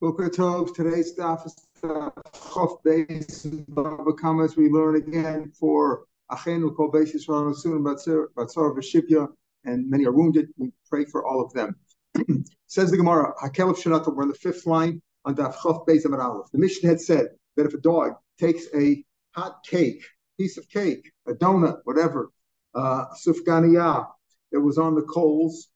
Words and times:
Boker 0.00 0.30
Tov, 0.30 0.76
today's 0.76 1.10
staff 1.10 1.44
is 1.44 1.56
Chof 1.82 2.80
Beis 2.84 3.64
Baba 3.68 4.44
as 4.44 4.56
we 4.56 4.68
learn 4.68 4.94
again 4.94 5.50
for 5.50 6.04
Achenu 6.30 6.76
Kol 6.76 6.92
Beis 6.92 7.16
Yisrael 7.16 7.52
Soon 7.56 7.82
Batzar 7.82 8.28
Veshipya, 8.36 9.26
and 9.64 9.90
many 9.90 10.06
are 10.06 10.12
wounded. 10.12 10.50
We 10.56 10.70
pray 10.88 11.04
for 11.04 11.26
all 11.26 11.44
of 11.44 11.52
them. 11.52 11.74
Says 12.68 12.92
the 12.92 12.96
Gemara, 12.96 13.34
Hakel 13.42 13.70
of 13.70 13.76
Shanata, 13.76 14.14
we're 14.14 14.22
on 14.22 14.28
the 14.28 14.34
fifth 14.34 14.66
line 14.66 15.02
on 15.24 15.34
Daf 15.34 15.56
Chof 15.56 15.84
Beis 15.84 16.04
Amar 16.04 16.20
Aleph. 16.20 16.52
The 16.52 16.58
mission 16.58 16.88
had 16.88 17.00
said 17.00 17.30
that 17.56 17.66
if 17.66 17.74
a 17.74 17.80
dog 17.80 18.12
takes 18.38 18.66
a 18.72 19.02
hot 19.32 19.64
cake, 19.64 20.04
piece 20.38 20.58
of 20.58 20.68
cake, 20.68 21.10
a 21.26 21.32
donut, 21.32 21.80
whatever, 21.82 22.30
uh, 22.72 23.06
sufganiyah, 23.26 24.06
that 24.52 24.60
was 24.60 24.78
on 24.78 24.94
the 24.94 25.02
coals, 25.02 25.66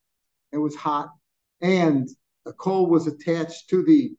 it 0.53 0.59
was 0.59 0.77
hot, 0.77 1.11
and 1.61 2.09
a 2.47 2.53
coal 2.53 2.87
was 2.87 3.07
attached 3.07 3.71
to 3.71 3.85
the 3.85 4.15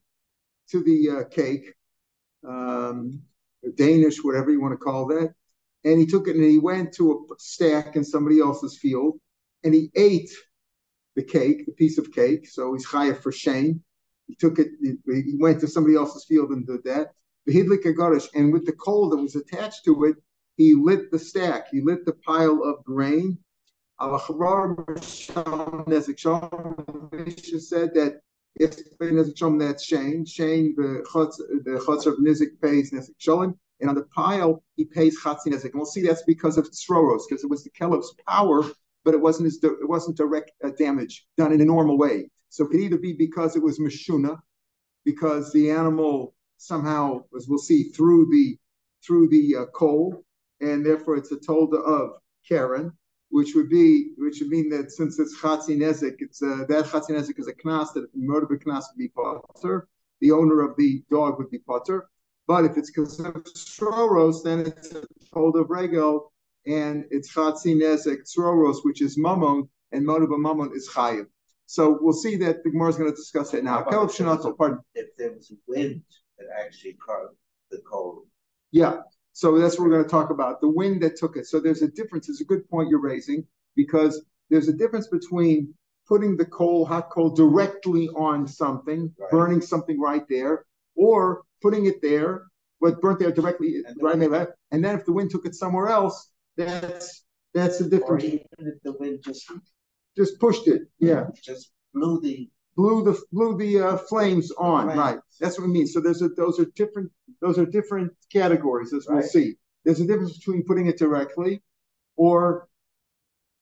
to 0.69 0.83
the 0.83 1.09
uh, 1.09 1.23
cake, 1.29 1.73
um, 2.47 3.21
Danish, 3.75 4.23
whatever 4.23 4.49
you 4.49 4.61
want 4.61 4.73
to 4.73 4.77
call 4.77 5.05
that. 5.07 5.33
And 5.83 5.99
he 5.99 6.05
took 6.05 6.27
it 6.27 6.35
and 6.35 6.45
he 6.45 6.57
went 6.57 6.93
to 6.95 7.11
a 7.11 7.35
stack 7.37 7.95
in 7.95 8.03
somebody 8.03 8.39
else's 8.39 8.77
field, 8.77 9.19
and 9.63 9.73
he 9.73 9.91
ate 9.95 10.31
the 11.15 11.23
cake, 11.23 11.65
the 11.65 11.73
piece 11.73 11.97
of 11.97 12.11
cake. 12.11 12.47
So 12.47 12.73
he's 12.73 12.87
chayav 12.87 13.21
for 13.21 13.31
shame. 13.31 13.83
He 14.27 14.35
took 14.35 14.57
it. 14.59 14.69
He 14.81 15.35
went 15.37 15.59
to 15.61 15.67
somebody 15.67 15.95
else's 15.95 16.25
field 16.25 16.51
and 16.51 16.65
did 16.65 16.83
that. 16.85 17.13
And 17.45 18.53
with 18.53 18.65
the 18.65 18.75
coal 18.79 19.09
that 19.09 19.17
was 19.21 19.35
attached 19.35 19.83
to 19.85 20.05
it, 20.05 20.15
he 20.55 20.75
lit 20.75 21.11
the 21.11 21.19
stack. 21.19 21.67
He 21.71 21.81
lit 21.81 22.05
the 22.05 22.13
pile 22.13 22.63
of 22.63 22.85
grain 22.85 23.37
said 27.59 27.93
that 27.93 28.21
if 28.55 28.75
that's 29.59 29.83
Shane, 29.83 30.25
Shane 30.25 30.75
the 30.75 31.03
chutz 31.11 32.05
of 32.05 32.15
Nizik 32.17 32.61
pays 32.61 32.91
Nizik 32.91 33.15
Shalom, 33.17 33.57
and 33.79 33.89
on 33.89 33.95
the 33.95 34.05
pile 34.15 34.63
he 34.75 34.85
pays 34.85 35.19
Chatzi 35.21 35.47
Nizik. 35.47 35.71
And 35.71 35.75
we'll 35.75 35.85
see 35.85 36.01
that's 36.01 36.23
because 36.23 36.57
of 36.57 36.69
Sroros, 36.71 37.21
because 37.27 37.43
it 37.43 37.49
was 37.49 37.63
the 37.63 37.71
Kelev's 37.71 38.13
power, 38.27 38.63
but 39.03 39.13
it 39.13 39.21
wasn't 39.21 39.45
his, 39.45 39.63
it 39.63 39.89
wasn't 39.89 40.17
direct 40.17 40.51
uh, 40.63 40.69
damage 40.77 41.25
done 41.37 41.51
in 41.51 41.61
a 41.61 41.65
normal 41.65 41.97
way. 41.97 42.29
So 42.49 42.65
it 42.65 42.69
could 42.69 42.81
either 42.81 42.97
be 42.97 43.13
because 43.13 43.55
it 43.55 43.63
was 43.63 43.79
Mashuna, 43.79 44.37
because 45.05 45.51
the 45.53 45.71
animal 45.71 46.35
somehow, 46.57 47.23
as 47.35 47.47
we'll 47.47 47.57
see, 47.57 47.83
through 47.89 48.27
the 48.29 48.57
through 49.05 49.27
the 49.29 49.55
uh, 49.55 49.65
coal, 49.73 50.23
and 50.61 50.85
therefore 50.85 51.17
it's 51.17 51.31
a 51.31 51.37
tolda 51.37 51.81
of 51.83 52.11
Karen, 52.47 52.91
which 53.33 53.55
would 53.55 53.67
be, 53.67 54.09
which 54.17 54.39
would 54.39 54.49
mean 54.49 54.69
that 54.69 54.91
since 54.91 55.17
it's 55.17 55.35
chatzi 55.41 55.75
nezik, 55.75 56.17
it's 56.19 56.43
uh, 56.43 56.65
that 56.69 56.85
chatzi 56.85 57.09
nezik 57.09 57.39
is 57.39 57.47
a 57.47 57.53
knas 57.53 57.91
that 57.91 58.03
if 58.03 58.09
murder 58.13 58.45
the 58.47 58.63
knas 58.63 58.83
would 58.91 58.99
be 58.99 59.07
potter, 59.07 59.87
the 60.21 60.29
owner 60.29 60.61
of 60.61 60.77
the 60.77 61.03
dog 61.09 61.39
would 61.39 61.49
be 61.49 61.57
potter. 61.57 62.07
But 62.47 62.63
if 62.63 62.77
it's 62.77 62.95
of 62.95 63.43
sroros, 63.45 64.43
then 64.43 64.59
it's 64.59 64.93
a 64.93 65.03
hold 65.33 65.55
of 65.55 65.71
regel, 65.71 66.31
and 66.67 67.05
it's 67.09 67.33
chatzi 67.33 67.75
nezik 67.75 68.19
sroros, 68.31 68.83
which 68.83 69.01
is 69.01 69.17
mamon, 69.17 69.67
and 69.91 70.05
motive 70.05 70.29
mamon 70.29 70.75
is 70.75 70.87
chayiv. 70.87 71.25
So 71.65 71.97
we'll 72.01 72.13
see 72.13 72.35
that 72.35 72.63
the 72.63 72.69
Gemara 72.69 72.89
is 72.89 72.97
going 72.97 73.09
to 73.09 73.15
discuss 73.15 73.49
that 73.51 73.63
now. 73.63 73.81
Pardon. 73.81 74.79
If 74.93 75.07
there 75.17 75.31
was 75.33 75.51
wind 75.67 76.03
that 76.37 76.45
actually 76.63 76.97
caused 77.03 77.33
the 77.71 77.79
cold. 77.89 78.27
Yeah, 78.71 78.97
so 79.33 79.57
that's 79.57 79.77
what 79.77 79.85
we're 79.85 79.95
going 79.95 80.03
to 80.03 80.09
talk 80.09 80.29
about 80.29 80.61
the 80.61 80.69
wind 80.69 81.01
that 81.01 81.15
took 81.17 81.35
it. 81.37 81.47
So 81.47 81.59
there's 81.59 81.81
a 81.81 81.87
difference. 81.87 82.29
It's 82.29 82.41
a 82.41 82.45
good 82.45 82.69
point 82.69 82.89
you're 82.89 83.01
raising 83.01 83.45
because 83.75 84.23
there's 84.49 84.67
a 84.67 84.73
difference 84.73 85.07
between 85.07 85.73
putting 86.07 86.37
the 86.37 86.45
coal, 86.45 86.85
hot 86.85 87.09
coal, 87.09 87.31
directly 87.31 88.09
on 88.09 88.47
something, 88.47 89.11
right. 89.17 89.31
burning 89.31 89.61
something 89.61 89.99
right 89.99 90.23
there, 90.29 90.65
or 90.95 91.43
putting 91.61 91.87
it 91.87 92.01
there, 92.01 92.43
but 92.79 93.01
burnt 93.01 93.19
there 93.19 93.31
directly 93.31 93.81
and 93.87 93.97
right 94.01 94.19
there. 94.19 94.55
And 94.71 94.83
then 94.83 94.95
if 94.99 95.05
the 95.05 95.13
wind 95.13 95.31
took 95.31 95.45
it 95.45 95.55
somewhere 95.55 95.87
else, 95.87 96.29
that's 96.55 97.23
that's 97.53 97.79
the 97.79 97.89
difference. 97.89 98.23
Or 98.23 98.27
even 98.27 98.45
if 98.59 98.81
the 98.83 98.91
wind 98.93 99.23
just 99.23 99.51
just 100.15 100.39
pushed 100.39 100.67
it, 100.67 100.83
yeah, 100.99 101.25
just 101.41 101.71
blew 101.93 102.21
the 102.21 102.49
blew 102.75 103.03
the 103.03 103.19
blew 103.31 103.57
the 103.57 103.79
uh, 103.79 103.97
flames 103.97 104.51
on. 104.51 104.87
Right. 104.87 104.97
right. 104.97 105.19
That's 105.39 105.59
what 105.59 105.65
it 105.65 105.69
means. 105.69 105.93
So 105.93 105.99
there's 105.99 106.21
a 106.21 106.29
those 106.29 106.59
are 106.59 106.65
different 106.75 107.11
those 107.41 107.57
are 107.57 107.65
different 107.65 108.11
categories 108.31 108.93
as 108.93 109.07
right. 109.07 109.17
we'll 109.17 109.27
see. 109.27 109.55
There's 109.85 109.99
a 109.99 110.07
difference 110.07 110.37
between 110.37 110.63
putting 110.63 110.87
it 110.87 110.97
directly 110.97 111.61
or 112.15 112.67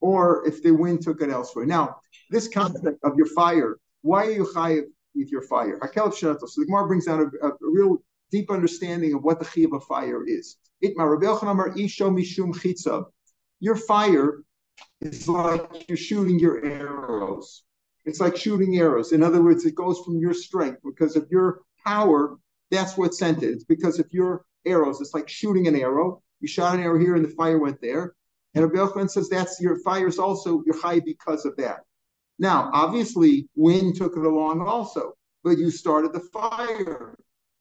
or 0.01 0.47
if 0.47 0.63
the 0.63 0.71
wind 0.71 1.01
took 1.01 1.21
it 1.21 1.29
elsewhere. 1.29 1.65
Now, 1.65 1.97
this 2.29 2.47
concept 2.47 2.99
of 3.03 3.15
your 3.15 3.27
fire, 3.27 3.77
why 4.01 4.25
are 4.25 4.31
you 4.31 4.45
chayiv 4.45 4.85
with 5.15 5.31
your 5.31 5.43
fire? 5.43 5.79
Hakel 5.79 6.13
So 6.13 6.33
the 6.33 6.65
Gemara 6.65 6.87
brings 6.87 7.07
out 7.07 7.19
a, 7.19 7.47
a, 7.47 7.51
real 7.61 7.97
deep 8.31 8.49
understanding 8.49 9.13
of 9.13 9.23
what 9.23 9.39
the 9.39 9.45
chiyav 9.45 9.75
of 9.75 9.83
fire 9.83 10.25
is. 10.25 10.57
Your 13.59 13.75
fire 13.75 14.43
is 15.01 15.27
like 15.27 15.87
you're 15.87 15.97
shooting 15.97 16.39
your 16.39 16.65
arrows. 16.65 17.63
It's 18.05 18.19
like 18.19 18.35
shooting 18.35 18.77
arrows. 18.77 19.11
In 19.11 19.23
other 19.23 19.41
words, 19.43 19.65
it 19.65 19.75
goes 19.75 19.99
from 19.99 20.17
your 20.17 20.33
strength 20.33 20.79
because 20.83 21.15
of 21.15 21.27
your 21.29 21.61
power. 21.85 22.37
That's 22.71 22.97
what 22.97 23.13
sent 23.13 23.43
it. 23.43 23.49
It's 23.49 23.63
because 23.63 23.99
of 23.99 24.07
your 24.11 24.45
arrows. 24.65 25.01
It's 25.01 25.13
like 25.13 25.29
shooting 25.29 25.67
an 25.67 25.75
arrow. 25.75 26.21
You 26.39 26.47
shot 26.47 26.75
an 26.75 26.83
arrow 26.83 26.99
here 26.99 27.15
and 27.15 27.25
the 27.25 27.29
fire 27.29 27.59
went 27.59 27.81
there. 27.81 28.15
And 28.53 28.63
Rabbi 28.63 28.77
Yochanan 28.77 29.09
says 29.09 29.29
that's 29.29 29.61
your 29.61 29.79
fire 29.83 30.07
is 30.07 30.19
also 30.19 30.63
your 30.65 30.79
high 30.79 30.99
because 30.99 31.45
of 31.45 31.55
that. 31.57 31.81
Now, 32.39 32.69
obviously, 32.73 33.47
wind 33.55 33.95
took 33.95 34.17
it 34.17 34.25
along 34.25 34.61
also, 34.61 35.13
but 35.43 35.57
you 35.57 35.69
started 35.69 36.11
the 36.11 36.21
fire. 36.33 37.15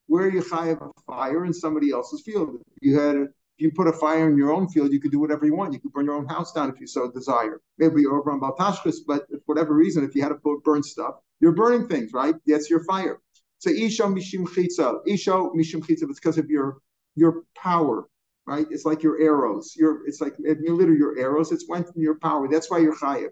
Where 0.07 0.29
you 0.29 0.43
high 0.43 0.71
of 0.71 0.83
a 0.83 0.91
fire 1.07 1.45
in 1.45 1.53
somebody 1.53 1.93
else's 1.93 2.23
field? 2.23 2.57
You 2.81 2.99
had 2.99 3.29
you 3.61 3.71
put 3.71 3.89
a 3.89 3.93
fire 3.93 4.29
in 4.31 4.37
your 4.37 4.53
own 4.53 4.69
field, 4.69 4.93
you 4.93 5.01
could 5.01 5.11
do 5.11 5.19
whatever 5.19 5.47
you 5.47 5.55
want. 5.55 5.73
You 5.73 5.81
could 5.81 5.93
burn 5.93 6.07
your 6.07 6.15
own 6.15 6.27
house 6.27 6.53
down 6.53 6.71
if 6.71 6.81
you 6.81 6.87
so 6.87 7.11
desire. 7.11 7.61
Maybe 7.79 8.03
you're 8.03 8.19
over 8.19 8.31
on 8.33 8.41
Bal 8.41 8.57
Tashchis, 8.57 8.97
but 9.07 9.27
for 9.29 9.41
whatever 9.47 9.75
reason, 9.75 10.05
if 10.05 10.15
you 10.15 10.23
had 10.23 10.31
to 10.31 10.61
burn 10.65 10.83
stuff, 10.83 11.17
you're 11.41 11.53
burning 11.53 11.89
things, 11.89 12.13
right? 12.13 12.35
That's 12.47 12.71
your 12.71 12.85
fire. 12.85 13.21
So 13.59 13.71
Isha 13.71 14.05
Mishim 14.05 14.47
Chitza. 14.47 15.01
Isha 15.07 15.31
Mishim 15.31 15.81
Chitza, 15.81 16.05
it's 16.09 16.21
because 16.21 16.39
of 16.39 16.49
your 16.49 16.79
your 17.17 17.43
power, 17.57 18.09
right? 18.47 18.67
It's 18.71 18.85
like 18.85 19.03
your 19.03 19.21
arrows. 19.21 19.75
Your 19.77 20.07
it's 20.07 20.21
like 20.21 20.35
literally 20.39 20.99
your 20.99 21.19
arrows, 21.19 21.53
it's 21.53 21.69
went 21.69 21.87
from 21.93 22.03
your 22.03 22.19
power. 22.19 22.49
That's 22.49 22.71
why 22.71 22.79
you're 22.79 22.97
chayiv. 22.97 23.31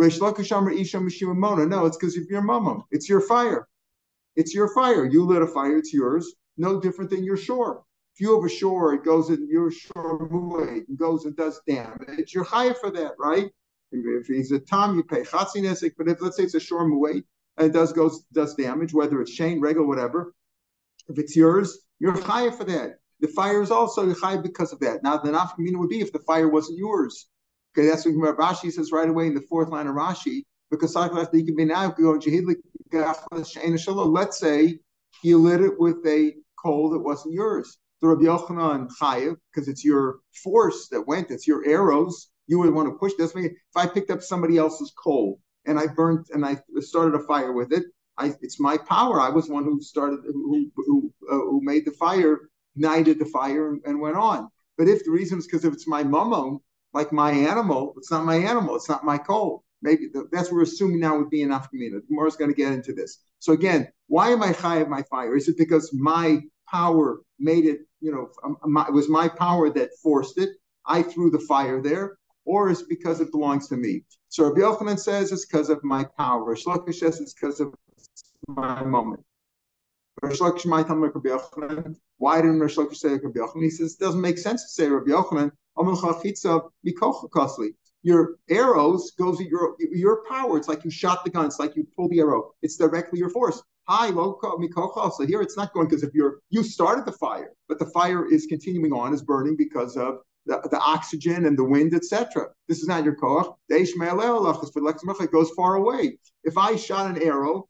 Reish 0.00 0.18
Lakashamar 0.18 0.78
Isha 0.78 0.98
Mishim 0.98 1.34
Mona. 1.36 1.66
No, 1.66 1.86
it's 1.86 1.96
because 1.96 2.16
of 2.16 2.24
your 2.28 2.42
mama. 2.42 2.84
It's 2.90 3.08
your 3.08 3.20
fire. 3.20 3.68
It's 4.36 4.54
your 4.54 4.74
fire. 4.74 5.04
You 5.04 5.24
lit 5.24 5.42
a 5.42 5.46
fire, 5.46 5.78
it's 5.78 5.92
yours. 5.92 6.34
No 6.56 6.80
different 6.80 7.10
than 7.10 7.24
your 7.24 7.36
shore. 7.36 7.82
If 8.14 8.20
you 8.20 8.36
have 8.36 8.44
a 8.44 8.48
shore, 8.48 8.94
it 8.94 9.04
goes 9.04 9.30
in 9.30 9.48
your 9.50 9.72
shore 9.72 10.28
muay, 10.28 10.86
and 10.86 10.96
goes 10.96 11.24
and 11.24 11.36
does 11.36 11.60
damage. 11.66 12.32
You're 12.32 12.44
high 12.44 12.72
for 12.72 12.92
that, 12.92 13.14
right? 13.18 13.50
If 13.90 14.28
he's 14.28 14.52
a 14.52 14.60
tom, 14.60 14.94
you 14.94 15.02
pay 15.02 15.22
chatzinesik. 15.22 15.94
But 15.98 16.06
if 16.06 16.22
let's 16.22 16.36
say 16.36 16.44
it's 16.44 16.54
a 16.54 16.60
shore 16.60 16.88
muay 16.88 17.24
and 17.56 17.66
it 17.66 17.72
does 17.72 17.92
goes 17.92 18.22
does 18.32 18.54
damage, 18.54 18.94
whether 18.94 19.20
it's 19.20 19.34
chain, 19.34 19.60
regular, 19.60 19.84
whatever, 19.84 20.32
if 21.08 21.18
it's 21.18 21.34
yours, 21.34 21.80
you're 21.98 22.16
high 22.22 22.50
for 22.50 22.62
that. 22.62 22.98
The 23.18 23.26
fire 23.26 23.62
is 23.62 23.72
also 23.72 24.14
high 24.14 24.36
because 24.36 24.72
of 24.72 24.78
that. 24.78 25.02
Now 25.02 25.16
the 25.16 25.32
nafkamina 25.32 25.76
would 25.76 25.90
be 25.90 26.00
if 26.00 26.12
the 26.12 26.20
fire 26.20 26.48
wasn't 26.48 26.78
yours. 26.78 27.28
Okay, 27.76 27.88
that's 27.88 28.06
what 28.06 28.38
Rashi 28.38 28.70
says 28.70 28.92
right 28.92 29.08
away 29.08 29.26
in 29.26 29.34
the 29.34 29.44
fourth 29.48 29.70
line 29.70 29.88
of 29.88 29.96
Rashi. 29.96 30.44
Because 30.70 30.94
let's 30.94 31.32
say 34.38 34.78
you 35.22 35.38
lit 35.38 35.60
it 35.60 35.80
with 35.80 36.06
a 36.06 36.34
coal 36.62 36.90
that 36.90 37.00
wasn't 37.00 37.34
yours 37.34 37.76
the 38.00 38.08
Rabbi 38.08 38.24
Yochanan 38.24 38.90
Chayev, 39.00 39.36
because 39.52 39.68
it's 39.68 39.84
your 39.84 40.18
force 40.42 40.88
that 40.88 41.06
went, 41.06 41.30
it's 41.30 41.46
your 41.46 41.66
arrows, 41.66 42.30
you 42.46 42.58
would 42.58 42.74
want 42.74 42.88
to 42.88 42.98
push 42.98 43.12
this. 43.16 43.32
If 43.34 43.52
I 43.74 43.86
picked 43.86 44.10
up 44.10 44.22
somebody 44.22 44.58
else's 44.58 44.92
coal 44.96 45.40
and 45.66 45.78
I 45.78 45.86
burnt 45.86 46.28
and 46.30 46.44
I 46.44 46.58
started 46.80 47.14
a 47.14 47.24
fire 47.24 47.52
with 47.52 47.72
it, 47.72 47.84
I, 48.18 48.34
it's 48.42 48.60
my 48.60 48.76
power. 48.76 49.20
I 49.20 49.28
was 49.28 49.48
one 49.48 49.64
who 49.64 49.80
started, 49.80 50.20
who 50.24 50.70
who, 50.76 51.12
uh, 51.30 51.34
who 51.34 51.60
made 51.62 51.84
the 51.84 51.92
fire, 51.92 52.48
ignited 52.76 53.18
the 53.18 53.24
fire, 53.26 53.70
and, 53.70 53.80
and, 53.84 54.00
went 54.00 54.16
on. 54.16 54.48
But 54.78 54.88
if 54.88 55.04
the 55.04 55.10
reason 55.10 55.38
is 55.38 55.46
because 55.46 55.64
if 55.64 55.72
it's 55.72 55.88
my 55.88 56.04
mummo, 56.04 56.60
like 56.92 57.12
my 57.12 57.32
animal, 57.32 57.94
it's 57.96 58.10
not 58.10 58.24
my 58.24 58.36
animal, 58.36 58.76
it's 58.76 58.88
not 58.88 59.04
my 59.04 59.18
coal. 59.18 59.64
Maybe 59.82 60.08
the, 60.12 60.28
that's 60.30 60.48
what 60.48 60.56
we're 60.56 60.62
assuming 60.62 61.00
now 61.00 61.18
would 61.18 61.30
be 61.30 61.42
enough. 61.42 61.68
The 61.70 62.02
is 62.26 62.36
going 62.36 62.50
to 62.50 62.56
get 62.56 62.72
into 62.72 62.92
this. 62.92 63.18
So 63.40 63.52
again, 63.52 63.88
why 64.06 64.30
am 64.30 64.42
I 64.42 64.52
high 64.52 64.78
of 64.78 64.88
my 64.88 65.02
fire? 65.02 65.36
Is 65.36 65.48
it 65.48 65.58
because 65.58 65.92
my 65.92 66.40
power 66.74 67.20
made 67.38 67.64
it, 67.66 67.80
you 68.00 68.10
know, 68.10 68.28
um, 68.44 68.56
my, 68.64 68.84
it 68.88 68.92
was 68.92 69.08
my 69.08 69.28
power 69.28 69.70
that 69.70 69.90
forced 70.02 70.38
it. 70.38 70.50
I 70.86 71.02
threw 71.02 71.30
the 71.30 71.38
fire 71.38 71.80
there, 71.80 72.18
or 72.44 72.68
is 72.68 72.82
because 72.82 73.20
it 73.20 73.30
belongs 73.30 73.68
to 73.68 73.76
me. 73.76 74.04
So 74.28 74.44
Rabbi 74.44 74.60
Yochanan 74.60 74.98
says 74.98 75.30
it's 75.30 75.46
because 75.46 75.70
of 75.70 75.82
my 75.84 76.04
power. 76.18 76.44
Rish 76.44 76.64
says 76.64 77.20
it's 77.20 77.34
because 77.34 77.60
of 77.60 77.72
my 78.48 78.82
moment. 78.82 79.22
Rish 80.22 80.40
Lakish 80.40 80.66
might 80.66 80.88
Rabbi 80.88 81.28
Yochanan. 81.28 81.96
Why 82.18 82.42
didn't 82.42 82.60
Rish 82.60 82.76
say 82.92 83.10
Rabbi 83.10 83.38
Yochanan? 83.38 83.62
He 83.62 83.70
says 83.70 83.94
it 83.94 84.00
doesn't 84.00 84.20
make 84.20 84.38
sense 84.38 84.62
to 84.64 84.68
say 84.68 84.88
Rabbi 84.88 85.12
Yochanan. 85.12 85.52
Your 88.02 88.36
arrows 88.50 89.12
goes 89.12 89.40
your 89.40 89.76
your 89.78 90.22
power. 90.28 90.58
It's 90.58 90.68
like 90.68 90.84
you 90.84 90.90
shot 90.90 91.24
the 91.24 91.30
gun. 91.30 91.46
It's 91.46 91.58
like 91.58 91.74
you 91.76 91.86
pull 91.96 92.08
the 92.08 92.20
arrow. 92.20 92.52
It's 92.62 92.76
directly 92.76 93.18
your 93.18 93.30
force. 93.30 93.62
Hi, 93.86 94.10
mikochal. 94.10 95.12
So 95.12 95.26
here 95.26 95.42
it's 95.42 95.56
not 95.56 95.72
going 95.72 95.88
because 95.88 96.02
if 96.02 96.14
you're 96.14 96.40
you 96.50 96.62
started 96.62 97.04
the 97.06 97.12
fire, 97.12 97.52
but 97.68 97.78
the 97.78 97.86
fire 97.86 98.26
is 98.30 98.46
continuing 98.46 98.92
on, 98.92 99.14
is 99.14 99.22
burning 99.22 99.56
because 99.56 99.96
of 99.96 100.18
the, 100.46 100.60
the 100.70 100.78
oxygen 100.78 101.46
and 101.46 101.58
the 101.58 101.64
wind, 101.64 101.94
etc. 101.94 102.48
This 102.68 102.80
is 102.80 102.88
not 102.88 103.04
your 103.04 103.14
koch. 103.16 103.56
It 103.68 105.32
goes 105.32 105.50
far 105.50 105.74
away. 105.76 106.18
If 106.44 106.58
I 106.58 106.76
shot 106.76 107.10
an 107.10 107.22
arrow, 107.22 107.68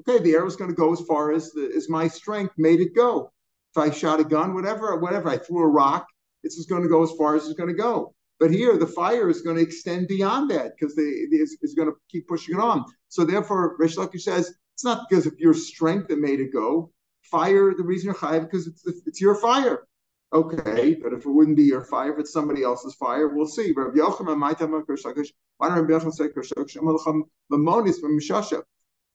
okay, 0.00 0.22
the 0.22 0.34
arrow 0.34 0.46
is 0.46 0.56
going 0.56 0.70
to 0.70 0.76
go 0.76 0.92
as 0.92 1.00
far 1.02 1.32
as 1.32 1.50
the, 1.52 1.72
as 1.74 1.88
my 1.88 2.08
strength 2.08 2.54
made 2.56 2.80
it 2.80 2.94
go. 2.94 3.32
If 3.74 3.82
I 3.82 3.90
shot 3.90 4.20
a 4.20 4.24
gun, 4.24 4.54
whatever, 4.54 4.96
whatever, 4.96 5.28
I 5.28 5.38
threw 5.38 5.62
a 5.62 5.68
rock, 5.68 6.06
it's 6.42 6.56
just 6.56 6.68
going 6.68 6.82
to 6.82 6.88
go 6.88 7.02
as 7.02 7.12
far 7.12 7.36
as 7.36 7.46
it's 7.46 7.58
going 7.58 7.68
to 7.68 7.74
go. 7.74 8.14
But 8.40 8.50
here, 8.50 8.78
the 8.78 8.86
fire 8.86 9.28
is 9.28 9.42
going 9.42 9.56
to 9.56 9.62
extend 9.62 10.08
beyond 10.08 10.50
that 10.50 10.72
because 10.74 10.94
it's, 10.96 11.56
it's 11.60 11.74
going 11.74 11.88
to 11.88 11.94
keep 12.10 12.26
pushing 12.26 12.54
it 12.56 12.60
on. 12.60 12.84
So 13.08 13.24
therefore, 13.24 13.76
Rish 13.78 13.96
Lakish 13.96 14.22
says 14.22 14.54
it's 14.80 14.84
not 14.86 15.10
because 15.10 15.26
of 15.26 15.38
your 15.38 15.52
strength 15.52 16.08
that 16.08 16.18
made 16.18 16.40
it 16.40 16.54
go. 16.54 16.90
Fire, 17.20 17.74
the 17.76 17.82
reason 17.82 18.06
you're 18.06 18.14
high 18.14 18.38
because 18.38 18.66
it's 18.66 18.82
it's 18.86 19.20
your 19.20 19.34
fire. 19.34 19.86
Okay, 20.32 20.94
but 20.94 21.12
if 21.12 21.26
it 21.26 21.28
wouldn't 21.28 21.58
be 21.58 21.64
your 21.64 21.84
fire, 21.84 22.14
if 22.14 22.18
it's 22.18 22.32
somebody 22.32 22.62
else's 22.62 22.94
fire, 22.94 23.28
we'll 23.28 23.44
see. 23.44 23.74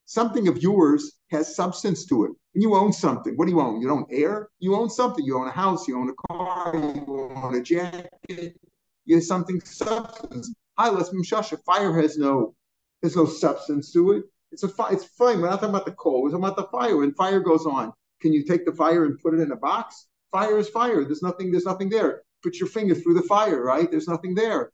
Something 0.04 0.46
of 0.46 0.62
yours 0.62 1.12
has 1.32 1.56
substance 1.56 2.06
to 2.06 2.24
it. 2.26 2.30
And 2.54 2.62
you 2.62 2.76
own 2.76 2.92
something. 2.92 3.34
What 3.34 3.46
do 3.46 3.50
you 3.50 3.60
own? 3.60 3.80
You 3.82 3.90
own 3.90 4.06
air? 4.08 4.50
You 4.60 4.76
own 4.76 4.88
something. 4.88 5.24
You 5.24 5.40
own 5.40 5.48
a 5.48 5.50
house, 5.50 5.88
you 5.88 5.98
own 5.98 6.10
a 6.10 6.32
car, 6.32 6.76
you 6.76 7.32
own 7.34 7.56
a 7.56 7.60
jacket, 7.60 8.56
you 9.04 9.16
have 9.16 9.24
something 9.24 9.60
substance. 9.62 10.54
I 10.78 10.90
let's 10.90 11.08
Mshasha. 11.08 11.58
Fire 11.64 12.00
has 12.00 12.16
no 12.18 12.54
there's 13.02 13.16
no 13.16 13.26
substance 13.26 13.92
to 13.94 14.12
it. 14.12 14.26
It's 14.52 14.62
a 14.62 14.68
fire. 14.68 14.92
It's 14.92 15.04
flame. 15.04 15.40
We're 15.40 15.50
not 15.50 15.60
talking 15.60 15.70
about 15.70 15.86
the 15.86 15.92
coal. 15.92 16.22
We're 16.22 16.30
talking 16.30 16.44
about 16.44 16.56
the 16.56 16.68
fire. 16.68 16.96
When 16.96 17.12
fire 17.14 17.40
goes 17.40 17.66
on, 17.66 17.92
can 18.20 18.32
you 18.32 18.44
take 18.44 18.64
the 18.64 18.72
fire 18.72 19.04
and 19.04 19.18
put 19.18 19.34
it 19.34 19.40
in 19.40 19.52
a 19.52 19.56
box? 19.56 20.06
Fire 20.32 20.58
is 20.58 20.68
fire. 20.68 21.04
There's 21.04 21.22
nothing. 21.22 21.50
There's 21.50 21.64
nothing 21.64 21.88
there. 21.88 22.22
Put 22.42 22.56
your 22.56 22.68
finger 22.68 22.94
through 22.94 23.14
the 23.14 23.22
fire, 23.22 23.62
right? 23.62 23.90
There's 23.90 24.08
nothing 24.08 24.34
there. 24.34 24.72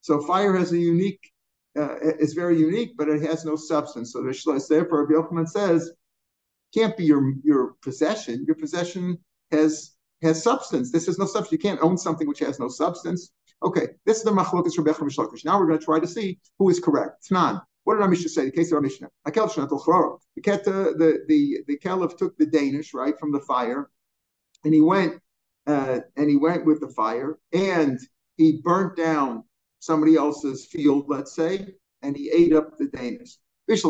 So 0.00 0.20
fire 0.20 0.56
has 0.56 0.72
a 0.72 0.78
unique. 0.78 1.30
Uh, 1.78 1.96
it's 2.02 2.34
very 2.34 2.58
unique, 2.58 2.96
but 2.98 3.08
it 3.08 3.22
has 3.22 3.44
no 3.44 3.56
substance. 3.56 4.12
So 4.12 4.22
therefore, 4.22 5.06
Rabbi 5.06 5.44
says, 5.44 5.92
can't 6.74 6.96
be 6.96 7.04
your 7.04 7.34
your 7.44 7.74
possession. 7.82 8.44
Your 8.46 8.56
possession 8.56 9.18
has 9.50 9.92
has 10.22 10.42
substance. 10.42 10.90
This 10.90 11.08
is 11.08 11.18
no 11.18 11.26
substance. 11.26 11.52
You 11.52 11.58
can't 11.58 11.82
own 11.82 11.98
something 11.98 12.26
which 12.26 12.38
has 12.40 12.58
no 12.58 12.68
substance. 12.68 13.30
Okay, 13.62 13.88
this 14.06 14.18
is 14.18 14.24
the 14.24 14.30
machlokas 14.30 14.76
Rebbe 14.76 14.92
Mishlakish. 14.92 15.44
Now 15.44 15.58
we're 15.58 15.66
going 15.66 15.78
to 15.78 15.84
try 15.84 16.00
to 16.00 16.06
see 16.06 16.38
who 16.58 16.68
is 16.68 16.80
correct. 16.80 17.28
Tnan. 17.30 17.62
What 17.84 17.94
did 17.94 18.02
our 18.02 18.08
Mishnah 18.08 18.28
say? 18.28 18.44
The 18.46 18.52
case 18.52 18.70
of 18.70 18.76
our 18.76 18.80
Mishnah. 18.80 19.08
The 19.24 19.32
the 19.32 21.24
the 21.28 21.64
the 21.66 21.78
kelev 21.78 22.16
took 22.16 22.36
the 22.36 22.46
Danish 22.46 22.94
right 22.94 23.18
from 23.18 23.32
the 23.32 23.40
fire, 23.40 23.90
and 24.64 24.72
he 24.72 24.80
went 24.80 25.20
uh, 25.66 26.00
and 26.16 26.30
he 26.30 26.36
went 26.36 26.64
with 26.64 26.80
the 26.80 26.88
fire, 26.88 27.38
and 27.52 27.98
he 28.36 28.60
burnt 28.62 28.96
down 28.96 29.44
somebody 29.80 30.16
else's 30.16 30.64
field, 30.66 31.06
let's 31.08 31.34
say, 31.34 31.74
and 32.02 32.16
he 32.16 32.30
ate 32.30 32.52
up 32.52 32.78
the 32.78 32.86
Danish. 32.86 33.36
If 33.68 33.84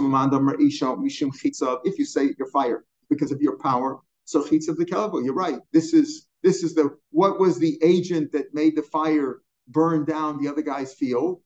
you 1.98 2.04
say 2.04 2.34
you're 2.38 2.50
fired 2.50 2.84
because 3.08 3.32
of 3.32 3.40
your 3.40 3.58
power, 3.58 4.00
so 4.24 4.46
chitz 4.46 4.68
of 4.68 4.76
the 4.76 4.84
kelev, 4.86 5.24
you're 5.24 5.34
right. 5.34 5.58
This 5.72 5.92
is 5.92 6.28
this 6.42 6.62
is 6.62 6.74
the 6.74 6.96
what 7.10 7.38
was 7.38 7.58
the 7.58 7.78
agent 7.82 8.32
that 8.32 8.54
made 8.54 8.76
the 8.76 8.82
fire 8.82 9.42
burn 9.68 10.04
down 10.04 10.42
the 10.42 10.48
other 10.48 10.62
guy's 10.62 10.94
field. 10.94 11.40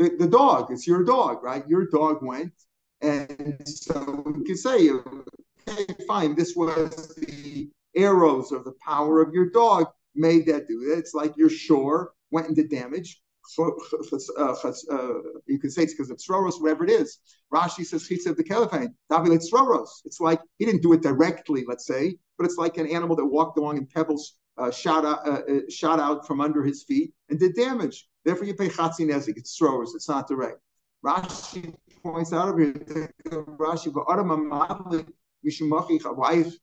The, 0.00 0.16
the 0.18 0.26
dog, 0.26 0.72
it's 0.72 0.86
your 0.86 1.04
dog, 1.04 1.42
right? 1.42 1.62
Your 1.68 1.86
dog 1.86 2.22
went. 2.22 2.54
And 3.02 3.60
so 3.68 4.22
we 4.24 4.44
can 4.44 4.56
say, 4.56 4.88
okay, 4.88 5.94
fine, 6.08 6.34
this 6.34 6.56
was 6.56 7.14
the 7.16 7.68
arrows 7.94 8.50
of 8.50 8.64
the 8.64 8.72
power 8.82 9.20
of 9.20 9.34
your 9.34 9.50
dog 9.50 9.88
made 10.14 10.46
that 10.46 10.66
do 10.68 10.90
it. 10.90 10.98
It's 10.98 11.12
like 11.12 11.36
your 11.36 11.50
shore 11.50 12.14
went 12.30 12.48
into 12.48 12.66
damage. 12.66 13.20
Uh, 13.58 13.68
uh, 13.68 15.12
you 15.46 15.58
can 15.58 15.70
say 15.70 15.82
it's 15.82 15.92
because 15.92 16.10
of 16.10 16.16
Sroros, 16.16 16.62
whatever 16.62 16.84
it 16.84 16.90
is. 16.90 17.18
Rashi 17.52 17.84
says 17.84 18.08
Chitza 18.08 18.30
of 18.30 18.38
the 18.38 18.44
Caliphane. 18.44 18.94
David 19.10 19.42
Sroros. 19.42 20.00
It's 20.06 20.20
like 20.20 20.40
he 20.58 20.64
didn't 20.64 20.82
do 20.82 20.94
it 20.94 21.02
directly, 21.02 21.64
let's 21.68 21.86
say, 21.86 22.16
but 22.38 22.46
it's 22.46 22.56
like 22.56 22.78
an 22.78 22.86
animal 22.86 23.16
that 23.16 23.26
walked 23.26 23.58
along 23.58 23.76
and 23.76 23.90
pebbles 23.90 24.38
uh, 24.56 24.70
shot 24.70 25.04
out 25.04 25.26
uh, 25.28 25.42
uh, 25.52 25.60
shot 25.68 26.00
out 26.00 26.26
from 26.26 26.40
under 26.40 26.64
his 26.64 26.84
feet 26.84 27.12
and 27.28 27.38
did 27.38 27.54
damage. 27.54 28.08
Therefore, 28.24 28.46
you 28.46 28.54
pay 28.54 28.68
chatzin 28.68 29.08
nezik. 29.10 29.36
It's 29.36 29.58
tzroros. 29.58 29.94
It's 29.94 30.08
not 30.08 30.28
direct. 30.28 30.60
Rashi 31.04 31.74
points 32.02 32.32
out 32.32 32.48
over 32.48 32.60
here. 32.60 33.14
Rashi, 33.26 33.92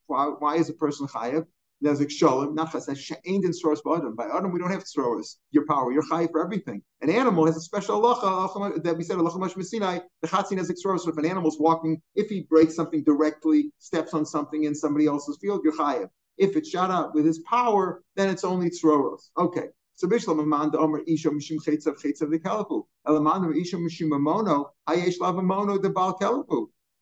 why 0.06 0.26
why, 0.38 0.56
is 0.56 0.68
a 0.68 0.72
person 0.74 1.06
chayav? 1.08 1.46
Like 1.80 2.10
shalom, 2.10 2.56
nachas, 2.56 3.12
ain't 3.24 3.44
in 3.44 3.52
source 3.52 3.80
adam, 3.86 4.16
By 4.16 4.26
Adam, 4.26 4.52
we 4.52 4.58
don't 4.58 4.70
have 4.70 4.84
tzroros. 4.84 5.36
Your 5.52 5.64
power, 5.66 5.92
you're 5.92 6.06
high 6.06 6.26
for 6.26 6.44
everything. 6.44 6.82
An 7.02 7.10
animal 7.10 7.46
has 7.46 7.56
a 7.56 7.60
special 7.60 8.00
halacha 8.00 8.82
that 8.82 8.96
we 8.96 9.04
said 9.04 9.16
halacha 9.16 9.38
mash 9.38 9.54
mesinai. 9.54 10.02
The 10.22 10.28
chatzin 10.28 10.58
has 10.58 10.70
tzroros. 10.70 11.00
So 11.00 11.10
if 11.10 11.18
an 11.18 11.26
animal's 11.26 11.58
walking, 11.58 12.02
if 12.14 12.28
he 12.28 12.42
breaks 12.42 12.74
something 12.74 13.04
directly, 13.04 13.72
steps 13.78 14.14
on 14.14 14.26
something 14.26 14.64
in 14.64 14.74
somebody 14.74 15.06
else's 15.06 15.38
field, 15.40 15.60
you're 15.64 15.76
chayav. 15.76 16.10
If 16.36 16.56
it's 16.56 16.68
shot 16.68 16.90
out 16.90 17.14
with 17.14 17.24
his 17.24 17.40
power, 17.40 18.02
then 18.16 18.28
it's 18.28 18.44
only 18.44 18.70
tzroros. 18.70 19.30
Okay. 19.36 19.68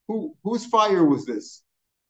Who 0.09 0.35
whose 0.43 0.67
fire 0.67 1.05
was 1.05 1.27
this? 1.27 1.63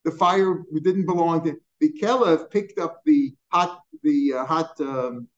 The 0.04 0.12
fire 0.12 0.62
didn't 0.82 1.06
belong 1.06 1.44
to 1.44 1.56
the 1.80 1.92
Kelev 2.00 2.50
picked 2.50 2.78
up 2.78 3.02
the 3.04 3.34
hot 3.48 3.82
the 4.02 4.34
uh, 4.34 4.44
hot 4.44 4.80
um, 4.80 5.28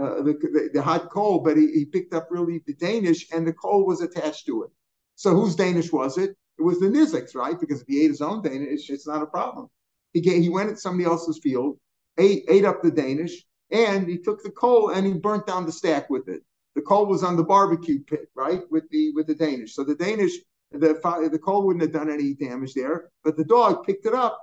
uh, 0.00 0.22
the, 0.22 0.32
the, 0.40 0.70
the, 0.74 0.82
hot 0.82 1.10
coal, 1.10 1.40
but 1.40 1.56
he, 1.56 1.70
he 1.70 1.84
picked 1.84 2.14
up 2.14 2.28
really 2.30 2.62
the 2.66 2.74
Danish, 2.74 3.30
and 3.30 3.46
the 3.46 3.52
coal 3.52 3.86
was 3.86 4.00
attached 4.00 4.46
to 4.46 4.64
it. 4.64 4.70
So 5.14 5.34
whose 5.34 5.54
Danish 5.54 5.92
was 5.92 6.18
it? 6.18 6.36
It 6.58 6.62
was 6.62 6.80
the 6.80 6.86
Niziks, 6.86 7.34
right? 7.34 7.58
Because 7.58 7.82
if 7.82 7.86
he 7.86 8.04
ate 8.04 8.10
his 8.10 8.20
own 8.20 8.42
Danish, 8.42 8.90
it's 8.90 9.06
not 9.06 9.22
a 9.22 9.26
problem. 9.26 9.68
He 10.12 10.20
gave, 10.20 10.42
he 10.42 10.48
went 10.48 10.70
at 10.70 10.80
somebody 10.80 11.04
else's 11.08 11.38
field, 11.40 11.78
ate, 12.18 12.44
ate 12.48 12.64
up 12.64 12.82
the 12.82 12.90
Danish, 12.90 13.44
and 13.74 14.08
he 14.08 14.16
took 14.16 14.42
the 14.42 14.50
coal 14.50 14.90
and 14.90 15.04
he 15.06 15.12
burnt 15.12 15.46
down 15.46 15.66
the 15.66 15.72
stack 15.72 16.08
with 16.08 16.28
it. 16.28 16.42
The 16.76 16.82
coal 16.82 17.06
was 17.06 17.22
on 17.22 17.36
the 17.36 17.44
barbecue 17.44 18.02
pit, 18.04 18.28
right, 18.34 18.62
with 18.70 18.88
the 18.90 19.12
with 19.12 19.26
the 19.26 19.34
Danish. 19.34 19.74
So 19.74 19.84
the 19.84 19.96
Danish, 19.96 20.32
the 20.70 21.28
the 21.30 21.38
coal 21.38 21.66
wouldn't 21.66 21.82
have 21.82 21.92
done 21.92 22.10
any 22.10 22.34
damage 22.34 22.74
there, 22.74 23.10
but 23.24 23.36
the 23.36 23.44
dog 23.44 23.84
picked 23.84 24.06
it 24.06 24.14
up 24.14 24.40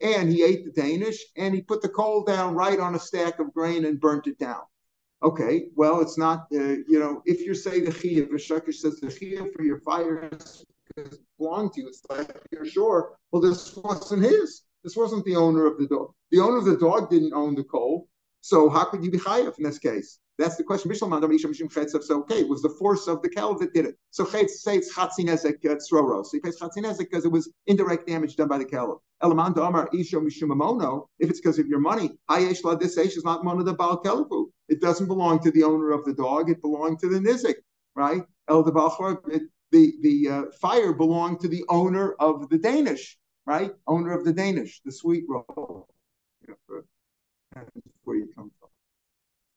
and 0.00 0.30
he 0.30 0.42
ate 0.42 0.64
the 0.64 0.72
Danish 0.72 1.18
and 1.36 1.54
he 1.54 1.60
put 1.60 1.82
the 1.82 1.88
coal 1.88 2.24
down 2.24 2.54
right 2.54 2.80
on 2.80 2.94
a 2.94 2.98
stack 2.98 3.38
of 3.38 3.52
grain 3.52 3.84
and 3.84 4.00
burnt 4.00 4.26
it 4.26 4.38
down. 4.38 4.62
Okay, 5.22 5.66
well, 5.76 6.00
it's 6.00 6.16
not, 6.16 6.46
uh, 6.54 6.80
you 6.88 6.98
know, 6.98 7.22
if 7.26 7.42
you 7.42 7.52
say 7.52 7.80
the 7.80 7.90
chiyuv, 7.90 8.30
Rishakish 8.30 8.76
says 8.76 8.98
the 9.00 9.08
chiyuv 9.08 9.52
for 9.54 9.62
your 9.62 9.78
fire 9.80 10.30
belong 11.38 11.70
to 11.70 11.82
you, 11.82 11.88
it's 11.88 12.02
like 12.08 12.34
you're 12.50 12.64
sure, 12.64 13.12
well, 13.30 13.42
this 13.42 13.76
wasn't 13.76 14.22
his. 14.22 14.62
This 14.82 14.96
wasn't 14.96 15.26
the 15.26 15.36
owner 15.36 15.66
of 15.66 15.78
the 15.78 15.86
dog. 15.86 16.14
The 16.30 16.40
owner 16.40 16.56
of 16.56 16.64
the 16.64 16.78
dog 16.78 17.10
didn't 17.10 17.34
own 17.34 17.54
the 17.54 17.64
coal. 17.64 18.08
So 18.40 18.68
how 18.68 18.84
could 18.84 19.04
you 19.04 19.10
be 19.10 19.18
chayav 19.18 19.58
in 19.58 19.64
this 19.64 19.78
case? 19.78 20.18
That's 20.38 20.56
the 20.56 20.64
question. 20.64 20.94
So 20.94 21.06
okay, 21.12 22.40
it 22.40 22.48
was 22.48 22.62
the 22.62 22.74
force 22.78 23.06
of 23.08 23.20
the 23.20 23.28
cow 23.28 23.52
that 23.54 23.74
did 23.74 23.84
it. 23.84 23.98
So 24.10 24.24
say 24.24 24.42
it's 24.42 24.94
chatzinezek 24.94 25.62
tzroro. 25.62 26.24
So 26.24 26.30
he 26.32 26.40
pays 26.40 26.58
chatzinezek 26.58 26.98
because 26.98 27.26
it 27.26 27.32
was 27.32 27.50
indirect 27.66 28.06
damage 28.06 28.36
done 28.36 28.48
by 28.48 28.58
the 28.58 28.64
cow. 28.64 29.00
Elamanda 29.22 29.68
Amar 29.68 29.90
Isho 29.92 30.22
Mishumamono. 30.26 31.08
If 31.18 31.28
it's 31.28 31.40
because 31.40 31.58
of 31.58 31.66
your 31.66 31.80
money, 31.80 32.12
Hayesh 32.30 32.64
La 32.64 32.74
this 32.74 32.96
is 32.96 33.24
not 33.24 33.44
one 33.44 33.58
of 33.58 33.66
the 33.66 33.74
Baal 33.74 34.02
Kelavu. 34.02 34.46
It 34.68 34.80
doesn't 34.80 35.08
belong 35.08 35.40
to 35.40 35.50
the 35.50 35.62
owner 35.62 35.90
of 35.90 36.06
the 36.06 36.14
dog. 36.14 36.48
It 36.48 36.62
belonged 36.62 37.00
to 37.00 37.08
the 37.08 37.18
nizik, 37.18 37.56
right? 37.94 38.22
El 38.48 38.62
the 38.62 39.48
the 39.72 39.92
the 40.00 40.28
uh, 40.28 40.42
fire 40.60 40.94
belonged 40.94 41.40
to 41.40 41.48
the 41.48 41.64
owner 41.68 42.12
of 42.18 42.48
the 42.48 42.56
Danish 42.56 43.18
right? 43.46 43.72
Owner 43.86 44.12
of 44.12 44.24
the 44.24 44.32
Danish, 44.32 44.80
the 44.84 44.92
sweet 44.92 45.24
roll. 45.28 45.88
where 48.04 48.16
you 48.16 48.28
come 48.34 48.50
from. 48.58 48.68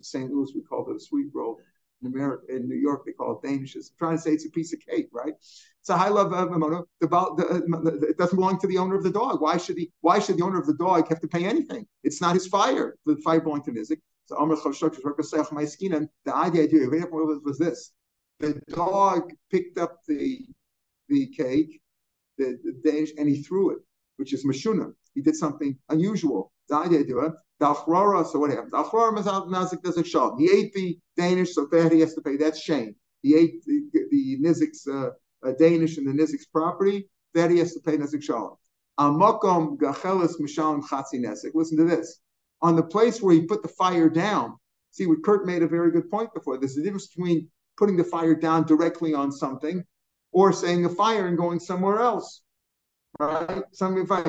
St. 0.04 0.32
Louis, 0.32 0.52
we 0.56 0.62
call 0.62 0.90
it 0.90 0.96
a 0.96 1.00
sweet 1.00 1.28
roll. 1.34 1.60
In 2.02 2.08
America, 2.08 2.44
in 2.50 2.68
New 2.68 2.76
York, 2.76 3.06
they 3.06 3.14
call 3.14 3.40
it 3.40 3.48
Danish. 3.48 3.78
Trying 3.98 4.18
to 4.18 4.22
say 4.22 4.32
it's 4.32 4.46
a 4.46 4.50
piece 4.50 4.74
of 4.74 4.80
cake, 4.82 5.08
right? 5.14 5.34
It's 5.80 5.90
a 5.90 5.98
high 5.98 6.10
level 6.10 6.36
uh, 6.36 6.48
of 6.48 7.14
uh, 7.14 7.34
the, 7.36 8.08
it 8.10 8.18
doesn't 8.18 8.36
belong 8.36 8.60
to 8.60 8.68
the 8.68 8.78
owner 8.78 8.96
of 8.96 9.04
the 9.04 9.12
dog. 9.12 9.42
Why 9.42 9.58
should 9.58 9.78
he? 9.78 9.92
Why 10.02 10.20
should 10.20 10.38
the 10.38 10.44
owner 10.44 10.60
of 10.60 10.68
the 10.68 10.74
dog 10.74 11.08
have 11.08 11.22
to 11.22 11.28
pay 11.28 11.46
anything? 11.46 11.88
It's 12.04 12.20
not 12.20 12.34
his 12.34 12.48
fire. 12.48 12.96
The 13.06 13.16
fire 13.18 13.40
belonged 13.40 13.64
to 13.66 13.72
Nizik. 13.72 14.02
So 14.26 14.38
Amr 14.38 14.56
the 14.56 16.34
idea 16.34 16.88
was 16.90 17.58
this: 17.58 17.92
the 18.40 18.62
dog 18.70 19.32
picked 19.50 19.78
up 19.78 20.00
the 20.08 20.46
the 21.10 21.28
cake 21.28 21.82
the, 22.38 22.60
the 22.64 22.90
Danish, 22.90 23.12
and 23.18 23.28
he 23.28 23.42
threw 23.42 23.72
it, 23.72 23.80
which 24.18 24.34
is 24.34 24.46
Mashuna. 24.46 24.94
He 25.14 25.22
did 25.22 25.36
something 25.36 25.78
unusual. 25.90 26.52
The 26.70 26.76
idea 26.78 27.32
it. 27.63 28.27
So 28.27 28.39
what 28.39 28.50
happened? 28.50 28.72
Dalchrora 28.72 29.13
Mazik 29.13 29.98
a 29.98 30.03
shot. 30.03 30.36
He 30.38 30.50
ate 30.51 30.74
the 30.74 30.98
Danish, 31.17 31.53
so 31.53 31.67
that 31.72 31.91
he 31.91 32.00
has 32.01 32.13
to 32.15 32.22
pay. 32.22 32.38
That's 32.38 32.60
shame. 32.60 32.96
He 33.22 33.36
ate 33.36 33.63
the, 33.65 33.82
the 34.12 34.38
Nizik's 34.41 34.88
uh, 34.88 35.12
uh, 35.46 35.53
Danish 35.58 35.98
and 35.98 36.08
the 36.08 36.24
Nizik's 36.24 36.46
property. 36.46 37.10
That 37.34 37.50
he 37.50 37.58
has 37.60 37.74
to 37.74 37.79
pay 37.79 37.98
Nizik 37.98 38.24
Shalom. 38.24 38.55
Amakom 39.00 39.77
gachelis 39.77 40.39
mishalim 40.39 40.84
chatzi 40.84 41.24
Listen 41.53 41.77
to 41.77 41.86
this. 41.86 42.20
On 42.62 42.75
the 42.75 42.84
place 42.84 43.22
where 43.22 43.34
he 43.34 43.41
put 43.41 43.63
the 43.63 43.70
fire 43.70 44.10
down, 44.10 44.58
see 44.91 45.08
what 45.08 45.24
Kurt 45.24 45.46
made 45.46 45.63
a 45.63 45.67
very 45.67 45.91
good 45.91 46.10
point 46.10 46.34
before. 46.34 46.58
There's 46.60 46.77
a 46.77 46.84
difference 46.84 47.08
between 47.08 47.50
putting 47.77 47.98
the 47.98 48.03
fire 48.03 48.36
down 48.36 48.65
directly 48.65 49.13
on 49.13 49.32
something 49.32 49.84
or 50.32 50.53
saying 50.53 50.86
a 50.86 50.89
fire 50.89 51.27
and 51.27 51.38
going 51.38 51.60
somewhere 51.60 52.00
else. 52.00 52.41
Right? 53.20 53.63
Some 53.72 53.98
if 53.98 54.12
I 54.12 54.22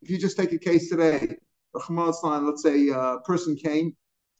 if 0.00 0.10
you 0.10 0.18
just 0.18 0.36
take 0.36 0.52
a 0.52 0.58
case 0.58 0.88
today, 0.88 1.36
let's 1.74 2.62
say 2.62 2.88
a 2.88 3.18
person 3.24 3.56
came 3.56 3.96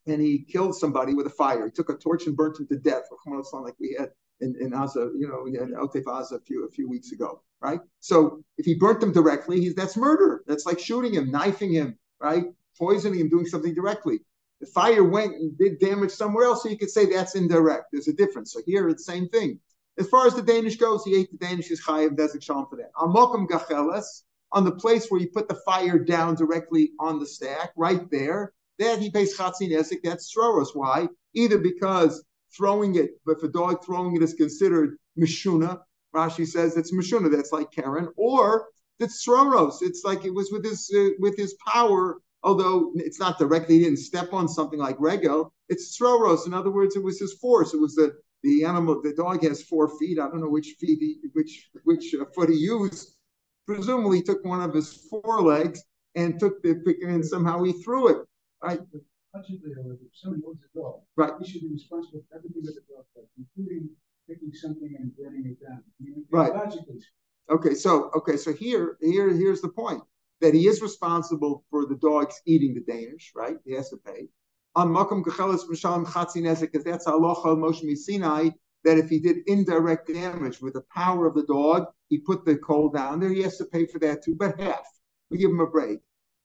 and 0.07 0.21
he 0.21 0.45
killed 0.45 0.75
somebody 0.75 1.15
with 1.15 1.27
a 1.27 1.31
fire. 1.31 1.65
He 1.67 1.71
took 1.71 1.91
a 1.91 1.95
torch 1.95 2.27
and 2.27 2.37
burnt 2.37 2.59
him 2.59 2.67
to 2.69 2.77
death, 2.77 3.05
like 3.27 3.75
we 3.79 3.97
had 3.99 4.11
in, 4.41 4.57
in 4.61 4.71
Aza, 4.73 5.11
you 5.17 5.29
know, 5.29 5.47
in 5.47 5.73
Otef 5.75 6.05
Aza 6.05 6.33
a 6.33 6.41
few 6.41 6.67
a 6.67 6.71
few 6.71 6.89
weeks 6.89 7.13
ago, 7.13 7.43
right? 7.61 7.81
So 8.01 8.43
if 8.59 8.67
he 8.67 8.75
burnt 8.75 9.01
them 9.01 9.13
directly, 9.13 9.61
he's 9.61 9.75
that's 9.75 9.97
murder. 9.97 10.43
That's 10.47 10.67
like 10.67 10.81
shooting 10.81 11.15
him, 11.15 11.31
knifing 11.31 11.73
him, 11.73 11.97
right? 12.21 12.45
Poisoning 12.79 13.21
him, 13.21 13.29
doing 13.29 13.47
something 13.47 13.75
directly. 13.75 14.21
The 14.61 14.67
fire 14.67 15.05
went 15.05 15.35
and 15.35 15.57
did 15.57 15.79
damage 15.79 16.11
somewhere 16.11 16.45
else, 16.45 16.63
so 16.63 16.69
you 16.69 16.79
could 16.79 16.91
say 16.91 17.07
that's 17.07 17.35
indirect. 17.35 17.87
There's 17.93 18.09
a 18.09 18.13
difference. 18.13 18.53
So 18.53 18.61
here 18.67 18.89
it's 18.89 19.07
the 19.07 19.13
same 19.13 19.29
thing. 19.29 19.61
As 19.99 20.09
far 20.09 20.27
as 20.27 20.35
the 20.35 20.43
Danish 20.43 20.77
goes, 20.77 21.05
he 21.05 21.17
ate 21.17 21.31
the 21.31 21.39
Danish 21.39 21.71
is 21.71 21.85
chayiv 21.85 22.11
desik 22.17 22.43
shalom 22.43 22.67
for 22.69 22.77
that. 22.77 22.93
Amokum 22.95 23.47
gacheles 23.47 24.23
on 24.53 24.65
the 24.65 24.73
place 24.73 25.09
where 25.09 25.21
you 25.21 25.29
put 25.29 25.49
the 25.49 25.61
fire 25.67 25.99
down 25.99 26.35
directly 26.35 26.93
on 27.01 27.19
the 27.19 27.27
stack, 27.27 27.73
right 27.77 28.11
there. 28.11 28.53
That 28.79 28.99
he 28.99 29.11
pays 29.11 29.37
chatzin 29.37 29.71
esik. 29.71 30.01
That's 30.03 30.35
sroros. 30.35 30.69
Why? 30.75 31.09
Either 31.35 31.59
because 31.59 32.25
throwing 32.57 32.97
it, 32.97 33.11
but 33.25 33.43
a 33.43 33.49
dog 33.49 33.85
throwing 33.85 34.17
it 34.17 34.23
is 34.23 34.35
considered 34.35 34.97
mishuna, 35.19 35.81
Rashi 36.15 36.47
says 36.47 36.77
it's 36.77 36.93
mishuna. 36.93 37.31
That's 37.31 37.53
like 37.53 37.71
Karen, 37.71 38.09
or 38.17 38.69
it's 38.99 39.27
sroros. 39.27 39.77
It's 39.81 40.05
like 40.05 40.25
it 40.25 40.35
was 40.35 40.51
with 40.53 40.65
his 40.65 40.91
uh, 40.95 41.11
with 41.19 41.37
his 41.37 41.55
power. 41.67 42.19
Although 42.45 42.93
it's 42.97 43.21
not 43.21 43.39
directly, 43.39 43.79
he 43.79 43.85
didn't 43.85 43.99
step 43.99 44.33
on 44.33 44.49
something 44.49 44.79
like 44.79 44.97
regel. 44.99 45.53
It's 45.69 45.97
sroros. 45.97 46.47
In 46.47 46.55
other 46.55 46.71
words, 46.71 46.97
it 46.97 47.03
was 47.03 47.21
his 47.21 47.35
force. 47.35 47.73
It 47.73 47.81
was 47.81 47.95
the 47.95 48.15
the 48.43 48.65
animal. 48.65 49.01
The 49.01 49.15
dog 49.15 49.43
has 49.45 49.63
four 49.63 49.89
feet. 49.99 50.19
I 50.19 50.29
don't 50.29 50.41
know 50.41 50.49
which 50.49 50.75
feet, 50.81 50.99
he, 50.99 51.19
which 51.33 51.71
which 51.85 52.15
uh, 52.15 52.25
foot 52.35 52.51
he 52.51 52.57
used. 52.57 53.17
Presumably, 53.67 54.23
took 54.23 54.45
one 54.45 54.61
of 54.61 54.75
his 54.75 55.09
forelegs 55.11 55.83
and 56.15 56.39
took 56.39 56.63
the 56.63 56.75
pick 56.85 56.97
and 57.03 57.25
somehow 57.25 57.63
he 57.63 57.73
threw 57.73 58.09
it. 58.09 58.27
Right 58.63 58.81
consciously 59.35 59.73
or 59.73 59.93
if 59.93 59.99
somebody 60.13 60.43
owns 60.47 60.61
a 60.63 60.79
dog, 60.79 61.01
right. 61.17 61.33
he 61.41 61.51
should 61.51 61.63
be 61.63 61.69
responsible 61.73 62.23
for 62.29 62.37
everything 62.37 62.63
that 62.65 62.75
the 62.75 62.95
dog 62.95 63.05
does, 63.17 63.27
including 63.39 63.89
picking 64.29 64.53
something 64.53 64.95
and 64.99 65.17
burning 65.17 65.47
it 65.47 65.65
down. 65.65 65.83
I 65.83 66.05
mean, 66.05 66.25
right. 66.31 66.55
Logically. 66.55 67.01
Okay, 67.51 67.75
so 67.75 68.11
okay, 68.15 68.37
so 68.37 68.53
here, 68.53 68.99
here, 69.01 69.31
here's 69.31 69.61
the 69.61 69.69
point 69.69 70.03
that 70.41 70.55
he 70.55 70.67
is 70.67 70.81
responsible 70.81 71.65
for 71.71 71.87
the 71.87 71.97
dogs 71.97 72.41
eating 72.47 72.75
the 72.75 72.81
Danish, 72.81 73.33
right? 73.35 73.57
He 73.65 73.73
has 73.73 73.91
to 73.91 73.97
pay. 73.97 74.29
On 74.75 74.89
Makom 74.89 75.23
Kachelis 75.23 75.69
Mishalim 75.69 76.07
Chatzin 76.07 76.61
because 76.61 76.85
that's 76.85 77.07
Halacha 77.07 77.57
Moshe 77.57 77.97
Sinai, 77.97 78.51
that 78.85 78.99
if 78.99 79.09
he 79.09 79.19
did 79.19 79.39
indirect 79.47 80.13
damage 80.13 80.61
with 80.61 80.75
the 80.75 80.85
power 80.95 81.27
of 81.27 81.35
the 81.35 81.45
dog, 81.45 81.87
he 82.09 82.19
put 82.19 82.45
the 82.45 82.57
coal 82.57 82.89
down 82.89 83.21
there, 83.21 83.31
he 83.31 83.43
has 83.43 83.57
to 83.59 83.65
pay 83.65 83.87
for 83.87 83.99
that 84.01 84.25
too, 84.25 84.35
but 84.35 84.61
half. 84.61 84.87
We 85.31 85.39
give 85.39 85.51
him 85.51 85.61
a 85.61 85.67
break. 85.67 86.01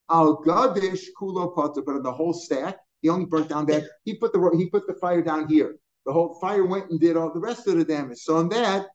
Al 0.09 0.41
Gadish 0.43 1.07
Kulo 1.19 1.53
Potter, 1.53 1.81
but 1.81 1.95
on 1.95 2.03
the 2.03 2.11
whole 2.11 2.33
stack, 2.33 2.77
he 3.01 3.09
only 3.09 3.25
burnt 3.25 3.49
down 3.49 3.65
that. 3.67 3.83
He 4.05 4.15
put 4.15 4.31
the 4.33 4.55
he 4.57 4.69
put 4.69 4.87
the 4.87 4.93
fire 4.93 5.21
down 5.21 5.47
here. 5.47 5.77
The 6.05 6.13
whole 6.13 6.39
fire 6.39 6.65
went 6.65 6.89
and 6.89 6.99
did 6.99 7.17
all 7.17 7.33
the 7.33 7.39
rest 7.39 7.67
of 7.67 7.75
the 7.75 7.83
damage. 7.83 8.19
So 8.19 8.37
on 8.37 8.49
that, 8.49 8.87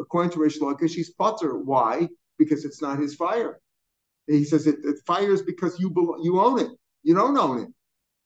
according 0.00 0.32
to 0.32 0.40
Rish 0.40 0.58
Lakish, 0.58 0.94
he's 0.94 1.10
Potter. 1.10 1.56
Why? 1.56 2.08
Because 2.38 2.64
it's 2.64 2.82
not 2.82 2.98
his 2.98 3.14
fire. 3.14 3.60
He 4.26 4.44
says 4.44 4.66
it, 4.66 4.76
it 4.82 4.96
fires 5.06 5.42
because 5.42 5.78
you 5.78 5.94
you 6.22 6.40
own 6.40 6.58
it. 6.58 6.70
You 7.04 7.14
don't 7.14 7.38
own 7.38 7.60
it. 7.62 7.68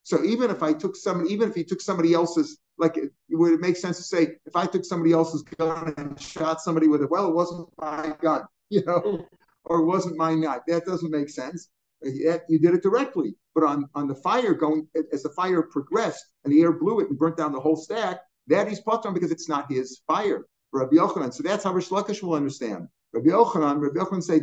So 0.02 0.24
even 0.24 0.50
if 0.50 0.62
I 0.62 0.72
took 0.72 0.96
some, 0.96 1.26
even 1.26 1.50
if 1.50 1.54
he 1.54 1.64
took 1.64 1.82
somebody 1.82 2.14
else's, 2.14 2.58
like 2.80 2.96
it, 2.96 3.12
would 3.30 3.52
it 3.52 3.60
make 3.60 3.76
sense 3.76 3.98
to 3.98 4.02
say 4.02 4.36
if 4.46 4.56
I 4.56 4.66
took 4.66 4.84
somebody 4.84 5.12
else's 5.12 5.42
gun 5.42 5.94
and 5.96 6.20
shot 6.20 6.60
somebody 6.60 6.88
with 6.88 7.02
it? 7.02 7.10
Well, 7.10 7.28
it 7.28 7.34
wasn't 7.34 7.68
my 7.78 8.14
gun, 8.20 8.42
you 8.70 8.84
know, 8.84 9.26
or 9.64 9.80
it 9.80 9.86
wasn't 9.86 10.16
my 10.16 10.34
knife. 10.34 10.62
That 10.66 10.86
doesn't 10.86 11.10
make 11.10 11.28
sense 11.28 11.68
you 12.02 12.58
did 12.60 12.74
it 12.74 12.82
directly. 12.82 13.34
But 13.54 13.64
on, 13.64 13.88
on 13.94 14.06
the 14.06 14.14
fire 14.14 14.54
going, 14.54 14.86
as 15.12 15.22
the 15.22 15.30
fire 15.30 15.62
progressed 15.62 16.24
and 16.44 16.52
the 16.52 16.62
air 16.62 16.72
blew 16.72 17.00
it 17.00 17.10
and 17.10 17.18
burnt 17.18 17.36
down 17.36 17.52
the 17.52 17.60
whole 17.60 17.76
stack, 17.76 18.20
that 18.46 18.68
he's 18.68 18.80
patron 18.80 19.14
because 19.14 19.30
it's 19.30 19.48
not 19.48 19.70
his 19.70 20.02
fire. 20.06 20.46
Rabbi 20.72 20.96
Yochanan. 20.96 21.34
So 21.34 21.42
that's 21.42 21.64
how 21.64 21.72
Rish 21.72 21.88
Lakish 21.88 22.22
will 22.22 22.34
understand. 22.34 22.86
Rabbi 23.12 23.28
Yochanan, 23.28 23.80
Rabbi 23.80 23.98
Yochanan 23.98 24.22
say, 24.22 24.40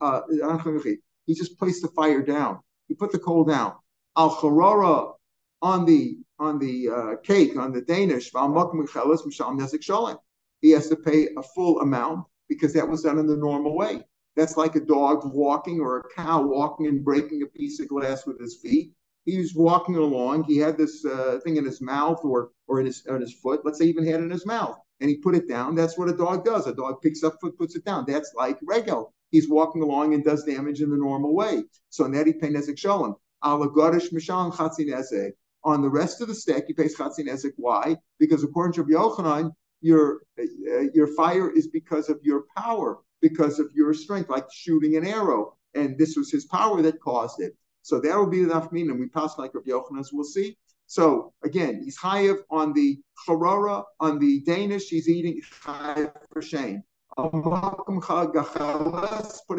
uh, 0.00 0.20
he 1.26 1.34
just 1.34 1.58
placed 1.58 1.82
the 1.82 1.88
fire 1.88 2.22
down. 2.22 2.60
He 2.88 2.94
put 2.94 3.10
the 3.10 3.18
coal 3.18 3.44
down. 3.44 3.74
Al 4.16 4.30
Charora 4.36 5.14
on 5.60 5.84
the 5.84 6.18
on 6.42 6.58
the 6.58 6.88
uh, 6.88 7.16
cake, 7.22 7.56
on 7.56 7.72
the 7.72 7.82
Danish, 7.82 8.30
he 10.60 10.70
has 10.70 10.88
to 10.88 10.96
pay 10.96 11.28
a 11.36 11.42
full 11.42 11.80
amount 11.80 12.26
because 12.48 12.72
that 12.74 12.88
was 12.88 13.02
done 13.02 13.18
in 13.18 13.26
the 13.26 13.36
normal 13.36 13.76
way. 13.76 14.02
That's 14.36 14.56
like 14.56 14.74
a 14.76 14.80
dog 14.80 15.30
walking 15.32 15.80
or 15.80 15.98
a 15.98 16.02
cow 16.16 16.42
walking 16.42 16.86
and 16.86 17.04
breaking 17.04 17.42
a 17.42 17.46
piece 17.46 17.80
of 17.80 17.88
glass 17.88 18.26
with 18.26 18.40
his 18.40 18.56
feet. 18.56 18.92
He 19.24 19.38
was 19.38 19.54
walking 19.54 19.96
along. 19.96 20.44
He 20.44 20.56
had 20.56 20.76
this 20.76 21.04
uh, 21.04 21.38
thing 21.44 21.56
in 21.56 21.64
his 21.64 21.80
mouth 21.80 22.20
or 22.24 22.50
or 22.66 22.80
in 22.80 22.86
his 22.86 23.06
on 23.08 23.20
his 23.20 23.34
foot. 23.34 23.60
Let's 23.64 23.78
say 23.78 23.86
even 23.86 24.04
had 24.04 24.20
it 24.20 24.24
in 24.24 24.30
his 24.30 24.46
mouth, 24.46 24.76
and 25.00 25.08
he 25.08 25.16
put 25.18 25.36
it 25.36 25.48
down. 25.48 25.76
That's 25.76 25.96
what 25.96 26.08
a 26.08 26.16
dog 26.16 26.44
does. 26.44 26.66
A 26.66 26.74
dog 26.74 27.02
picks 27.02 27.22
up 27.22 27.36
foot, 27.40 27.56
puts 27.56 27.76
it 27.76 27.84
down. 27.84 28.04
That's 28.08 28.32
like 28.34 28.58
regel. 28.64 29.14
He's 29.30 29.48
walking 29.48 29.82
along 29.82 30.14
and 30.14 30.24
does 30.24 30.44
damage 30.44 30.82
in 30.82 30.90
the 30.90 30.96
normal 30.96 31.34
way. 31.34 31.62
So 31.90 32.04
Neti 32.04 32.38
pay 32.40 32.48
nezek 32.48 32.78
shalom. 32.78 33.16
On 35.64 35.80
the 35.80 35.88
rest 35.88 36.20
of 36.20 36.28
the 36.28 36.34
stack, 36.34 36.64
he 36.66 36.72
pays 36.72 36.96
chatzin 36.96 37.28
ezek. 37.28 37.52
Why? 37.56 37.96
Because 38.18 38.42
according 38.42 38.72
to 38.74 38.82
Rabbi 38.82 38.94
Yochanan, 38.94 39.52
your 39.80 40.22
uh, 40.38 40.44
your 40.94 41.08
fire 41.08 41.50
is 41.50 41.68
because 41.68 42.08
of 42.08 42.18
your 42.22 42.44
power 42.56 42.98
because 43.22 43.60
of 43.60 43.70
your 43.72 43.94
strength, 43.94 44.28
like 44.28 44.46
shooting 44.52 44.96
an 44.96 45.06
arrow. 45.06 45.56
And 45.74 45.96
this 45.96 46.16
was 46.16 46.30
his 46.30 46.44
power 46.44 46.82
that 46.82 47.00
caused 47.00 47.40
it. 47.40 47.56
So 47.82 48.00
that 48.00 48.16
will 48.16 48.26
be 48.26 48.44
the 48.44 48.52
nafmin, 48.52 48.90
and 48.90 49.00
we 49.00 49.08
pass 49.08 49.38
like 49.38 49.54
Rabbi 49.54 49.70
Yochanan, 49.70 50.00
as 50.00 50.12
we'll 50.12 50.24
see. 50.24 50.58
So 50.86 51.32
again, 51.42 51.80
he's 51.82 51.98
chayiv 51.98 52.38
on 52.50 52.74
the 52.74 53.00
charora, 53.26 53.84
on 53.98 54.18
the 54.18 54.42
Danish, 54.42 54.88
he's 54.88 55.08
eating 55.08 55.40
chayiv 55.64 56.12
for 56.32 56.42
shame. 56.42 56.82
Putting 57.16 57.42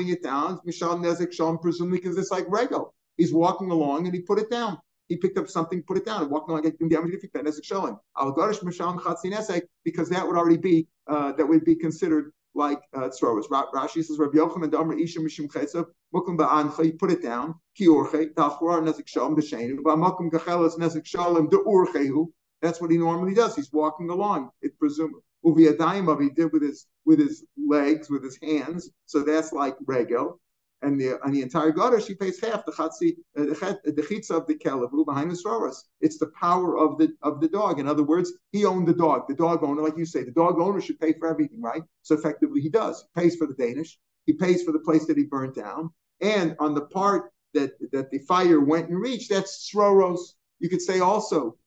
it 0.09 0.23
down, 0.23 0.59
Mishal 0.67 0.99
Nezek 0.99 1.33
Shalom, 1.33 1.57
presumably 1.59 1.99
because 1.99 2.17
it's 2.17 2.31
like 2.31 2.45
Rego. 2.47 2.91
He's 3.17 3.33
walking 3.33 3.71
along 3.71 4.05
and 4.05 4.13
he 4.13 4.21
put 4.21 4.39
it 4.39 4.49
down. 4.49 4.79
He 5.07 5.17
picked 5.17 5.37
up 5.37 5.49
something, 5.49 5.83
put 5.83 5.97
it 5.97 6.05
down, 6.05 6.21
and 6.21 6.31
walking 6.31 6.51
along, 6.51 6.63
getting 6.63 6.89
damage 6.89 7.13
if 7.13 7.21
he 7.21 7.27
Nezek 7.27 7.63
Shalom. 7.63 7.99
Al 8.17 8.33
Garish 8.33 8.59
Mishal 8.59 8.99
Chatzin 8.99 9.61
because 9.83 10.09
that 10.09 10.25
would 10.25 10.37
already 10.37 10.57
be, 10.57 10.87
uh, 11.07 11.33
that 11.33 11.45
would 11.45 11.65
be 11.65 11.75
considered 11.75 12.31
like 12.55 12.79
uh, 12.93 13.09
tzroros. 13.09 13.47
Rashi 13.49 14.03
says 14.03 14.17
Rabbi 14.17 14.37
Yochanan 14.37 14.71
Damar 14.71 14.97
Isha 14.97 15.19
Mishum 15.19 15.51
Chesef 15.51 15.85
Mukum 16.13 16.37
Ba'ancha. 16.37 16.97
Put 16.97 17.11
it 17.11 17.21
down. 17.21 17.55
Kiorche 17.79 18.33
Tachwar 18.33 18.81
Nezik 18.81 19.07
Shalom 19.07 19.35
B'Sheinu 19.35 19.79
Ba'Mukum 19.79 20.29
Gachelas 20.31 20.77
Nezik 20.77 21.05
Shalom 21.05 21.49
De'urchehu. 21.49 22.27
That's 22.61 22.79
what 22.79 22.91
he 22.91 22.97
normally 22.97 23.33
does. 23.33 23.55
He's 23.55 23.71
walking 23.73 24.09
along. 24.09 24.51
It 24.61 24.79
presumes 24.79 25.15
Uviyadayim 25.45 26.21
he 26.21 26.29
did 26.29 26.53
with 26.53 26.61
his 26.61 26.87
with 27.05 27.19
his 27.19 27.43
legs, 27.67 28.09
with 28.09 28.23
his 28.23 28.39
hands. 28.41 28.89
So 29.05 29.23
that's 29.23 29.51
like 29.51 29.75
regel 29.85 30.39
and 30.83 30.99
the 30.99 31.19
and 31.23 31.33
the 31.33 31.41
entire 31.41 31.71
gutter 31.71 31.99
she 31.99 32.13
pays 32.13 32.39
half 32.39 32.65
the 32.65 32.71
chatzi 32.71 33.15
uh, 33.37 33.45
the 33.85 34.35
of 34.35 34.47
the 34.47 34.55
kelevu 34.55 35.05
behind 35.05 35.31
the 35.31 35.35
sroras. 35.35 35.83
It's 36.01 36.17
the 36.17 36.31
power 36.39 36.77
of 36.77 36.97
the 36.97 37.13
of 37.21 37.41
the 37.41 37.47
dog. 37.47 37.79
In 37.79 37.87
other 37.87 38.03
words, 38.03 38.33
he 38.51 38.65
owned 38.65 38.87
the 38.87 38.93
dog. 38.93 39.27
The 39.27 39.35
dog 39.35 39.63
owner, 39.63 39.81
like 39.81 39.97
you 39.97 40.05
say, 40.05 40.23
the 40.23 40.31
dog 40.31 40.59
owner 40.59 40.81
should 40.81 40.99
pay 40.99 41.13
for 41.13 41.27
everything, 41.27 41.61
right? 41.61 41.83
So 42.01 42.15
effectively, 42.15 42.61
he 42.61 42.69
does. 42.69 43.05
He 43.15 43.21
pays 43.21 43.35
for 43.35 43.47
the 43.47 43.53
Danish. 43.53 43.97
He 44.25 44.33
pays 44.33 44.63
for 44.63 44.71
the 44.71 44.79
place 44.79 45.05
that 45.07 45.17
he 45.17 45.23
burned 45.23 45.55
down, 45.55 45.91
and 46.21 46.55
on 46.59 46.75
the 46.75 46.85
part 46.85 47.31
that 47.53 47.71
that 47.91 48.11
the 48.11 48.19
fire 48.19 48.59
went 48.59 48.89
and 48.89 48.99
reached, 48.99 49.29
that's 49.29 49.69
sroros. 49.73 50.19
You 50.59 50.69
could 50.69 50.81
say 50.81 50.99
also, 50.99 51.57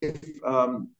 if 0.00 0.18
um, 0.44 0.90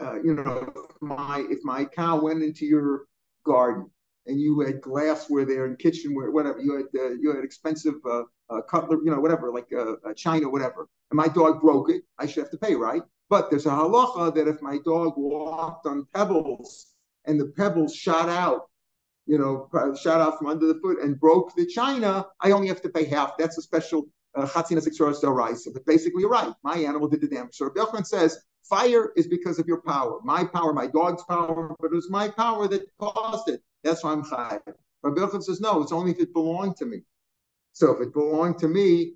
uh, 0.00 0.20
you 0.22 0.34
know, 0.34 0.72
if 0.76 1.02
my 1.02 1.44
if 1.50 1.58
my 1.62 1.84
cow 1.84 2.20
went 2.20 2.42
into 2.42 2.64
your 2.64 3.06
garden 3.44 3.90
and 4.30 4.40
you 4.40 4.60
had 4.60 4.80
glassware 4.80 5.44
there 5.44 5.66
and 5.66 5.78
kitchenware, 5.78 6.30
whatever. 6.30 6.60
You 6.60 6.76
had 6.76 7.00
uh, 7.00 7.10
you 7.20 7.34
had 7.34 7.44
expensive 7.44 7.94
uh, 8.08 8.22
uh, 8.48 8.62
cutlery, 8.62 9.00
you 9.04 9.10
know, 9.10 9.20
whatever, 9.20 9.52
like 9.52 9.66
uh, 9.72 9.94
uh, 10.08 10.14
china, 10.14 10.48
whatever. 10.48 10.88
And 11.10 11.16
my 11.16 11.28
dog 11.28 11.60
broke 11.60 11.90
it, 11.90 12.02
I 12.18 12.26
should 12.26 12.44
have 12.44 12.50
to 12.52 12.58
pay, 12.58 12.76
right? 12.76 13.02
But 13.28 13.50
there's 13.50 13.66
a 13.66 13.70
halacha 13.70 14.34
that 14.36 14.48
if 14.48 14.62
my 14.62 14.78
dog 14.84 15.14
walked 15.16 15.86
on 15.86 16.06
pebbles 16.14 16.86
and 17.26 17.38
the 17.40 17.52
pebbles 17.56 17.94
shot 17.94 18.28
out, 18.28 18.70
you 19.26 19.38
know, 19.38 19.68
shot 20.00 20.20
out 20.20 20.38
from 20.38 20.46
under 20.46 20.66
the 20.66 20.80
foot 20.80 21.00
and 21.02 21.18
broke 21.18 21.54
the 21.56 21.66
china, 21.66 22.26
I 22.40 22.52
only 22.52 22.68
have 22.68 22.82
to 22.82 22.88
pay 22.88 23.04
half. 23.04 23.36
That's 23.36 23.58
a 23.58 23.62
special 23.62 24.08
chatzina 24.36 24.80
sixoras 24.80 25.20
del 25.20 25.32
rice. 25.32 25.68
But 25.72 25.84
basically, 25.86 26.20
you're 26.22 26.30
right. 26.30 26.52
My 26.62 26.76
animal 26.78 27.08
did 27.08 27.20
the 27.20 27.28
damage. 27.28 27.54
So 27.54 27.70
Rabbi 27.74 28.02
says 28.02 28.38
fire 28.68 29.12
is 29.16 29.26
because 29.26 29.58
of 29.58 29.66
your 29.66 29.82
power. 29.82 30.20
My 30.22 30.44
power, 30.44 30.72
my 30.72 30.86
dog's 30.86 31.24
power, 31.24 31.74
but 31.80 31.92
it 31.92 31.94
was 31.94 32.10
my 32.10 32.28
power 32.28 32.68
that 32.68 32.82
caused 32.98 33.48
it. 33.48 33.62
That's 33.84 34.04
why 34.04 34.12
I'm 34.12 34.22
chayiv. 34.22 34.60
Rabbi 35.02 35.20
Yochanan 35.20 35.42
says, 35.42 35.60
no, 35.60 35.82
it's 35.82 35.92
only 35.92 36.12
if 36.12 36.20
it 36.20 36.32
belonged 36.32 36.76
to 36.76 36.86
me. 36.86 37.02
So 37.72 37.92
if 37.92 38.00
it 38.00 38.12
belonged 38.12 38.58
to 38.58 38.68
me, 38.68 39.14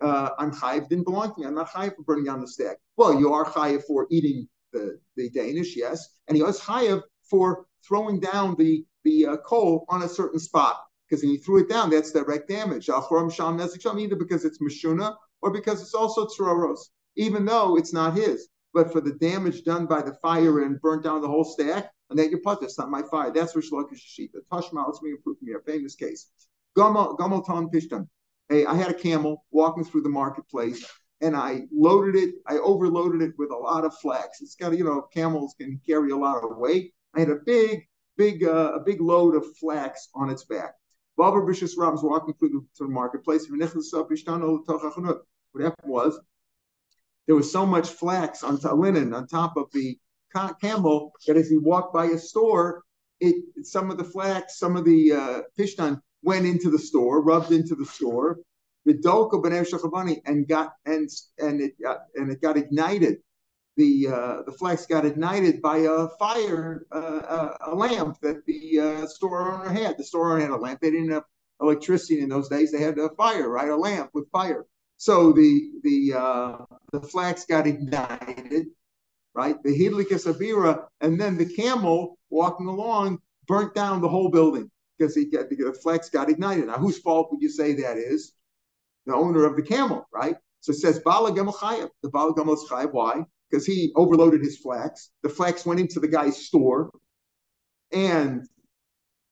uh, 0.00 0.30
I'm 0.38 0.52
chayiv. 0.52 0.88
Didn't 0.88 1.04
belong 1.04 1.34
to 1.34 1.40
me. 1.40 1.46
I'm 1.46 1.54
not 1.54 1.70
chayiv 1.70 1.96
for 1.96 2.02
burning 2.02 2.24
down 2.24 2.40
the 2.40 2.48
stack. 2.48 2.78
Well, 2.96 3.18
you 3.18 3.32
are 3.32 3.44
chayiv 3.44 3.84
for 3.84 4.06
eating 4.10 4.48
the, 4.72 4.98
the 5.16 5.30
Danish, 5.30 5.76
yes, 5.76 6.08
and 6.28 6.36
he 6.36 6.42
was 6.42 6.60
chayiv 6.60 7.02
for 7.28 7.66
throwing 7.86 8.20
down 8.20 8.56
the 8.58 8.84
the 9.04 9.26
uh, 9.26 9.36
coal 9.38 9.84
on 9.88 10.02
a 10.02 10.08
certain 10.08 10.40
spot 10.40 10.82
because 11.08 11.22
when 11.22 11.32
you 11.32 11.38
threw 11.38 11.60
it 11.60 11.68
down, 11.68 11.90
that's 11.90 12.10
direct 12.12 12.48
damage. 12.48 12.88
Either 12.88 14.16
because 14.16 14.44
it's 14.44 14.58
mashuna 14.58 15.14
or 15.42 15.50
because 15.52 15.80
it's 15.80 15.94
also 15.94 16.26
tzoros, 16.26 16.78
even 17.16 17.44
though 17.44 17.76
it's 17.76 17.92
not 17.92 18.16
his. 18.16 18.48
But 18.74 18.92
for 18.92 19.00
the 19.00 19.12
damage 19.12 19.62
done 19.64 19.86
by 19.86 20.02
the 20.02 20.14
fire 20.14 20.64
and 20.64 20.80
burnt 20.80 21.04
down 21.04 21.22
the 21.22 21.28
whole 21.28 21.44
stack, 21.44 21.92
and 22.10 22.18
then 22.18 22.30
you 22.30 22.38
put 22.38 22.60
this 22.60 22.78
not 22.78 22.90
my 22.90 23.02
fire. 23.02 23.32
That's 23.32 23.56
Rish 23.56 23.70
Lakish 23.70 24.00
Shita. 24.00 24.40
Tashma, 24.50 24.86
let's 24.86 25.02
me 25.02 25.14
proof 25.22 25.38
me 25.42 25.54
a 25.54 25.60
famous 25.60 25.94
case. 25.94 26.30
Gamal 26.76 27.46
Ton 27.46 27.68
Pishtan. 27.68 28.08
Hey, 28.48 28.64
I 28.64 28.74
had 28.74 28.90
a 28.90 28.94
camel 28.94 29.44
walking 29.50 29.84
through 29.84 30.02
the 30.02 30.08
marketplace 30.08 30.86
and 31.20 31.34
I 31.34 31.62
loaded 31.72 32.14
it, 32.14 32.34
I 32.46 32.58
overloaded 32.58 33.22
it 33.22 33.34
with 33.38 33.50
a 33.50 33.56
lot 33.56 33.84
of 33.84 33.96
flax. 33.98 34.40
It's 34.40 34.54
got, 34.54 34.76
you 34.76 34.84
know, 34.84 35.02
camels 35.12 35.54
can 35.58 35.80
carry 35.86 36.10
a 36.10 36.16
lot 36.16 36.44
of 36.44 36.56
weight. 36.56 36.92
I 37.14 37.20
had 37.20 37.30
a 37.30 37.36
big, 37.46 37.88
big, 38.16 38.44
uh, 38.44 38.72
a 38.74 38.80
big 38.80 39.00
load 39.00 39.34
of 39.34 39.56
flax 39.56 40.08
on 40.14 40.30
its 40.30 40.44
back. 40.44 40.74
Baba 41.16 41.38
Bishus 41.38 41.72
Ram 41.78 41.92
was 41.92 42.02
walking 42.02 42.34
through 42.34 42.50
the, 42.50 42.66
through 42.76 42.88
the 42.88 42.92
marketplace. 42.92 43.48
What 43.48 43.62
happened 45.62 45.90
was 45.90 46.20
there 47.26 47.34
was 47.34 47.50
so 47.50 47.64
much 47.64 47.88
flax 47.88 48.44
on 48.44 48.58
linen 48.58 49.14
on 49.14 49.26
top 49.26 49.56
of 49.56 49.72
the 49.72 49.98
camel 50.60 51.12
that 51.26 51.36
as 51.36 51.48
he 51.48 51.58
walked 51.58 51.92
by 51.92 52.06
a 52.06 52.18
store, 52.18 52.82
it 53.20 53.36
some 53.62 53.90
of 53.90 53.98
the 53.98 54.04
flax, 54.04 54.58
some 54.58 54.76
of 54.76 54.84
the 54.84 55.12
uh, 55.12 55.42
pishtan 55.58 56.00
went 56.22 56.46
into 56.46 56.70
the 56.70 56.78
store, 56.78 57.22
rubbed 57.22 57.52
into 57.52 57.74
the 57.74 57.86
store, 57.86 58.38
and 58.86 60.48
got 60.48 60.72
and 60.84 61.08
and 61.38 61.60
it 61.60 61.80
got 61.82 61.98
and 62.14 62.30
it 62.30 62.40
got 62.40 62.56
ignited. 62.56 63.18
The 63.76 64.08
uh, 64.08 64.42
the 64.46 64.52
flax 64.52 64.86
got 64.86 65.04
ignited 65.04 65.60
by 65.60 65.78
a 65.78 66.08
fire, 66.18 66.86
uh, 66.92 67.48
a 67.66 67.74
lamp 67.74 68.18
that 68.22 68.44
the 68.46 68.80
uh, 68.80 69.06
store 69.06 69.52
owner 69.52 69.70
had. 69.70 69.98
The 69.98 70.04
store 70.04 70.32
owner 70.32 70.40
had 70.40 70.50
a 70.50 70.56
lamp. 70.56 70.80
They 70.80 70.90
didn't 70.90 71.10
have 71.10 71.24
electricity 71.60 72.20
in 72.20 72.28
those 72.28 72.48
days. 72.48 72.72
They 72.72 72.80
had 72.80 72.98
a 72.98 73.10
fire, 73.10 73.48
right? 73.48 73.68
A 73.68 73.76
lamp 73.76 74.10
with 74.14 74.30
fire. 74.30 74.66
So 74.96 75.32
the 75.32 75.70
the 75.82 76.14
uh, 76.14 76.56
the 76.92 77.00
flax 77.02 77.44
got 77.44 77.66
ignited, 77.66 78.68
right? 79.36 79.62
The 79.62 79.78
hidlikas 79.78 80.26
abira, 80.26 80.86
and 81.02 81.20
then 81.20 81.36
the 81.36 81.46
camel 81.46 82.18
walking 82.30 82.66
along 82.66 83.18
burnt 83.46 83.74
down 83.74 84.00
the 84.00 84.08
whole 84.08 84.30
building 84.30 84.70
because 84.98 85.14
he 85.14 85.26
got 85.26 85.50
the 85.50 85.78
flax 85.82 86.08
got 86.08 86.30
ignited. 86.30 86.66
Now, 86.66 86.78
whose 86.78 86.98
fault 86.98 87.28
would 87.30 87.42
you 87.42 87.50
say 87.50 87.74
that 87.74 87.98
is? 87.98 88.32
The 89.04 89.14
owner 89.14 89.44
of 89.44 89.54
the 89.54 89.62
camel, 89.62 90.08
right? 90.12 90.36
So 90.60 90.72
it 90.72 90.76
says 90.76 90.98
Bala 91.00 91.32
Chayev. 91.32 91.90
The 92.02 92.08
Bala 92.08 92.32
is 92.52 92.64
Chayev. 92.68 92.92
Why? 92.92 93.24
Because 93.48 93.66
he 93.66 93.92
overloaded 93.94 94.40
his 94.40 94.58
flax. 94.58 95.10
The 95.22 95.28
flax 95.28 95.64
went 95.64 95.78
into 95.78 96.00
the 96.00 96.08
guy's 96.08 96.46
store 96.46 96.90
and 97.92 98.48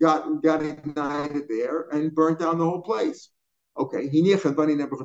got 0.01 0.43
got 0.43 0.63
ignited 0.63 1.49
there 1.49 1.89
and 1.91 2.15
burnt 2.15 2.39
down 2.39 2.59
the 2.59 2.65
whole 2.65 2.83
place. 2.83 3.31
Okay, 3.77 4.09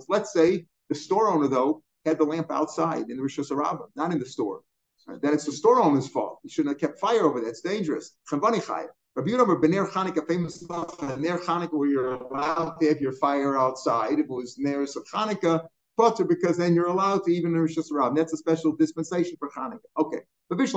let's 0.08 0.34
say 0.34 0.66
the 0.90 0.96
store 0.96 1.30
owner 1.30 1.48
though 1.48 1.82
had 2.06 2.20
the 2.20 2.24
lamp 2.24 2.52
outside 2.52 3.10
in 3.10 3.18
the 3.18 3.24
Rosh 3.24 3.40
Hashanah, 3.40 3.88
not 3.96 4.12
in 4.12 4.20
the 4.20 4.26
store. 4.26 4.62
Right? 5.10 5.22
Then 5.22 5.34
it's 5.34 5.46
the 5.46 5.52
store 5.52 5.82
owner's 5.82 6.08
fault. 6.08 6.40
He 6.44 6.50
shouldn't 6.50 6.74
have 6.74 6.90
kept 6.90 7.00
fire 7.00 7.24
over 7.24 7.40
there. 7.40 7.50
It's 7.50 7.62
dangerous. 7.62 8.16
Rabbi 8.32 9.32
Yehuda 9.32 9.60
Bener 9.62 9.90
Chanukah, 9.90 10.28
famous 10.28 10.62
stuff, 10.62 11.02
Ner 11.02 11.40
Chanukah, 11.40 11.74
where 11.74 11.90
you're 11.90 12.14
allowed 12.14 12.80
to 12.80 12.88
have 12.88 13.02
your 13.02 13.14
fire 13.14 13.58
outside. 13.58 14.20
It 14.20 14.30
was 14.30 14.58
Neris 14.64 14.96
of 14.96 15.06
Chanukah, 15.06 15.68
Potter, 15.98 16.26
because 16.26 16.58
then 16.58 16.76
you're 16.76 16.88
allowed 16.88 17.24
to 17.26 17.32
even 17.32 17.54
Rosh 17.54 17.76
Hashanah. 17.76 18.16
That's 18.16 18.34
a 18.34 18.38
special 18.38 18.76
dispensation 18.76 19.36
for 19.40 19.50
Chanukah. 19.50 19.80
Okay. 19.98 20.20
But 20.50 20.62
if 20.62 20.74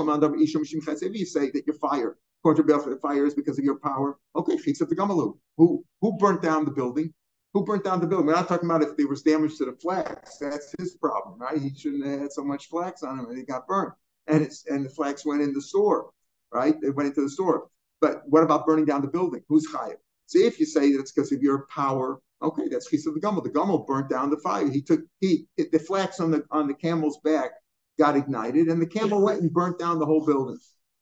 you 1.14 1.26
say 1.26 1.50
that 1.50 1.62
your 1.66 1.76
fire, 1.76 2.16
according 2.40 2.66
to 2.66 2.90
the 2.90 2.98
fire 3.00 3.26
is 3.26 3.34
because 3.34 3.58
of 3.58 3.64
your 3.64 3.78
power, 3.78 4.18
okay, 4.34 4.56
Chitzat 4.56 4.88
the 4.88 4.96
Gamalu. 4.96 5.36
Who 5.58 5.84
who 6.00 6.16
burnt 6.16 6.42
down 6.42 6.64
the 6.64 6.70
building? 6.70 7.12
Who 7.54 7.64
burnt 7.64 7.84
down 7.84 8.00
the 8.00 8.06
building? 8.06 8.26
We're 8.26 8.34
not 8.34 8.48
talking 8.48 8.68
about 8.68 8.82
if 8.82 8.96
there 8.96 9.06
was 9.06 9.22
damage 9.22 9.58
to 9.58 9.66
the 9.66 9.72
flax. 9.72 10.38
That's 10.38 10.74
his 10.78 10.96
problem, 10.96 11.38
right? 11.38 11.60
He 11.60 11.74
shouldn't 11.74 12.06
have 12.06 12.20
had 12.20 12.32
so 12.32 12.42
much 12.42 12.68
flax 12.68 13.02
on 13.02 13.18
him 13.18 13.26
and 13.26 13.36
he 13.36 13.44
got 13.44 13.66
burnt. 13.66 13.92
And 14.26 14.42
it's 14.42 14.66
and 14.66 14.84
the 14.84 14.90
flax 14.90 15.26
went 15.26 15.42
in 15.42 15.52
the 15.52 15.60
store, 15.60 16.10
right? 16.52 16.76
It 16.82 16.94
went 16.94 17.08
into 17.08 17.22
the 17.22 17.30
store. 17.30 17.68
But 18.00 18.22
what 18.26 18.42
about 18.42 18.66
burning 18.66 18.84
down 18.84 19.02
the 19.02 19.08
building? 19.08 19.42
Who's 19.48 19.66
chayiv? 19.68 19.96
So 20.26 20.38
if 20.38 20.58
you 20.58 20.66
say 20.66 20.92
that 20.92 21.00
it's 21.00 21.12
because 21.12 21.32
of 21.32 21.42
your 21.42 21.66
power, 21.68 22.20
okay, 22.40 22.68
that's 22.68 22.88
chis 22.88 23.06
of 23.06 23.14
the 23.14 23.20
gummel. 23.20 23.42
The 23.42 23.50
gummel 23.50 23.86
burnt 23.86 24.08
down 24.08 24.30
the 24.30 24.38
fire. 24.38 24.68
He 24.70 24.82
took 24.82 25.00
he 25.20 25.46
the 25.56 25.78
flax 25.78 26.20
on 26.20 26.30
the 26.30 26.44
on 26.50 26.68
the 26.68 26.74
camel's 26.74 27.18
back 27.24 27.52
got 27.98 28.16
ignited, 28.16 28.68
and 28.68 28.80
the 28.80 28.86
camel 28.86 29.22
went 29.22 29.40
and 29.40 29.52
burnt 29.52 29.78
down 29.78 29.98
the 29.98 30.06
whole 30.06 30.24
building. 30.24 30.58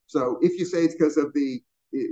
So 0.07 0.39
if 0.41 0.59
you 0.59 0.65
say 0.65 0.83
it's 0.83 0.95
because 0.95 1.17
of 1.17 1.33
the 1.33 1.61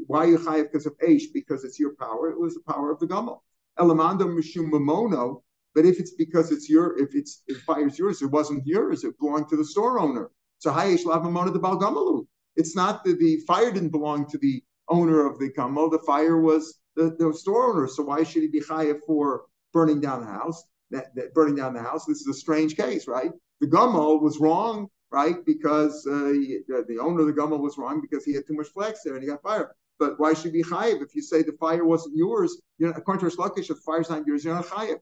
why 0.08 0.26
you 0.26 0.38
chayiv 0.38 0.72
because 0.72 0.86
of 0.86 0.98
Aish, 1.00 1.34
because 1.34 1.64
it's 1.64 1.80
your 1.80 1.96
power, 1.96 2.30
it 2.30 2.40
was 2.40 2.56
the 2.56 2.74
power 2.74 2.92
of 2.92 3.00
the 3.00 3.08
gummel. 3.08 3.42
Elamando 3.80 4.28
mishum 4.28 4.72
mamono. 4.72 5.42
But 5.76 5.86
if 5.86 6.00
it's 6.00 6.16
because 6.16 6.52
it's 6.52 6.68
your, 6.68 6.98
if 6.98 7.14
it's 7.14 7.44
if 7.48 7.62
fire's 7.62 8.00
yours, 8.00 8.22
it 8.22 8.32
wasn't 8.32 8.66
yours. 8.66 9.04
It 9.04 9.18
belonged 9.20 9.50
to 9.50 9.56
the 9.56 9.64
store 9.64 10.00
owner. 10.00 10.32
The. 10.64 12.26
It's 12.56 12.76
not 12.76 13.04
that 13.04 13.20
the 13.20 13.38
fire 13.48 13.72
didn't 13.72 13.90
belong 13.90 14.26
to 14.30 14.38
the 14.38 14.64
owner 14.90 15.26
of 15.26 15.40
the 15.40 15.50
Kamal. 15.52 15.90
The 15.90 16.00
fire 16.00 16.42
was 16.42 16.80
the, 16.96 17.16
the 17.18 17.34
store 17.34 17.72
owner. 17.72 17.88
So 17.88 18.04
why 18.04 18.24
should 18.24 18.42
he 18.42 18.50
be 18.50 18.62
chayav 18.62 19.00
for 19.06 19.46
burning 19.72 20.02
down 20.02 20.22
the 20.22 20.28
house? 20.28 20.64
That, 20.92 21.14
that, 21.16 21.34
burning 21.36 21.56
down 21.56 21.74
the 21.74 21.84
house. 21.84 22.06
This 22.06 22.22
is 22.22 22.28
a 22.28 22.34
strange 22.34 22.76
case, 22.76 23.08
right? 23.08 23.32
The 23.62 23.68
Gamal 23.68 24.22
was 24.22 24.40
wrong, 24.40 24.88
right? 25.12 25.46
Because 25.46 26.06
uh, 26.08 26.32
he, 26.34 26.60
the 26.68 26.98
owner 27.00 27.22
of 27.22 27.28
the 27.28 27.34
Gamal 27.34 27.60
was 27.60 27.78
wrong 27.78 28.02
because 28.02 28.26
he 28.26 28.34
had 28.34 28.48
too 28.48 28.56
much 28.56 28.68
flax 28.68 29.02
there 29.04 29.14
and 29.14 29.24
he 29.24 29.30
got 29.30 29.44
fired. 29.44 29.68
But 30.00 30.20
why 30.20 30.34
should 30.34 30.54
he 30.54 30.64
be 30.64 30.64
chayiv 30.64 31.04
if 31.04 31.14
you 31.14 31.22
say 31.22 31.44
the 31.44 31.52
fire 31.60 31.86
wasn't 31.86 32.16
yours? 32.16 32.60
You're 32.80 32.90
not, 32.90 32.98
according 32.98 33.20
to 33.20 33.26
Rish 33.26 33.36
Lakish, 33.36 33.70
if 33.70 33.78
the 33.78 33.84
fire's 33.86 34.10
not 34.10 34.26
yours, 34.26 34.44
you're 34.44 34.56
not 34.56 34.66
chayiv. 34.66 35.00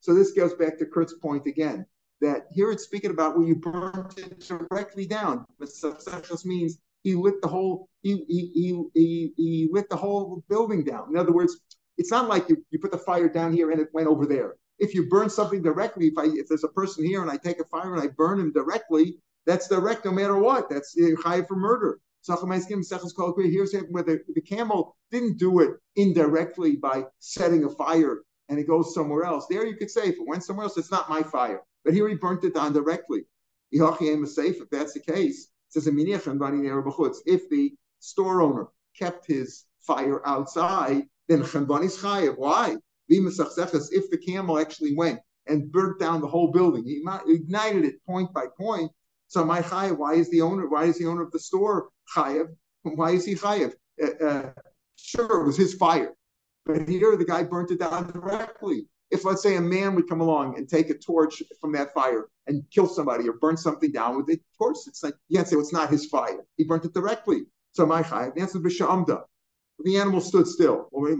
So 0.00 0.14
this 0.14 0.32
goes 0.32 0.54
back 0.54 0.78
to 0.78 0.86
Kurt's 0.86 1.14
point 1.14 1.46
again 1.46 1.86
that 2.20 2.46
here 2.52 2.70
it's 2.70 2.84
speaking 2.84 3.10
about 3.10 3.36
where 3.36 3.46
you 3.46 3.56
burnt 3.56 4.18
it 4.18 4.40
directly 4.40 5.06
down. 5.06 5.44
Sechus 5.62 6.44
means 6.44 6.78
he 7.02 7.14
lit 7.14 7.40
the 7.42 7.48
whole 7.48 7.88
he, 8.02 8.24
he, 8.28 8.50
he, 8.94 9.32
he, 9.36 9.68
lit 9.70 9.88
the 9.88 9.96
whole 9.96 10.42
building 10.48 10.84
down. 10.84 11.08
In 11.10 11.16
other 11.16 11.32
words, 11.32 11.58
it's 11.96 12.10
not 12.10 12.28
like 12.28 12.48
you, 12.48 12.62
you 12.70 12.78
put 12.78 12.92
the 12.92 12.98
fire 12.98 13.28
down 13.28 13.52
here 13.52 13.70
and 13.70 13.80
it 13.80 13.88
went 13.92 14.08
over 14.08 14.26
there. 14.26 14.56
If 14.78 14.94
you 14.94 15.08
burn 15.08 15.30
something 15.30 15.62
directly, 15.62 16.08
if 16.08 16.18
I 16.18 16.24
if 16.24 16.48
there's 16.48 16.64
a 16.64 16.68
person 16.68 17.04
here 17.04 17.22
and 17.22 17.30
I 17.30 17.36
take 17.36 17.60
a 17.60 17.64
fire 17.64 17.94
and 17.94 18.02
I 18.02 18.08
burn 18.08 18.40
him 18.40 18.52
directly, 18.52 19.16
that's 19.46 19.68
direct 19.68 20.04
no 20.04 20.12
matter 20.12 20.36
what. 20.38 20.68
That's 20.68 20.96
eh, 20.98 21.12
high 21.22 21.42
for 21.42 21.56
murder. 21.56 22.00
Here's 22.26 23.74
where 23.90 24.02
the, 24.02 24.20
the 24.34 24.40
camel 24.40 24.96
didn't 25.10 25.38
do 25.38 25.60
it 25.60 25.70
indirectly 25.96 26.76
by 26.76 27.04
setting 27.18 27.64
a 27.64 27.70
fire 27.70 28.22
and 28.48 28.58
it 28.58 28.66
goes 28.66 28.94
somewhere 28.94 29.24
else. 29.24 29.46
There 29.48 29.66
you 29.66 29.76
could 29.76 29.90
say 29.90 30.08
if 30.08 30.16
it 30.16 30.26
went 30.26 30.44
somewhere 30.44 30.64
else, 30.64 30.76
it's 30.76 30.90
not 30.90 31.08
my 31.08 31.22
fire. 31.22 31.62
But 31.84 31.94
here 31.94 32.08
he 32.08 32.14
burnt 32.14 32.44
it 32.44 32.54
down 32.54 32.72
directly. 32.72 33.22
If 33.70 34.70
that's 34.70 34.92
the 34.92 35.00
case, 35.00 35.48
says 35.68 35.86
if 35.86 37.48
the 37.50 37.74
store 38.00 38.42
owner 38.42 38.68
kept 38.98 39.26
his 39.26 39.64
fire 39.80 40.26
outside, 40.26 41.02
then 41.28 41.42
chanbani's 41.42 41.96
chayev. 41.98 42.38
Why? 42.38 42.76
If 43.08 44.10
the 44.10 44.22
camel 44.24 44.58
actually 44.58 44.94
went 44.94 45.20
and 45.46 45.70
burnt 45.72 45.98
down 45.98 46.20
the 46.20 46.28
whole 46.28 46.52
building, 46.52 46.84
he 46.84 47.02
ignited 47.26 47.84
it 47.84 48.04
point 48.06 48.32
by 48.32 48.46
point. 48.58 48.90
So 49.28 49.44
my 49.44 49.60
chayev. 49.62 49.98
Why 49.98 50.14
is 50.14 50.30
the 50.30 50.42
owner? 50.42 50.68
Why 50.68 50.84
is 50.84 50.98
the 50.98 51.06
owner 51.06 51.22
of 51.22 51.32
the 51.32 51.38
store 51.38 51.88
chayev? 52.14 52.46
Why 52.82 53.10
is 53.12 53.24
he 53.24 53.34
chayev? 53.34 53.74
Uh, 54.02 54.24
uh, 54.24 54.52
sure, 54.96 55.40
it 55.40 55.46
was 55.46 55.56
his 55.56 55.74
fire, 55.74 56.14
but 56.66 56.88
here 56.88 57.16
the 57.16 57.24
guy 57.24 57.42
burnt 57.42 57.70
it 57.70 57.78
down 57.78 58.10
directly 58.10 58.86
if 59.14 59.24
let's 59.24 59.42
say 59.42 59.56
a 59.56 59.60
man 59.60 59.94
would 59.94 60.08
come 60.08 60.20
along 60.20 60.58
and 60.58 60.68
take 60.68 60.90
a 60.90 60.94
torch 60.94 61.40
from 61.60 61.72
that 61.72 61.94
fire 61.94 62.28
and 62.46 62.64
kill 62.70 62.88
somebody 62.88 63.28
or 63.28 63.34
burn 63.34 63.56
something 63.56 63.92
down 63.92 64.16
with 64.16 64.26
the 64.26 64.40
torch, 64.58 64.76
it's 64.86 65.04
like 65.04 65.14
you 65.28 65.36
can't 65.36 65.48
say 65.48 65.56
well, 65.56 65.62
it's 65.62 65.72
not 65.72 65.88
his 65.88 66.06
fire. 66.06 66.44
He 66.56 66.64
burnt 66.64 66.84
it 66.84 66.94
directly. 66.94 67.46
So 67.72 67.86
my 67.86 68.02
chayav, 68.02 68.34
the 68.34 68.40
answer 68.40 68.58
is 68.58 68.64
b'sha'amda. 68.64 69.22
The 69.84 69.96
animal 69.98 70.20
stood 70.20 70.46
still. 70.48 70.88
The 70.92 71.10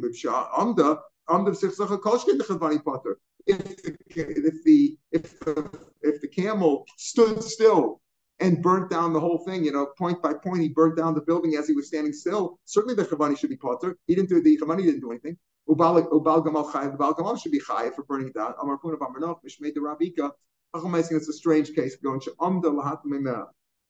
if 3.47 4.65
the 4.65 4.99
if 5.13 5.41
the 5.41 5.69
if 6.03 6.21
the 6.21 6.29
camel 6.29 6.87
stood 6.97 7.43
still 7.43 8.01
and 8.41 8.63
burnt 8.63 8.91
down 8.91 9.13
the 9.13 9.21
whole 9.21 9.39
thing, 9.39 9.65
you 9.65 9.73
know, 9.73 9.87
point 9.97 10.21
by 10.21 10.35
point, 10.35 10.61
he 10.61 10.69
burnt 10.69 10.97
down 10.97 11.15
the 11.15 11.21
building 11.21 11.55
as 11.55 11.69
he 11.69 11.75
was 11.75 11.87
standing 11.87 12.13
still. 12.13 12.59
Certainly 12.65 12.97
the 12.97 13.05
Chavani 13.05 13.39
should 13.39 13.51
be 13.51 13.57
potter. 13.57 13.97
He 14.07 14.15
didn't 14.15 14.29
do 14.29 14.43
the 14.43 14.59
Chavani 14.59 14.85
didn't 14.85 15.01
do 15.01 15.11
anything. 15.11 15.39
Ubal 15.69 16.09
Gamal 16.11 16.71
Chayiv, 16.71 16.93
the 16.93 16.99
Bal 16.99 17.37
should 17.37 17.53
be 17.53 17.61
Chayiv 17.61 17.95
for 17.95 18.05
burning 18.05 18.29
it 18.29 18.35
down. 18.35 18.55
Amar 18.61 18.79
Kuna 18.79 18.97
Bamarnoch, 18.97 19.39
Mishmei 19.45 19.73
the 19.73 19.81
Rabika. 19.81 20.31
It's 20.77 21.29
a 21.29 21.33
strange 21.33 21.73
case 21.75 21.97
going 21.97 22.21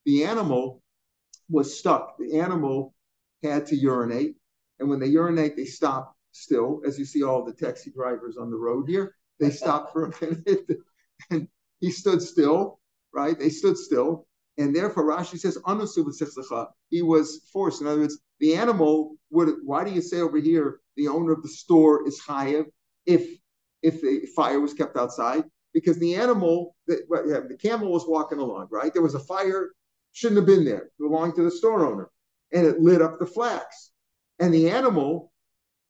the 0.05 0.25
animal 0.25 0.83
was 1.49 1.79
stuck. 1.79 2.19
The 2.19 2.39
animal 2.39 2.95
had 3.43 3.67
to 3.67 3.77
urinate, 3.77 4.37
and 4.79 4.91
when 4.91 5.01
they 5.01 5.07
urinate, 5.07 5.57
they 5.57 5.65
stop 5.65 6.15
still. 6.33 6.83
As 6.87 6.99
you 6.99 7.07
see, 7.07 7.23
all 7.23 7.45
the 7.45 7.55
taxi 7.55 7.91
drivers 7.91 8.37
on 8.37 8.51
the 8.51 8.57
road 8.57 8.89
here, 8.89 9.17
they 9.41 9.51
stop 9.51 9.93
for 9.93 10.07
a 10.07 10.13
minute, 10.21 10.79
and 11.31 11.49
he 11.81 11.91
stood 11.91 12.21
still. 12.21 12.81
Right? 13.15 13.39
They 13.39 13.49
stood 13.49 13.79
still, 13.79 14.27
and 14.59 14.75
therefore 14.75 15.05
Rashi 15.05 15.39
says 15.39 15.59
he 16.91 17.03
was 17.03 17.49
forced. 17.53 17.81
In 17.81 17.87
other 17.87 18.01
words, 18.01 18.19
the 18.41 18.55
animal 18.55 19.17
would. 19.31 19.57
Why 19.65 19.85
do 19.85 19.91
you 19.91 20.01
say 20.01 20.21
over 20.21 20.39
here 20.39 20.81
the 20.97 21.09
owner 21.09 21.33
of 21.33 21.43
the 21.43 21.49
store 21.49 22.07
is 22.07 22.21
chayev 22.21 22.67
if 23.07 23.29
if 23.83 24.01
the 24.01 24.27
fire 24.37 24.61
was 24.61 24.75
kept 24.75 24.97
outside? 24.97 25.45
Because 25.73 25.99
the 25.99 26.15
animal, 26.15 26.77
the, 26.87 27.03
the 27.49 27.57
camel 27.57 27.91
was 27.91 28.07
walking 28.07 28.39
along, 28.39 28.69
right? 28.71 28.93
There 28.93 29.03
was 29.03 29.17
a 29.17 29.21
fire, 29.21 29.73
shouldn't 30.13 30.39
have 30.39 30.47
been 30.47 30.65
there, 30.65 30.91
belonged 31.01 31.35
to 31.35 31.43
the 31.43 31.51
store 31.51 31.85
owner, 31.85 32.11
and 32.53 32.65
it 32.65 32.81
lit 32.81 33.03
up 33.03 33.19
the 33.19 33.27
flax. 33.27 33.91
And 34.39 34.55
the 34.55 34.71
animal, 34.71 35.33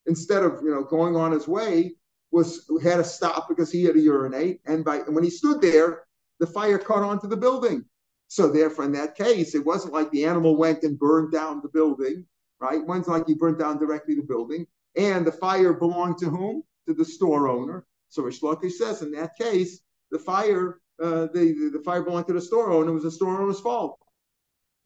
instead 0.07 0.42
of 0.42 0.61
you 0.62 0.70
know 0.70 0.85
going 0.85 1.16
on 1.16 1.33
his 1.33 1.46
way, 1.46 1.96
was 2.31 2.66
had 2.83 2.96
to 2.96 3.05
stop 3.05 3.48
because 3.48 3.70
he 3.70 3.85
had 3.85 3.94
to 3.94 4.00
urinate. 4.00 4.61
And 4.64 4.85
by 4.85 4.96
and 4.96 5.14
when 5.14 5.24
he 5.24 5.31
stood 5.31 5.61
there, 5.61 6.05
the 6.40 6.46
fire 6.46 6.79
caught 6.79 7.03
onto 7.03 7.29
the 7.29 7.37
building. 7.37 7.85
So 8.35 8.51
therefore, 8.51 8.87
in 8.87 8.92
that 8.94 9.14
case, 9.14 9.55
it 9.55 9.64
wasn't 9.64 9.94
like 9.94 10.11
the 10.11 10.25
animal 10.25 10.57
went 10.57 10.83
and 10.83 10.99
burned 10.99 11.31
down 11.31 11.61
the 11.62 11.68
building, 11.68 12.27
right? 12.59 12.85
Wasn't 12.85 13.07
like 13.07 13.29
he 13.29 13.35
burned 13.35 13.61
down 13.61 13.79
directly 13.79 14.16
the 14.16 14.25
building. 14.25 14.66
And 14.97 15.25
the 15.25 15.31
fire 15.31 15.73
belonged 15.73 16.18
to 16.18 16.31
whom? 16.31 16.64
To 16.88 16.94
the 16.94 17.05
store 17.05 17.47
owner. 17.47 17.87
So 18.09 18.25
Rish 18.25 18.40
Lakish 18.40 18.73
says 18.73 19.03
in 19.03 19.12
that 19.12 19.37
case, 19.38 19.83
the 20.11 20.18
fire, 20.18 20.81
uh, 21.01 21.29
the, 21.33 21.70
the 21.73 21.81
fire 21.85 22.03
belonged 22.03 22.27
to 22.27 22.33
the 22.33 22.40
store 22.40 22.73
owner. 22.73 22.90
It 22.90 22.94
was 22.94 23.05
the 23.05 23.12
store 23.12 23.40
owner's 23.40 23.61
fault. 23.61 24.01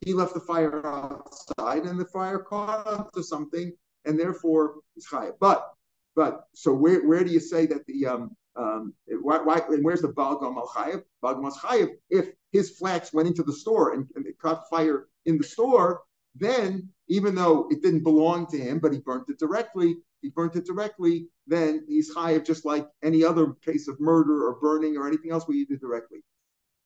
He 0.03 0.13
left 0.13 0.35
the 0.35 0.41
fire 0.41 0.87
outside, 0.87 1.85
and 1.85 1.99
the 1.99 2.05
fire 2.05 2.41
caught 2.41 2.87
up 2.87 3.13
to 3.13 3.23
something, 3.23 3.73
and 4.05 4.21
therefore 4.21 4.75
it's 4.95 5.11
chayav. 5.11 5.37
But 5.41 5.73
but 6.15 6.45
so 6.55 6.75
where 6.75 7.01
where 7.09 7.25
do 7.25 7.33
you 7.33 7.41
say 7.41 7.65
that 7.65 7.87
the 7.87 8.07
um 8.07 8.37
um 8.57 8.93
why, 9.23 9.39
why 9.39 9.61
and 9.69 9.85
where's 9.85 10.03
the 10.03 10.09
balgam 10.09 10.57
al 10.57 10.69
chayav? 10.69 11.03
Balgam 11.23 11.45
al 11.45 11.53
chayav 11.53 11.91
if 12.11 12.31
his 12.53 12.71
flax 12.79 13.13
went 13.13 13.29
into 13.29 13.43
the 13.43 13.53
store 13.53 13.95
and, 13.95 14.07
and 14.15 14.27
it 14.27 14.39
caught 14.39 14.69
fire 14.71 15.09
in 15.27 15.39
the 15.39 15.45
store, 15.45 16.03
then 16.35 16.89
even 17.09 17.35
though 17.35 17.69
it 17.71 17.83
didn't 17.83 18.03
belong 18.03 18.47
to 18.47 18.59
him, 18.59 18.79
but 18.79 18.93
he 18.93 18.99
burnt 19.01 19.29
it 19.29 19.39
directly, 19.39 19.97
he 20.23 20.31
burnt 20.31 20.57
it 20.57 20.67
directly, 20.67 21.29
then 21.47 21.85
he's 21.89 22.15
chayiv 22.15 22.45
just 22.45 22.65
like 22.65 22.87
any 23.03 23.25
other 23.25 23.53
case 23.65 23.89
of 23.89 24.01
murder 24.01 24.47
or 24.47 24.55
burning 24.61 24.97
or 24.97 25.07
anything 25.07 25.31
else 25.31 25.47
where 25.47 25.57
you 25.57 25.67
did 25.67 25.81
directly. 25.81 26.21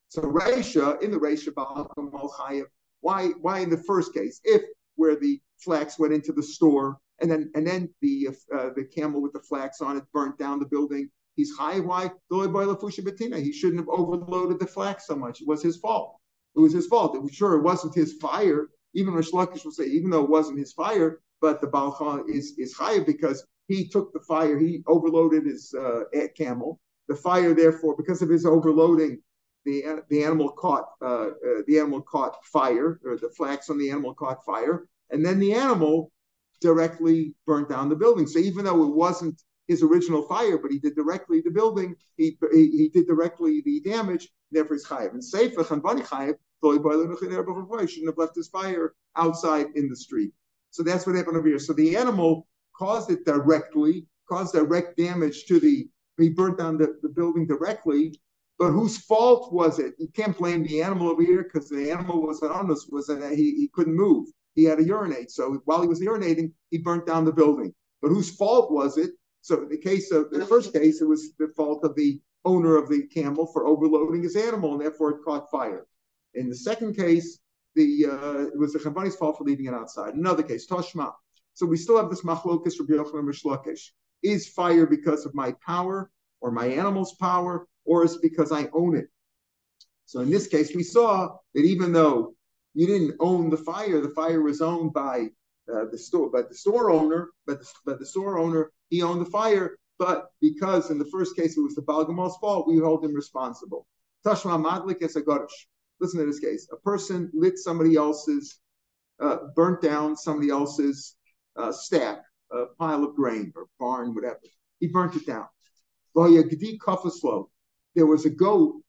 So 0.09 0.23
Reisha, 0.23 1.01
in 1.03 1.11
the 1.11 1.19
Reisha, 1.19 1.53
chayiv. 1.55 2.65
Why? 3.01 3.29
Why 3.41 3.61
in 3.61 3.71
the 3.71 3.79
first 3.79 4.13
case, 4.15 4.41
if 4.45 4.63
where 4.97 5.17
the 5.17 5.41
flax 5.59 5.99
went 5.99 6.13
into 6.13 6.33
the 6.33 6.43
store 6.43 6.99
and 7.21 7.31
then 7.31 7.51
and 7.55 7.67
then 7.67 7.89
the 8.01 8.29
uh, 8.55 8.71
the 8.77 8.85
camel 8.85 9.23
with 9.23 9.33
the 9.33 9.41
flax 9.41 9.81
on 9.81 9.97
it 9.97 10.05
burnt 10.13 10.39
down 10.39 10.59
the 10.59 10.67
building, 10.67 11.11
he's 11.37 11.57
chayiv. 11.57 11.85
Why? 11.85 12.11
He 13.43 13.53
shouldn't 13.53 13.81
have 13.81 13.89
overloaded 13.89 14.59
the 14.61 14.67
flax 14.67 15.07
so 15.07 15.17
much. 15.17 15.41
It 15.41 15.49
was 15.49 15.63
his 15.63 15.77
fault. 15.79 16.17
It 16.55 16.61
was 16.61 16.73
his 16.73 16.87
fault. 16.87 17.17
It 17.17 17.23
was, 17.23 17.33
sure, 17.33 17.55
it 17.55 17.63
wasn't 17.63 17.95
his 17.95 18.15
fire 18.15 18.69
even 18.95 19.15
Rish 19.15 19.31
Lakish 19.31 19.65
will 19.65 19.73
say, 19.73 19.87
even 19.87 20.11
though 20.11 20.25
it 20.25 20.31
wasn't 20.31 20.59
his 20.59 20.73
fire, 20.73 21.21
but 21.41 21.61
the 21.61 21.67
Balchan 21.67 22.29
is 22.29 22.55
is 22.59 22.75
chayiv 22.77 23.07
because 23.07 23.45
he 23.69 23.89
took 23.89 24.13
the 24.13 24.21
fire, 24.21 24.59
he 24.59 24.83
overloaded 24.87 25.47
his 25.47 25.75
uh, 25.75 26.03
camel. 26.37 26.81
The 27.09 27.17
fire, 27.17 27.55
therefore, 27.55 27.97
because 27.97 28.23
of 28.23 28.29
his 28.29 28.47
overloading, 28.47 29.23
the 29.65 30.03
the 30.09 30.25
animal 30.25 30.51
caught 30.51 30.87
uh, 31.01 31.29
uh, 31.29 31.63
the 31.67 31.79
animal 31.79 32.03
caught 32.03 32.45
fire, 32.45 33.01
or 33.05 33.17
the 33.17 33.31
flax 33.31 33.71
on 33.71 33.79
the 33.79 33.91
animal 33.91 34.15
caught 34.15 34.45
fire, 34.45 34.87
and 35.11 35.25
then 35.25 35.39
the 35.39 35.55
animal 35.55 36.13
directly 36.61 37.35
burnt 37.47 37.69
down 37.69 37.89
the 37.89 37.97
building. 37.97 38.27
So 38.27 38.39
even 38.39 38.65
though 38.65 38.85
it 38.85 38.95
wasn't 38.95 39.43
his 39.69 39.83
original 39.83 40.23
fire, 40.23 40.59
but 40.59 40.71
he 40.71 40.79
did 40.79 40.95
directly 40.95 41.41
the 41.41 41.51
building, 41.51 41.95
he 42.17 42.37
he, 42.53 42.71
he 42.71 42.91
did 42.93 43.07
directly 43.07 43.63
the 43.65 43.81
damage, 43.81 44.29
therefore 44.51 44.77
he's 44.77 44.87
chayiv. 44.87 45.13
And 45.13 45.23
seifach 45.23 45.71
and 45.71 45.83
bani 45.83 46.03
chayiv 46.03 46.37
shouldn't 46.63 48.09
have 48.09 48.19
left 48.19 48.37
his 48.37 48.49
fire 48.49 48.95
outside 49.17 49.67
in 49.75 49.89
the 49.89 49.97
street. 49.97 50.33
So 50.71 50.83
that's 50.83 51.07
what 51.07 51.17
happened 51.17 51.37
over 51.37 51.49
here. 51.49 51.59
So 51.59 51.73
the 51.73 51.97
animal 51.97 52.47
caused 52.77 53.11
it 53.11 53.25
directly, 53.25 54.07
caused 54.29 54.55
direct 54.55 54.97
damage 54.97 55.45
to 55.47 55.61
the, 55.61 55.89
he 56.19 56.29
burnt 56.31 56.59
down 56.59 56.79
the, 56.79 56.99
the 57.03 57.09
building 57.09 57.47
directly, 57.47 58.19
but 58.59 58.71
whose 58.71 58.99
fault 58.99 59.53
was 59.53 59.79
it? 59.79 59.95
You 59.99 60.09
can't 60.15 60.39
blame 60.39 60.63
the 60.63 60.83
animal 60.83 61.09
over 61.09 61.23
here 61.23 61.43
because 61.43 61.69
the 61.69 61.91
animal 61.91 62.23
was 62.23 62.43
honest, 62.43 62.93
was 62.93 63.07
that 63.09 63.33
he, 63.33 63.57
he 63.57 63.69
couldn't 63.73 63.97
move. 63.97 64.29
He 64.55 64.65
had 64.65 64.79
to 64.79 64.85
urinate. 64.85 65.31
So 65.31 65.61
while 65.65 65.83
he 65.83 65.89
was 65.89 66.01
urinating, 66.01 66.53
he 66.71 66.79
burnt 66.79 67.07
down 67.07 67.25
the 67.25 67.33
building. 67.33 67.75
But 68.01 68.11
whose 68.11 68.37
fault 68.37 68.71
was 68.71 68.99
it? 68.99 69.11
So 69.43 69.63
in 69.63 69.69
the 69.69 69.77
case 69.77 70.11
of 70.13 70.31
the 70.31 70.47
first 70.47 70.73
case, 70.73 71.03
it 71.03 71.05
was 71.05 71.35
the 71.39 71.49
fault 71.49 71.85
of 71.85 71.95
the 71.97 72.21
owner 72.45 72.77
of 72.77 72.89
the 72.89 73.07
camel 73.09 73.47
for 73.47 73.67
overloading 73.67 74.23
his 74.23 74.37
animal, 74.37 74.73
and 74.73 74.81
therefore 74.81 75.11
it 75.11 75.25
caught 75.25 75.51
fire. 75.51 75.87
In 76.35 76.49
the 76.49 76.55
second 76.55 76.97
case, 76.97 77.39
the 77.75 78.07
uh, 78.07 78.39
it 78.47 78.59
was 78.59 78.73
the 78.73 78.79
Chavani's 78.79 79.17
fault 79.17 79.39
for 79.39 79.45
leaving 79.45 79.67
it 79.67 79.75
outside. 79.75 80.15
Another 80.15 80.43
case, 80.43 80.67
Toshma. 80.67 81.13
So 81.55 81.67
we 81.67 81.77
still 81.77 81.99
have 81.99 82.09
this 82.09 82.23
machlokas 82.23 82.79
Rabbi 82.79 82.95
Yochanan 82.95 83.29
Rishlakish. 83.29 83.91
Is 84.23 84.49
fire 84.49 84.87
because 84.87 85.27
of 85.27 85.35
my 85.35 85.53
power 85.67 86.11
or 86.41 86.53
my 86.53 86.67
animal's 86.67 87.15
power, 87.15 87.67
or 87.85 88.05
is 88.05 88.15
it 88.15 88.23
because 88.23 88.53
I 88.53 88.69
own 88.73 88.97
it? 88.97 89.09
So 90.07 90.21
in 90.21 90.31
this 90.31 90.47
case, 90.47 90.75
we 90.75 90.85
saw 90.85 91.37
that 91.55 91.65
even 91.65 91.93
though 91.93 92.35
you 92.75 92.87
didn't 92.87 93.17
own 93.19 93.51
the 93.51 93.57
fire, 93.57 94.01
the 94.01 94.11
fire 94.11 94.41
was 94.41 94.61
owned 94.61 94.93
by 94.93 95.31
uh, 95.73 95.87
the 95.91 95.99
store, 95.99 96.31
but 96.31 96.49
the 96.49 96.55
store 96.55 96.91
owner, 96.91 97.31
but 97.47 97.61
the, 97.61 97.69
but 97.85 97.99
the 97.99 98.07
store 98.07 98.39
owner, 98.39 98.71
he 98.93 99.03
owned 99.03 99.23
the 99.25 99.31
fire. 99.31 99.79
But 99.99 100.27
because 100.41 100.91
in 100.91 100.99
the 100.99 101.07
first 101.07 101.35
case 101.35 101.57
it 101.57 101.63
was 101.63 101.75
the 101.75 101.83
Balgamal's 101.83 102.37
fault, 102.41 102.69
we 102.69 102.77
hold 102.79 103.05
him 103.05 103.15
responsible. 103.15 103.87
Tashma 104.25 104.63
Madlik 104.63 105.03
as 105.03 105.17
a 105.17 105.23
Garish. 105.23 105.67
Listen 105.99 106.21
to 106.21 106.27
this 106.27 106.41
case. 106.41 106.69
A 106.73 106.77
person 106.77 107.31
lit 107.33 107.59
somebody 107.59 107.97
else's, 107.97 108.61
uh, 109.19 109.39
burnt 109.57 109.81
down 109.81 110.17
somebody 110.17 110.51
else's 110.51 111.17
uh, 111.57 111.73
stack, 111.73 112.19
a 112.51 112.67
pile 112.79 113.03
of 113.03 113.17
grain 113.17 113.53
or 113.57 113.67
barn, 113.81 114.15
whatever. 114.15 114.41
He 114.79 114.89
burnt 114.89 115.17
it 115.17 115.27
down. 115.27 115.47
There 116.15 118.07
was 118.07 118.27
a 118.27 118.31
goat 118.31 118.83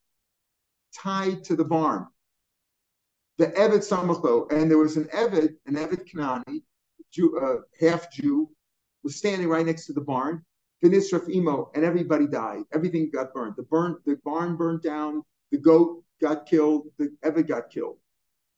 tied 1.02 1.44
to 1.46 1.56
the 1.56 1.64
barn. 1.64 2.08
The 3.38 3.48
Evet 3.48 3.84
Samachlo, 3.90 4.52
and 4.52 4.70
there 4.70 4.78
was 4.78 4.98
an 4.98 5.08
Evet, 5.14 5.52
an 5.66 5.76
Evet 5.76 6.08
Kanani, 6.12 6.62
Jew, 7.12 7.38
uh, 7.40 7.62
half 7.80 8.12
Jew, 8.12 8.50
was 9.04 9.16
standing 9.16 9.48
right 9.48 9.66
next 9.66 9.86
to 9.88 9.94
the 9.94 10.02
barn. 10.02 10.44
Finisraf 10.84 11.30
Imo, 11.30 11.72
and 11.76 11.86
everybody 11.86 12.28
died. 12.28 12.64
Everything 12.74 13.10
got 13.10 13.34
burned. 13.34 13.56
The 13.56 13.64
burn, 13.64 13.98
the 14.06 14.18
barn 14.26 14.58
burned 14.58 14.82
down. 14.82 15.24
The 15.52 15.58
goat 15.58 16.04
got 16.22 16.46
killed, 16.46 16.88
the 16.98 17.10
Eved 17.24 17.48
got 17.48 17.70
killed. 17.70 17.98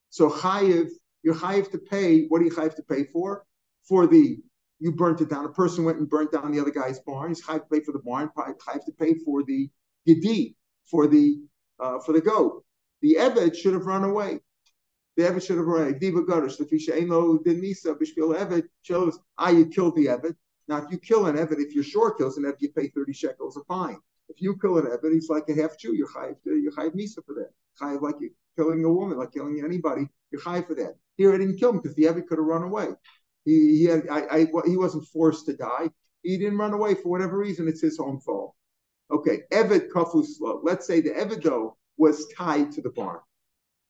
So 0.10 0.30
Chayiv, 0.30 0.90
you're 1.22 1.36
Chayiv 1.36 1.72
to 1.72 1.78
pay. 1.78 2.26
What 2.26 2.40
do 2.40 2.46
you 2.46 2.52
Chayiv 2.52 2.76
to 2.76 2.84
pay 2.84 3.04
for? 3.04 3.46
For 3.88 4.08
the 4.08 4.40
you 4.80 4.92
burnt 4.92 5.22
it 5.22 5.30
down. 5.30 5.46
A 5.46 5.50
person 5.50 5.86
went 5.86 6.00
and 6.00 6.10
burnt 6.10 6.32
down 6.32 6.52
the 6.52 6.60
other 6.60 6.72
guy's 6.72 7.00
barn. 7.00 7.30
He's 7.30 7.44
chayiv 7.44 7.62
to 7.62 7.70
pay 7.72 7.80
for 7.82 7.92
the 7.92 8.00
barn. 8.00 8.30
Chayiv 8.38 8.86
to 8.86 8.92
pay 8.92 9.16
for 9.26 9.44
the 9.44 9.70
gedi, 10.06 10.56
for 10.90 11.08
the 11.08 11.38
uh, 11.80 12.00
for 12.00 12.14
the 12.14 12.22
goat. 12.22 12.64
The 13.02 13.18
Eved 13.20 13.56
should 13.56 13.74
have 13.74 13.86
run 13.86 14.04
away. 14.04 14.40
The 15.18 15.24
Eved 15.24 15.46
should 15.46 15.58
have 15.58 15.66
run 15.66 15.84
away. 15.84 16.00
Diva 16.00 16.24
Garish, 16.24 16.58
the 16.58 16.66
Fisha 16.66 17.02
Eno 17.02 17.38
Denisa 17.38 17.98
Bishpil 17.98 18.36
Eved 18.36 18.64
shows 18.82 19.18
ah 19.38 19.50
you 19.50 19.66
killed 19.68 19.96
the 19.96 20.08
Eved. 20.08 20.36
Now 20.68 20.78
if 20.78 20.92
you 20.92 20.98
kill 20.98 21.28
an 21.28 21.38
Eved, 21.38 21.60
if 21.60 21.74
you're 21.74 21.84
sure 21.84 22.14
kills 22.14 22.38
an 22.38 22.44
Eved, 22.44 22.58
you 22.60 22.70
pay 22.70 22.88
thirty 22.90 23.14
shekels 23.14 23.56
a 23.58 23.64
fine. 23.64 23.98
If 24.28 24.42
you 24.42 24.58
kill 24.58 24.78
an 24.78 24.86
Eved, 24.86 25.14
he's 25.14 25.30
like 25.30 25.48
a 25.50 25.54
half 25.54 25.78
Jew. 25.78 25.94
You're 25.96 26.10
chayiv, 26.10 26.36
you're 26.44 26.72
misa 26.72 27.24
for 27.26 27.36
that. 27.36 27.52
Chayiv 27.82 28.02
like 28.02 28.16
you 28.20 28.32
killing 28.58 28.84
a 28.84 28.92
woman, 28.92 29.18
like 29.18 29.32
killing 29.32 29.62
anybody. 29.64 30.08
You're 30.32 30.42
for 30.42 30.76
that. 30.76 30.96
Here 31.18 31.34
I 31.34 31.38
didn't 31.38 31.58
kill 31.58 31.70
him 31.70 31.78
because 31.78 31.96
the 31.96 32.04
Eved 32.04 32.28
could 32.28 32.38
have 32.38 32.48
run 32.48 32.64
away. 32.64 32.88
He, 33.46 33.78
he 33.78 33.84
had 33.86 34.08
I, 34.10 34.26
I 34.32 34.48
he 34.66 34.76
wasn't 34.76 35.06
forced 35.06 35.46
to 35.46 35.56
die. 35.56 35.90
He 36.24 36.38
didn't 36.38 36.58
run 36.58 36.74
away 36.74 36.96
for 36.96 37.10
whatever 37.10 37.38
reason. 37.38 37.68
It's 37.68 37.82
his 37.82 38.00
own 38.00 38.20
fault. 38.20 38.54
Okay, 39.12 39.44
Eved 39.54 39.90
kafuslo. 39.90 40.60
Let's 40.64 40.88
say 40.88 41.00
the 41.00 41.12
Eved 41.12 41.44
though 41.44 41.78
was 41.98 42.28
tied 42.36 42.72
to 42.74 42.82
the 42.82 42.90
barn. 42.90 43.20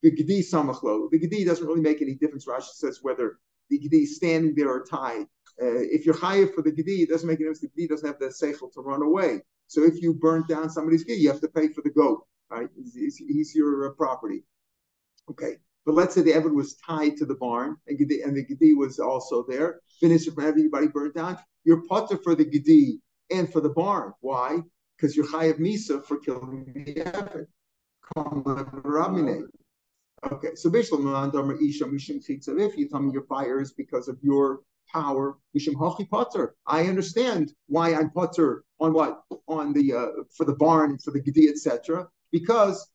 The 0.06 0.12
Gedi 0.12 0.44
samachlo. 0.44 1.10
The 1.10 1.18
Gedi 1.18 1.44
doesn't 1.44 1.66
really 1.66 1.82
make 1.82 2.00
any 2.00 2.14
difference. 2.14 2.46
Rashi 2.46 2.76
says 2.76 3.00
whether 3.02 3.40
the 3.72 3.80
Gedi 3.80 4.04
is 4.04 4.18
standing 4.18 4.54
there 4.54 4.70
or 4.70 4.86
tied. 4.86 5.24
Uh, 5.60 5.82
if 5.96 6.06
you're 6.06 6.14
chayiv 6.14 6.54
for 6.54 6.62
the 6.62 6.72
Gedi, 6.72 7.02
it 7.02 7.10
doesn't 7.10 7.28
make 7.28 7.40
any 7.40 7.46
difference. 7.46 7.62
The 7.62 7.70
Gedi 7.70 7.88
doesn't 7.88 8.08
have 8.08 8.20
the 8.20 8.28
seichel 8.28 8.72
to 8.74 8.82
run 8.82 9.02
away. 9.02 9.42
So 9.66 9.84
if 9.84 10.04
you 10.04 10.14
burn 10.14 10.44
down 10.48 10.70
somebody's 10.70 11.04
gate, 11.04 11.18
you 11.18 11.30
have 11.30 11.42
to 11.42 11.48
pay 11.48 11.70
for 11.70 11.82
the 11.82 11.90
goat. 11.90 12.24
Right? 12.52 12.70
He's, 12.94 13.16
he's 13.18 13.56
your 13.56 13.88
uh, 13.88 13.94
property. 13.94 14.44
Okay. 15.32 15.56
But 15.88 15.96
let's 15.96 16.14
say 16.14 16.22
the 16.22 16.34
Evid 16.34 16.54
was 16.54 16.76
tied 16.76 17.18
to 17.18 17.26
the 17.26 17.34
barn 17.34 17.78
and, 17.88 18.00
and 18.00 18.38
the 18.38 18.46
Gedi 18.46 18.76
was 18.76 19.00
also 19.00 19.44
there. 19.50 19.82
Finish 20.00 20.28
it 20.28 20.36
everybody 20.40 20.86
burned 20.88 21.16
down. 21.16 21.40
You're 21.64 21.82
potter 21.88 22.20
for 22.24 22.36
the 22.36 22.46
Gedi 22.46 23.00
and 23.32 23.52
for 23.52 23.60
the 23.60 23.70
barn. 23.70 24.14
Why? 24.20 24.60
Because 24.96 25.16
you're 25.16 25.26
Chayav 25.26 25.58
Misa 25.58 26.06
for 26.06 26.20
killing 26.20 26.64
the 26.76 26.94
Evid. 26.94 27.48
Okay, 30.32 30.56
so 30.56 30.74
if 30.74 30.90
you 30.92 32.90
tell 32.90 33.00
me 33.00 33.12
your 33.14 33.24
fire 33.24 33.62
is 33.62 33.74
because 33.74 34.08
of 34.08 34.18
your 34.24 34.62
power, 34.92 35.38
I 36.66 36.84
understand 36.86 37.54
why 37.68 37.94
I'm 37.94 38.10
putter 38.10 38.64
on 38.80 38.94
what 38.94 39.22
on 39.48 39.74
the 39.74 39.94
uh, 39.94 40.08
for 40.36 40.46
the 40.46 40.56
barn 40.56 40.98
for 40.98 41.12
the 41.12 41.22
gedi 41.22 41.48
etc. 41.48 42.08
Because 42.32 42.90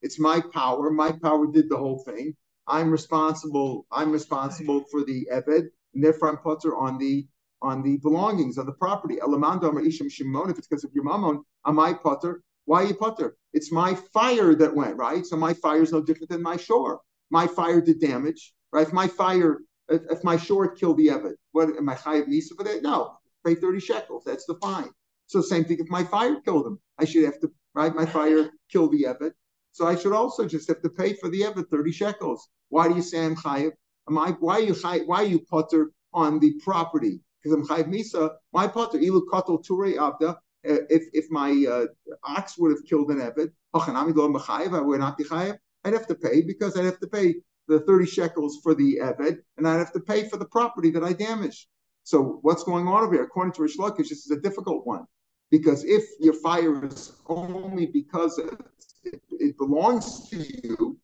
it's 0.00 0.18
my 0.18 0.40
power. 0.54 0.90
My 0.90 1.12
power 1.12 1.46
did 1.46 1.68
the 1.68 1.76
whole 1.76 1.98
thing. 2.04 2.34
I'm 2.66 2.90
responsible. 2.90 3.86
I'm 3.92 4.12
responsible 4.12 4.84
for 4.90 5.04
the 5.04 5.28
eved, 5.30 5.68
and 5.94 6.02
therefore 6.02 6.30
I'm 6.30 6.38
putter 6.38 6.74
on 6.74 6.96
the 6.96 7.26
on 7.60 7.82
the 7.82 7.98
belongings 7.98 8.56
of 8.56 8.64
the 8.64 8.72
property. 8.72 9.18
If 9.22 10.58
it's 10.58 10.66
because 10.66 10.84
of 10.84 10.92
your 10.94 11.04
mammon, 11.04 11.44
am 11.66 11.78
I 11.78 11.92
putter? 11.92 12.42
Why 12.64 12.82
are 12.82 12.86
you 12.86 12.94
putter? 12.94 13.36
It's 13.52 13.72
my 13.72 13.94
fire 13.94 14.54
that 14.54 14.74
went 14.74 14.96
right. 14.96 15.24
So 15.26 15.36
my 15.36 15.54
fire 15.54 15.82
is 15.82 15.92
no 15.92 16.02
different 16.02 16.30
than 16.30 16.42
my 16.42 16.56
shore. 16.56 17.00
My 17.30 17.46
fire 17.46 17.80
did 17.80 18.00
damage, 18.00 18.54
right? 18.72 18.86
If 18.86 18.92
my 18.92 19.08
fire, 19.08 19.58
if, 19.88 20.02
if 20.10 20.24
my 20.24 20.36
shore 20.36 20.68
killed 20.74 20.98
the 20.98 21.08
eved, 21.08 21.34
what 21.52 21.68
am 21.68 21.88
I 21.88 21.94
chayiv 21.94 22.28
nisa 22.28 22.54
for 22.54 22.64
that? 22.64 22.82
No, 22.82 23.16
pay 23.44 23.54
thirty 23.54 23.80
shekels. 23.80 24.24
That's 24.24 24.46
the 24.46 24.54
fine. 24.62 24.90
So 25.26 25.40
same 25.40 25.64
thing. 25.64 25.78
If 25.80 25.88
my 25.88 26.04
fire 26.04 26.40
killed 26.40 26.66
him, 26.66 26.78
I 26.98 27.04
should 27.04 27.24
have 27.24 27.40
to 27.40 27.50
right. 27.74 27.94
My 27.94 28.06
fire 28.06 28.50
killed 28.70 28.92
the 28.92 29.04
eved. 29.04 29.32
So 29.72 29.86
I 29.86 29.96
should 29.96 30.12
also 30.12 30.46
just 30.46 30.68
have 30.68 30.82
to 30.82 30.90
pay 30.90 31.14
for 31.14 31.30
the 31.30 31.40
Eved 31.40 31.68
30 31.70 31.92
shekels. 31.92 32.48
Why 32.68 32.88
do 32.88 32.94
you 32.94 33.02
say 33.02 33.24
I'm 33.24 33.34
chayiv? 33.34 33.72
Am 34.08 34.18
I, 34.18 34.32
why 34.38 34.54
are 34.54 34.60
you 34.60 34.74
chayiv, 34.74 35.06
why 35.06 35.22
are 35.22 35.26
you 35.26 35.40
putter 35.40 35.92
on 36.12 36.38
the 36.40 36.52
property? 36.62 37.20
Because 37.42 37.56
I'm 37.56 37.66
chayiv 37.66 37.88
misa. 37.88 38.30
My 38.52 38.68
putter 38.68 38.98
ilu 38.98 39.26
katel 39.32 39.64
ture 39.64 39.94
avda. 39.94 40.36
Uh, 40.68 40.86
if 40.90 41.04
if 41.12 41.30
my 41.30 41.50
uh, 41.68 41.86
ox 42.24 42.56
would 42.58 42.70
have 42.70 42.84
killed 42.84 43.10
an 43.10 43.18
Eved, 43.18 43.50
I 43.74 44.80
would 44.80 45.00
not 45.00 45.16
be 45.16 45.24
chayiv. 45.24 45.58
I'd 45.84 45.92
have 45.92 46.06
to 46.06 46.14
pay 46.14 46.42
because 46.42 46.76
I'd 46.76 46.84
have 46.84 47.00
to 47.00 47.08
pay 47.08 47.34
the 47.68 47.80
30 47.80 48.06
shekels 48.06 48.60
for 48.62 48.74
the 48.74 48.98
Eved, 49.02 49.38
and 49.56 49.66
I'd 49.66 49.78
have 49.78 49.92
to 49.92 50.00
pay 50.00 50.28
for 50.28 50.36
the 50.36 50.44
property 50.44 50.90
that 50.90 51.02
I 51.02 51.12
damaged. 51.12 51.66
So 52.04 52.38
what's 52.42 52.64
going 52.64 52.86
on 52.86 53.04
over 53.04 53.14
here? 53.14 53.24
According 53.24 53.52
to 53.54 53.62
Rish 53.62 53.76
Lakish, 53.76 54.08
this 54.08 54.24
is 54.24 54.30
a 54.30 54.40
difficult 54.40 54.86
one. 54.86 55.06
Because 55.50 55.84
if 55.84 56.04
your 56.18 56.34
fire 56.34 56.84
is 56.84 57.12
only 57.26 57.86
because 57.86 58.38
it, 58.38 59.20
it 59.30 59.56
belongs 59.58 60.28
to 60.30 60.38
you, 60.38 60.98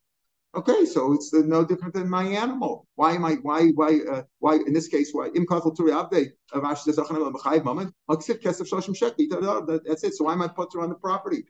okay, 0.59 0.85
so 0.85 1.13
it's 1.13 1.33
no 1.33 1.65
different 1.65 1.95
than 1.95 2.09
my 2.09 2.25
animal. 2.25 2.87
Why 2.97 3.13
am 3.13 3.25
I? 3.25 3.35
Why? 3.43 3.69
Why? 3.69 4.01
Uh, 4.11 4.23
why? 4.39 4.57
In 4.57 4.73
this 4.73 4.89
case, 4.89 5.11
why? 5.13 5.29
Im 5.35 5.47
kafel 5.47 5.77
turi 5.77 5.93
abde 5.93 6.33
of 6.53 6.65
ash 6.65 6.85
desachanel 6.85 7.33
b'chayiv 7.33 7.65
moment. 7.65 7.95
Haksif 8.11 8.43
kesef 8.43 8.69
shoshim 8.69 8.97
shekli. 9.01 9.29
That's 9.87 10.05
it. 10.05 10.15
So 10.15 10.25
why 10.25 10.33
am 10.33 10.43
I 10.43 10.49
put 10.49 10.75
on 10.77 10.89
the 10.89 10.97
property? 10.97 11.45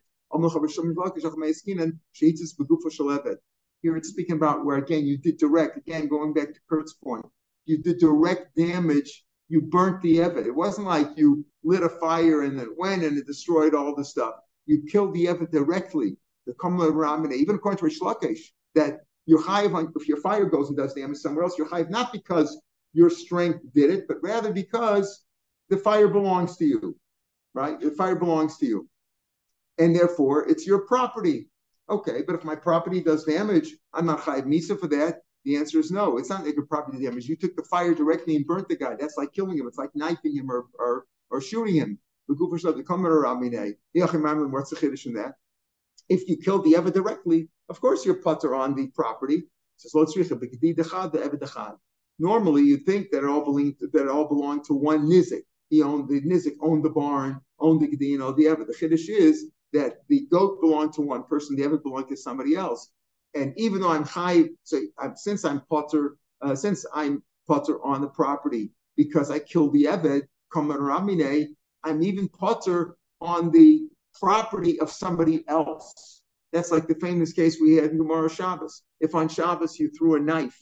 Here 3.80 3.96
it's 3.96 4.08
speaking 4.08 4.36
about 4.36 4.64
where 4.66 4.76
again 4.76 5.06
you 5.06 5.16
did 5.16 5.38
direct. 5.38 5.78
Again, 5.78 6.08
going 6.08 6.34
back 6.34 6.52
to 6.52 6.60
Kurt's 6.68 6.92
point, 6.92 7.24
you 7.64 7.78
did 7.78 7.98
direct 7.98 8.54
damage 8.54 9.24
you 9.48 9.62
burnt 9.62 10.02
the 10.02 10.18
Eved. 10.18 10.46
It 10.46 10.54
wasn't 10.54 10.86
like 10.86 11.08
you 11.16 11.44
lit 11.64 11.82
a 11.82 11.88
fire 11.88 12.42
and 12.42 12.60
it 12.60 12.68
went 12.76 13.02
and 13.02 13.16
it 13.16 13.26
destroyed 13.26 13.74
all 13.74 13.94
the 13.94 14.04
stuff. 14.04 14.34
You 14.66 14.82
killed 14.90 15.14
the 15.14 15.26
Eved 15.26 15.50
directly. 15.50 16.16
The 16.46 16.54
Kamla 16.54 16.94
Ramine, 16.94 17.32
even 17.32 17.56
according 17.56 17.78
to 17.78 17.84
Rish 17.84 18.00
that 18.74 19.00
your 19.26 19.42
chayiv, 19.42 19.92
if 19.96 20.08
your 20.08 20.20
fire 20.20 20.46
goes 20.46 20.68
and 20.68 20.76
does 20.76 20.94
damage 20.94 21.18
somewhere 21.18 21.44
else, 21.44 21.58
your 21.58 21.68
chayiv 21.68 21.90
not 21.90 22.12
because 22.12 22.60
your 22.92 23.10
strength 23.10 23.60
did 23.74 23.90
it, 23.90 24.08
but 24.08 24.16
rather 24.22 24.52
because 24.52 25.24
the 25.68 25.76
fire 25.76 26.08
belongs 26.08 26.56
to 26.56 26.64
you, 26.64 26.96
right? 27.54 27.78
The 27.80 27.90
fire 27.90 28.16
belongs 28.16 28.56
to 28.58 28.66
you. 28.66 28.88
And 29.78 29.94
therefore, 29.94 30.48
it's 30.48 30.66
your 30.66 30.80
property. 30.86 31.48
Okay, 31.90 32.22
but 32.26 32.34
if 32.34 32.44
my 32.44 32.54
property 32.54 33.00
does 33.02 33.24
damage, 33.24 33.74
I'm 33.94 34.06
not 34.06 34.20
chayiv 34.20 34.44
misa 34.44 34.78
for 34.78 34.88
that. 34.88 35.20
The 35.44 35.56
answer 35.56 35.78
is 35.78 35.90
no. 35.90 36.18
It's 36.18 36.28
not 36.28 36.44
like 36.44 36.56
a 36.58 36.62
property 36.62 37.02
damage. 37.02 37.26
You 37.26 37.36
took 37.36 37.56
the 37.56 37.62
fire 37.62 37.94
directly 37.94 38.36
and 38.36 38.46
burnt 38.46 38.68
the 38.68 38.76
guy. 38.76 38.96
That's 38.96 39.16
like 39.16 39.32
killing 39.32 39.56
him. 39.56 39.66
It's 39.66 39.78
like 39.78 39.90
knifing 39.94 40.36
him 40.36 40.50
or 40.50 40.66
or, 40.78 41.06
or 41.30 41.40
shooting 41.40 41.76
him. 41.76 41.98
What's 42.26 42.40
the 42.40 42.56
chiddush 44.76 45.06
in 45.06 45.14
that? 45.14 45.34
If 46.08 46.28
you 46.28 46.36
killed 46.36 46.64
the 46.64 46.76
ever 46.76 46.90
directly, 46.90 47.48
of 47.68 47.80
course 47.80 48.04
you're 48.04 48.22
putter 48.22 48.54
on 48.54 48.74
the 48.74 48.88
property. 48.88 49.44
Normally, 52.20 52.62
you 52.62 52.76
think 52.78 53.10
that 53.10 53.18
it 53.18 53.24
all 53.24 53.44
belong 53.44 53.74
that 53.80 54.02
it 54.02 54.08
all 54.08 54.26
belonged 54.26 54.64
to 54.64 54.74
one 54.74 55.06
nizik. 55.06 55.42
He 55.70 55.82
owned 55.82 56.08
the 56.08 56.20
nizik, 56.22 56.56
owned 56.60 56.84
the 56.84 56.90
barn, 56.90 57.40
owned 57.60 57.80
the 57.80 58.06
you 58.06 58.18
know 58.18 58.32
the 58.32 58.48
ever. 58.48 58.64
The 58.64 58.72
chiddush 58.74 59.08
is 59.08 59.50
that 59.72 59.98
the 60.08 60.26
goat 60.30 60.60
belonged 60.60 60.94
to 60.94 61.02
one 61.02 61.24
person, 61.24 61.56
the 61.56 61.64
ever 61.64 61.78
belonged 61.78 62.08
to 62.08 62.16
somebody 62.16 62.56
else. 62.56 62.90
And 63.34 63.52
even 63.56 63.80
though 63.80 63.90
I'm 63.90 64.04
high, 64.04 64.44
so 64.64 64.80
I'm, 64.98 65.16
since 65.16 65.44
I'm 65.44 65.60
potter, 65.68 66.16
uh, 66.40 66.54
since 66.54 66.86
I'm 66.94 67.22
potter 67.46 67.82
on 67.84 68.00
the 68.00 68.08
property 68.08 68.70
because 68.96 69.30
I 69.30 69.38
killed 69.38 69.74
the 69.74 69.84
Eved, 69.84 70.22
I'm 71.84 72.02
even 72.02 72.28
potter 72.28 72.96
on 73.20 73.50
the 73.50 73.87
property 74.20 74.80
of 74.80 74.90
somebody 74.90 75.44
else. 75.48 76.22
That's 76.52 76.70
like 76.70 76.88
the 76.88 76.94
famous 76.94 77.32
case 77.32 77.58
we 77.60 77.74
had 77.74 77.90
in 77.90 77.98
Gemara 77.98 78.30
Shabbos. 78.30 78.82
If 79.00 79.14
on 79.14 79.28
Shabbos 79.28 79.78
you 79.78 79.90
threw 79.90 80.16
a 80.16 80.20
knife, 80.20 80.56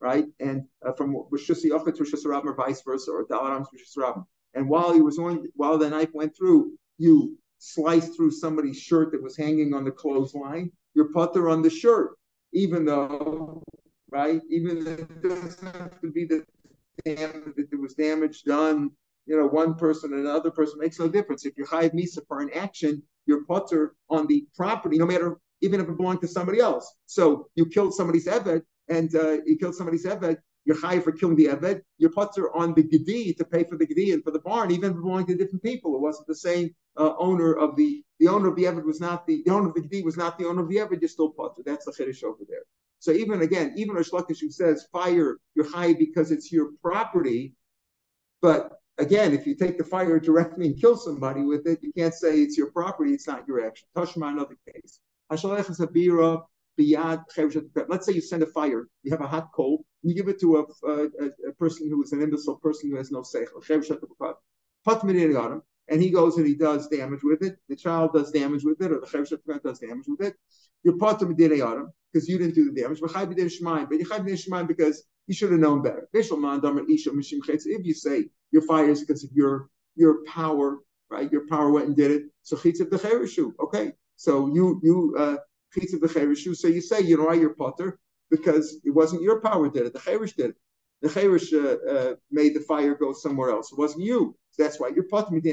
right, 0.00 0.26
and 0.38 0.64
uh, 0.86 0.92
from 0.92 1.14
Rishus 1.32 1.64
Yochet 1.64 1.96
to 1.96 2.04
Rishus 2.04 2.24
or 2.24 2.54
vice 2.54 2.82
versa, 2.82 3.10
or 3.10 3.26
Dalaram 3.26 3.64
to 3.70 3.76
Rishus 3.76 4.24
and 4.54 4.68
while 4.68 4.92
he 4.92 5.00
was 5.00 5.18
on, 5.18 5.46
while 5.54 5.78
the 5.78 5.88
knife 5.88 6.10
went 6.12 6.36
through, 6.36 6.72
you 6.98 7.38
sliced 7.58 8.16
through 8.16 8.32
somebody's 8.32 8.78
shirt 8.78 9.12
that 9.12 9.22
was 9.22 9.36
hanging 9.36 9.74
on 9.74 9.84
the 9.84 9.90
clothesline 9.90 10.72
your 10.94 11.12
putter 11.12 11.48
on 11.48 11.62
the 11.62 11.70
shirt, 11.70 12.16
even 12.52 12.84
though, 12.84 13.62
right? 14.10 14.40
Even 14.50 14.78
if 14.78 15.00
it 15.00 15.22
doesn't 15.22 15.74
have 15.74 16.00
to 16.00 16.10
be 16.10 16.24
the 16.24 16.44
that 17.04 17.54
that 17.56 17.70
there 17.70 17.80
was 17.80 17.94
damage 17.94 18.42
done, 18.42 18.90
you 19.26 19.36
know, 19.36 19.46
one 19.46 19.74
person 19.74 20.12
and 20.12 20.26
another 20.26 20.50
person 20.50 20.78
makes 20.78 20.98
no 20.98 21.08
difference. 21.08 21.44
If 21.44 21.56
you 21.56 21.64
hide 21.64 21.92
misa 21.92 22.26
for 22.26 22.40
an 22.40 22.50
action, 22.54 23.02
your 23.26 23.44
putter 23.44 23.94
on 24.08 24.26
the 24.26 24.46
property, 24.56 24.98
no 24.98 25.06
matter 25.06 25.38
even 25.62 25.80
if 25.80 25.88
it 25.88 25.96
belonged 25.96 26.22
to 26.22 26.28
somebody 26.28 26.58
else. 26.58 26.94
So 27.06 27.48
you 27.54 27.66
killed 27.66 27.94
somebody's 27.94 28.26
eved, 28.26 28.62
and 28.88 29.14
uh, 29.14 29.42
you 29.44 29.56
killed 29.58 29.74
somebody's 29.74 30.06
eved, 30.06 30.38
you're 30.64 30.80
high 30.80 31.00
for 31.00 31.12
killing 31.12 31.36
the 31.36 31.46
Eved, 31.46 31.80
you're 31.98 32.56
on 32.56 32.74
the 32.74 32.82
Gedi 32.82 33.32
to 33.34 33.44
pay 33.44 33.64
for 33.64 33.76
the 33.76 33.86
Gedi 33.86 34.12
and 34.12 34.22
for 34.22 34.30
the 34.30 34.40
barn, 34.40 34.70
even 34.70 34.90
if 34.90 34.96
it 34.96 35.00
belonged 35.00 35.28
to 35.28 35.36
different 35.36 35.62
people. 35.62 35.94
It 35.94 36.00
wasn't 36.00 36.26
the 36.26 36.34
same 36.34 36.74
uh, 36.96 37.14
owner 37.18 37.54
of 37.54 37.76
the, 37.76 38.04
the 38.18 38.28
owner 38.28 38.48
of 38.48 38.56
the 38.56 38.64
Eved 38.64 38.84
was 38.84 39.00
not 39.00 39.26
the, 39.26 39.42
the 39.44 39.52
owner 39.52 39.68
of 39.68 39.74
the 39.74 39.80
Gedi 39.80 40.02
was 40.02 40.16
not 40.16 40.38
the 40.38 40.46
owner 40.46 40.62
of 40.62 40.68
the 40.68 40.76
Eved, 40.76 41.00
you're 41.00 41.08
still 41.08 41.30
putter. 41.30 41.62
That's 41.64 41.86
the 41.86 41.92
Chiddush 41.92 42.22
over 42.22 42.44
there. 42.48 42.62
So 42.98 43.12
even 43.12 43.40
again, 43.40 43.72
even 43.76 43.94
Rish 43.94 44.10
Lakish 44.10 44.40
who 44.40 44.50
says 44.50 44.86
fire, 44.92 45.38
you're 45.54 45.70
high 45.70 45.94
because 45.94 46.30
it's 46.30 46.52
your 46.52 46.72
property, 46.82 47.54
but 48.42 48.79
again, 49.00 49.32
if 49.32 49.46
you 49.46 49.54
take 49.54 49.78
the 49.78 49.84
fire 49.84 50.20
directly 50.20 50.66
and 50.66 50.80
kill 50.80 50.96
somebody 50.96 51.42
with 51.42 51.66
it, 51.66 51.80
you 51.82 51.92
can't 51.92 52.14
say 52.14 52.40
it's 52.40 52.56
your 52.56 52.70
property, 52.70 53.12
it's 53.12 53.26
not 53.26 53.46
your 53.48 53.66
action. 53.66 53.88
Tashma, 53.96 54.28
another 54.28 54.56
case. 54.72 55.00
Let's 55.28 55.42
say 58.06 58.12
you 58.12 58.20
send 58.20 58.42
a 58.42 58.46
fire, 58.46 58.86
you 59.02 59.10
have 59.10 59.20
a 59.20 59.26
hot 59.26 59.48
coal, 59.54 59.84
you 60.02 60.14
give 60.14 60.28
it 60.28 60.40
to 60.40 60.56
a, 60.56 60.64
a, 60.88 61.08
a 61.48 61.52
person 61.58 61.88
who 61.88 62.02
is 62.02 62.12
an 62.12 62.22
imbecile 62.22 62.56
person 62.56 62.90
who 62.90 62.96
has 62.96 63.10
no 63.10 63.22
seichel. 63.22 63.60
And 65.92 66.00
he 66.00 66.10
goes 66.10 66.36
and 66.36 66.46
he 66.46 66.54
does 66.54 66.86
damage 66.88 67.24
with 67.24 67.42
it. 67.42 67.58
The 67.68 67.74
child 67.74 68.12
does 68.12 68.30
damage 68.30 68.62
with 68.64 68.80
it, 68.80 68.92
or 68.92 69.00
the 69.00 69.06
chev 69.06 69.26
does 69.62 69.80
damage 69.80 70.06
with 70.06 70.20
it. 70.20 70.36
You're 70.84 70.98
part 70.98 71.20
of 71.20 71.36
because 71.36 72.28
you 72.28 72.38
didn't 72.38 72.54
do 72.54 72.72
the 72.72 72.80
damage. 72.80 73.00
But 73.00 73.10
chayv 73.10 74.68
because 74.68 75.02
you 75.26 75.34
should 75.34 75.50
have 75.52 75.60
known 75.60 75.82
better. 75.82 76.08
If 76.12 77.86
you 77.86 77.94
say 77.94 78.28
your 78.52 78.62
fire 78.62 78.90
is 78.90 79.00
because 79.00 79.24
of 79.24 79.30
your 79.32 79.68
your 79.96 80.24
power, 80.24 80.78
right? 81.10 81.30
Your 81.30 81.46
power 81.46 81.70
went 81.70 81.86
and 81.88 81.96
did 81.96 82.10
it. 82.10 82.22
So 82.42 82.56
chitzav 82.56 82.90
the 82.90 83.54
Okay, 83.60 83.92
so 84.16 84.48
you 84.54 84.80
you 84.82 85.14
uh, 85.18 85.36
the 85.74 86.54
So 86.56 86.68
you 86.68 86.80
say 86.80 87.00
you 87.00 87.16
know 87.16 87.24
why 87.26 87.34
you're 87.34 87.54
potter 87.54 87.98
because 88.30 88.80
it 88.84 88.90
wasn't 88.90 89.22
your 89.22 89.40
power 89.40 89.68
did 89.68 89.86
it. 89.86 89.92
The 89.92 90.00
Cherish 90.00 90.34
did 90.34 90.50
it. 90.50 90.56
The 91.02 91.08
Cherish 91.08 91.52
uh, 91.52 91.76
uh, 91.90 92.14
made 92.30 92.54
the 92.54 92.60
fire 92.60 92.94
go 92.94 93.12
somewhere 93.12 93.50
else. 93.50 93.72
It 93.72 93.78
wasn't 93.78 94.04
you. 94.04 94.36
So 94.50 94.62
that's 94.62 94.78
why 94.80 94.88
you're 94.94 95.04
potter. 95.04 95.32
Maybe 95.32 95.52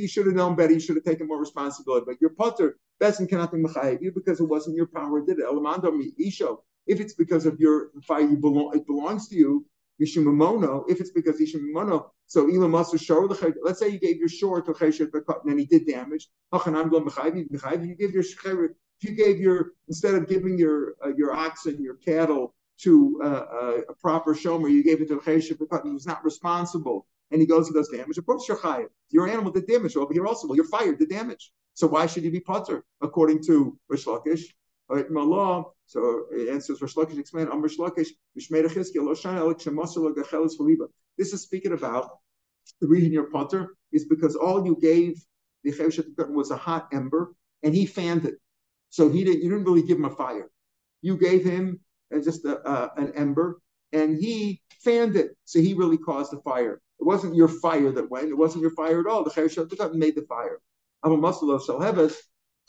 you 0.00 0.08
should 0.08 0.26
have 0.26 0.34
known 0.34 0.54
better. 0.54 0.72
You 0.72 0.80
should 0.80 0.96
have 0.96 1.04
taken 1.04 1.26
more 1.26 1.40
responsibility. 1.40 2.04
But 2.06 2.20
your 2.20 2.30
potter, 2.30 2.78
Bezin 3.00 3.28
cannot 3.28 3.52
be 3.52 3.58
mechayev 3.58 4.00
you 4.00 4.12
because 4.12 4.40
it 4.40 4.44
wasn't 4.44 4.76
your 4.76 4.86
power 4.86 5.20
did 5.20 5.38
it. 5.40 5.46
Elamando 5.46 5.92
isho. 6.20 6.58
If 6.88 7.00
it's 7.00 7.14
because 7.14 7.46
of 7.46 7.60
your 7.60 7.90
fire, 8.02 8.22
you 8.22 8.36
belong. 8.36 8.76
It 8.76 8.86
belongs 8.86 9.28
to 9.28 9.36
you. 9.36 9.66
Mishumamono. 10.00 10.84
If 10.88 11.00
it's 11.00 11.10
because 11.10 11.40
Mishumamono. 11.40 12.10
So 12.26 12.48
Elam 12.48 12.72
show 12.98 13.26
the 13.26 13.54
Let's 13.62 13.78
say 13.78 13.88
you 13.88 13.98
gave 13.98 14.18
your 14.18 14.28
shore 14.28 14.60
to 14.62 14.72
Chesed 14.72 15.10
and 15.44 15.60
he 15.60 15.66
did 15.66 15.86
damage. 15.86 16.28
You 16.52 17.94
give 17.98 18.12
your 18.12 18.24
if 19.00 19.08
you 19.08 19.14
gave 19.14 19.38
your 19.38 19.72
instead 19.86 20.14
of 20.14 20.28
giving 20.28 20.58
your 20.58 20.94
uh, 21.04 21.12
your 21.16 21.32
oxen, 21.34 21.82
your 21.82 21.94
cattle 21.94 22.54
to 22.78 23.20
uh, 23.22 23.26
uh, 23.26 23.80
a 23.88 23.94
proper 23.94 24.34
shomer, 24.34 24.70
you 24.70 24.82
gave 24.82 25.00
it 25.00 25.08
to 25.08 25.16
chesed 25.18 25.84
he 25.84 25.90
was 25.90 26.06
not 26.06 26.24
responsible. 26.24 27.06
and 27.30 27.40
he 27.40 27.46
goes 27.46 27.66
and 27.66 27.74
does 27.74 27.88
damage, 27.88 28.18
of 28.18 28.26
course 28.26 28.46
you're. 28.48 28.88
Your 29.10 29.28
animal 29.28 29.52
did 29.52 29.66
damage 29.66 29.96
over 29.96 30.12
here 30.12 30.26
also. 30.26 30.46
Well, 30.46 30.56
you're 30.56 30.64
fired, 30.64 30.98
did 30.98 31.10
damage. 31.10 31.52
So 31.74 31.86
why 31.86 32.06
should 32.06 32.24
you 32.24 32.30
be 32.30 32.40
potter? 32.40 32.84
According 33.00 33.42
to 33.44 33.78
Rish 33.88 34.06
Lakish, 34.06 34.44
so 34.90 36.24
it 36.32 36.48
answers 36.48 36.80
Rish 36.80 36.94
Lakish 36.94 37.18
explain, 37.18 37.48
Am 37.48 37.60
Rish 37.60 37.76
Lakish, 37.76 38.08
This 41.18 41.32
is 41.32 41.42
speaking 41.42 41.72
about 41.72 42.10
the 42.80 42.88
reason 42.88 43.12
you're 43.12 43.30
potter 43.30 43.74
is 43.92 44.06
because 44.06 44.36
all 44.36 44.64
you 44.64 44.76
gave 44.80 45.22
the 45.64 45.72
Chevishat 45.72 46.30
was 46.30 46.50
a 46.50 46.56
hot 46.56 46.88
ember 46.92 47.34
and 47.62 47.74
he 47.74 47.86
fanned 47.86 48.24
it. 48.24 48.34
So 48.90 49.08
he 49.10 49.24
didn't, 49.24 49.42
you 49.42 49.50
didn't 49.50 49.64
really 49.64 49.82
give 49.82 49.98
him 49.98 50.04
a 50.04 50.10
fire. 50.10 50.50
You 51.02 51.18
gave 51.18 51.44
him 51.44 51.80
uh, 52.14 52.20
just 52.20 52.44
a, 52.44 52.90
an 52.96 53.12
ember 53.14 53.60
and 53.92 54.16
he 54.16 54.62
fanned 54.80 55.16
it. 55.16 55.36
So 55.44 55.60
he 55.60 55.74
really 55.74 55.98
caused 55.98 56.32
the 56.32 56.40
fire. 56.40 56.80
It 57.00 57.04
wasn't 57.04 57.34
your 57.34 57.48
fire 57.48 57.92
that 57.92 58.10
went. 58.10 58.28
It 58.28 58.36
wasn't 58.36 58.62
your 58.62 58.72
fire 58.72 59.00
at 59.00 59.06
all. 59.06 59.24
The 59.24 59.30
Chevishat 59.30 59.94
made 59.94 60.16
the 60.16 60.22
fire. 60.22 60.60
I'm 61.02 61.12
a 61.12 61.16
muscle 61.16 61.50
of 61.50 61.62
Shalheves, 61.62 62.14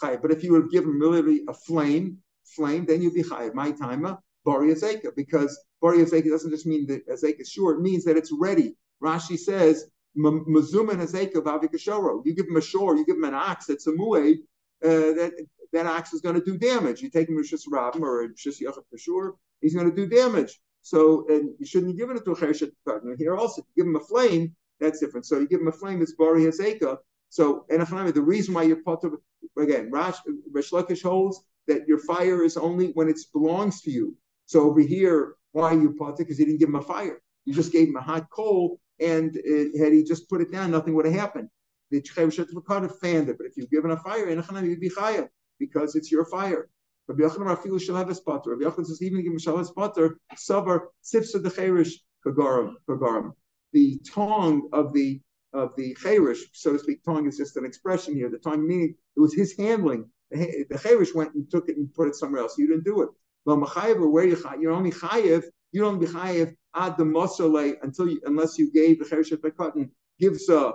but 0.01 0.31
if 0.31 0.43
you 0.43 0.51
would 0.53 0.63
have 0.63 0.71
given 0.71 0.99
literally 0.99 1.41
a 1.47 1.53
flame, 1.53 2.17
flame, 2.45 2.85
then 2.85 3.01
you'd 3.01 3.13
be 3.13 3.23
chayiv. 3.23 3.53
My 3.53 3.71
timer, 3.71 4.17
Bari 4.45 4.73
Azeka, 4.73 5.15
because 5.15 5.59
Bari 5.81 5.99
Azeka 5.99 6.29
doesn't 6.29 6.51
just 6.51 6.65
mean 6.65 6.88
that 6.88 7.07
Azeka 7.07 7.41
is 7.41 7.49
sure, 7.49 7.73
it 7.73 7.81
means 7.81 8.03
that 8.05 8.17
it's 8.17 8.31
ready. 8.31 8.75
Rashi 9.03 9.38
says, 9.38 9.89
Mazuman 10.17 11.01
Azeka 11.05 11.35
Vavikashoro. 11.35 12.21
You 12.25 12.35
give 12.35 12.47
him 12.47 12.57
a 12.57 12.62
shore, 12.62 12.95
you 12.95 13.05
give 13.05 13.17
him 13.17 13.25
an 13.25 13.33
ox 13.33 13.67
that's 13.67 13.88
a 13.88 13.91
muay, 13.91 14.35
uh, 14.83 14.88
that 14.88 15.45
that 15.71 15.85
ox 15.85 16.13
is 16.13 16.21
going 16.21 16.35
to 16.35 16.41
do 16.43 16.57
damage. 16.57 17.01
You 17.01 17.09
take 17.09 17.29
him 17.29 17.38
Shis 17.43 17.67
Rabim 17.71 18.01
or 18.01 18.27
Shis 18.29 18.59
for 18.59 18.97
sure, 18.97 19.35
he's 19.62 19.75
going 19.75 19.89
to 19.89 19.95
do 19.95 20.07
damage. 20.07 20.59
So, 20.81 21.25
and 21.27 21.53
you 21.59 21.65
shouldn't 21.65 21.97
give 21.97 22.09
it 22.09 22.23
to 22.23 22.31
a 22.31 22.35
Chereshet 22.35 22.71
Here 23.17 23.35
also, 23.35 23.62
you 23.62 23.83
give 23.83 23.88
him 23.88 23.95
a 23.95 23.99
flame, 23.99 24.55
that's 24.79 24.99
different. 24.99 25.25
So 25.25 25.39
you 25.39 25.47
give 25.47 25.62
him 25.62 25.67
a 25.67 25.73
flame, 25.73 26.01
it's 26.01 26.13
Bari 26.13 26.43
Hazeka. 26.45 26.97
So, 27.29 27.65
and 27.69 27.81
the 27.81 28.21
reason 28.21 28.53
why 28.53 28.63
you're 28.63 28.83
potter, 28.83 29.11
again, 29.57 29.89
Rash, 29.91 30.17
Rish 30.51 30.71
Lakish 30.71 31.03
holds 31.03 31.41
that 31.67 31.87
your 31.87 31.99
fire 31.99 32.43
is 32.43 32.57
only 32.57 32.87
when 32.93 33.07
it 33.07 33.19
belongs 33.31 33.81
to 33.81 33.91
you. 33.91 34.15
So 34.47 34.61
over 34.61 34.79
here, 34.79 35.35
why 35.51 35.73
you 35.73 35.95
potter? 35.97 36.23
Because 36.23 36.39
you 36.39 36.45
didn't 36.45 36.59
give 36.59 36.69
him 36.69 36.75
a 36.75 36.81
fire. 36.81 37.21
You 37.45 37.53
just 37.53 37.71
gave 37.71 37.87
him 37.87 37.95
a 37.95 38.01
hot 38.01 38.29
coal, 38.31 38.79
and 38.99 39.35
it, 39.35 39.79
had 39.79 39.93
he 39.93 40.03
just 40.03 40.29
put 40.29 40.41
it 40.41 40.51
down, 40.51 40.71
nothing 40.71 40.95
would 40.95 41.05
have 41.05 41.13
happened. 41.13 41.49
The 41.91 42.01
Chayav 42.01 42.33
Shetzvakar 42.33 42.91
fanned 42.99 43.29
it, 43.29 43.37
but 43.37 43.47
if 43.47 43.57
you've 43.57 43.69
given 43.69 43.91
a 43.91 43.97
fire, 43.97 44.29
you'd 44.29 44.79
be 44.79 44.89
chayav 44.89 45.29
because 45.59 45.95
it's 45.95 46.11
your 46.11 46.25
fire. 46.25 46.69
Rabbi 47.07 47.23
Yochanan 47.23 47.55
Rafilu 47.55 47.79
Shalav 47.79 48.23
Potter. 48.23 48.51
Rabbi 48.55 48.69
Yochanan 48.69 48.85
says 48.85 49.01
even 49.01 49.23
give 49.23 49.31
him 49.31 49.39
Shalav 49.39 49.73
Potter, 49.73 50.19
Savar 50.35 50.81
Sifsa 51.03 51.41
the 51.41 51.49
Cherish 51.49 51.99
Kagaram. 52.25 53.31
The 53.73 53.99
tongue 54.07 54.69
of 54.73 54.93
the 54.93 55.19
of 55.53 55.75
the 55.75 55.95
cherish, 55.95 56.45
so 56.53 56.73
to 56.73 56.79
speak. 56.79 57.03
Tongue 57.03 57.27
is 57.27 57.38
just 57.38 57.57
an 57.57 57.65
expression 57.65 58.13
here. 58.15 58.29
The 58.29 58.38
tongue 58.38 58.67
meaning 58.67 58.95
it 59.15 59.19
was 59.19 59.33
his 59.33 59.57
handling. 59.57 60.09
The, 60.31 60.65
the 60.69 60.77
cherish 60.77 61.13
went 61.15 61.33
and 61.33 61.49
took 61.49 61.69
it 61.69 61.77
and 61.77 61.93
put 61.93 62.07
it 62.07 62.15
somewhere 62.15 62.41
else. 62.41 62.57
You 62.57 62.67
didn't 62.67 62.85
do 62.85 63.01
it. 63.01 63.09
Well, 63.45 63.57
machayev, 63.57 64.12
where 64.12 64.25
you 64.25 64.38
you're 64.59 64.71
only 64.71 64.91
chayev. 64.91 65.43
You 65.71 65.81
don't 65.81 65.99
be 65.99 66.05
chayev 66.07 66.55
ad 66.75 66.97
the 66.97 67.03
mosale 67.03 67.75
until 67.81 68.09
you, 68.09 68.21
unless 68.25 68.57
you 68.57 68.71
gave 68.71 68.99
the 68.99 69.05
cherish 69.05 69.31
at 69.31 69.57
cotton 69.57 69.91
gives 70.19 70.49
a 70.49 70.73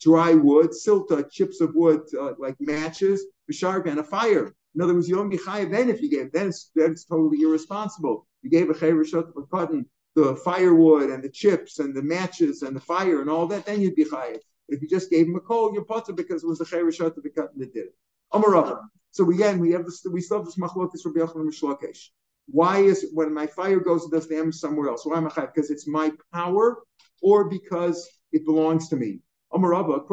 dry 0.00 0.34
wood, 0.34 0.70
silta, 0.70 1.30
chips 1.30 1.60
of 1.60 1.74
wood 1.74 2.02
uh, 2.18 2.32
like 2.38 2.56
matches, 2.60 3.24
bisharga, 3.50 3.90
and 3.90 4.00
a 4.00 4.04
fire. 4.04 4.54
In 4.74 4.80
other 4.82 4.92
words, 4.92 5.08
you 5.08 5.14
don't 5.14 5.30
be 5.30 5.38
chayev 5.38 5.70
then 5.70 5.88
if 5.88 6.02
you 6.02 6.10
gave. 6.10 6.32
Then 6.32 6.48
it's, 6.48 6.70
then 6.74 6.92
it's 6.92 7.04
totally 7.04 7.40
irresponsible. 7.42 8.26
You 8.42 8.50
gave 8.50 8.68
a 8.68 8.78
cherish 8.78 9.14
at 9.14 9.26
cotton 9.50 9.86
the 10.14 10.36
firewood 10.36 11.10
and 11.10 11.22
the 11.22 11.28
chips 11.28 11.78
and 11.78 11.94
the 11.94 12.02
matches 12.02 12.62
and 12.62 12.74
the 12.76 12.80
fire 12.80 13.20
and 13.20 13.28
all 13.28 13.46
that, 13.48 13.66
then 13.66 13.80
you'd 13.80 13.96
be 13.96 14.04
chayiv. 14.04 14.38
If 14.68 14.80
you 14.80 14.88
just 14.88 15.10
gave 15.10 15.26
him 15.26 15.36
a 15.36 15.40
coal, 15.40 15.72
you're 15.74 15.84
potter 15.84 16.12
because 16.12 16.42
it 16.42 16.46
was 16.46 16.58
the 16.58 16.64
chayrishat 16.64 17.16
of 17.16 17.22
the 17.22 17.30
did 17.58 17.76
it. 17.76 17.94
Amarava. 18.32 18.80
So 19.10 19.30
again, 19.30 19.58
we 19.58 19.72
have 19.72 19.84
this. 19.84 20.04
We 20.10 20.20
still 20.20 20.38
have 20.38 20.46
this 20.46 20.56
machlokas 20.56 21.02
from 21.02 21.14
Yochanan 21.14 21.46
Mishlakesh. 21.46 22.08
Why 22.46 22.80
is 22.80 23.10
when 23.12 23.32
my 23.32 23.46
fire 23.46 23.80
goes, 23.80 24.04
it 24.04 24.10
does 24.10 24.26
damage 24.26 24.54
somewhere 24.56 24.88
else? 24.88 25.04
Why 25.06 25.18
am 25.18 25.26
I 25.26 25.30
chayiv? 25.30 25.54
Because 25.54 25.70
it's 25.70 25.86
my 25.86 26.12
power, 26.32 26.82
or 27.22 27.48
because 27.48 28.08
it 28.32 28.44
belongs 28.44 28.88
to 28.88 28.96
me. 28.96 29.20
Amarava. 29.52 30.06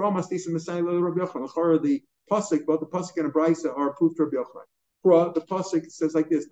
The 1.82 2.02
pasuk, 2.30 2.66
both 2.66 2.80
the 2.80 2.86
pasuk 2.86 3.18
and 3.18 3.26
the 3.26 3.32
brisa 3.32 3.76
are 3.78 3.90
approved 3.90 4.18
for 4.18 4.26
Rabbi 4.26 4.38
Yochanan. 4.38 5.34
The 5.34 5.42
pasuk 5.42 5.92
says 5.92 6.14
like 6.14 6.30
this: 6.30 6.48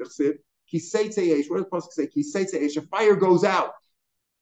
Kiseitzeish. 0.74 1.50
What 1.50 1.58
does 1.58 1.66
the 1.70 1.72
pasuk 1.72 1.94
say? 1.94 2.08
Kiseitzeish. 2.08 2.78
A 2.78 2.82
fire 2.88 3.16
goes 3.16 3.44
out, 3.44 3.74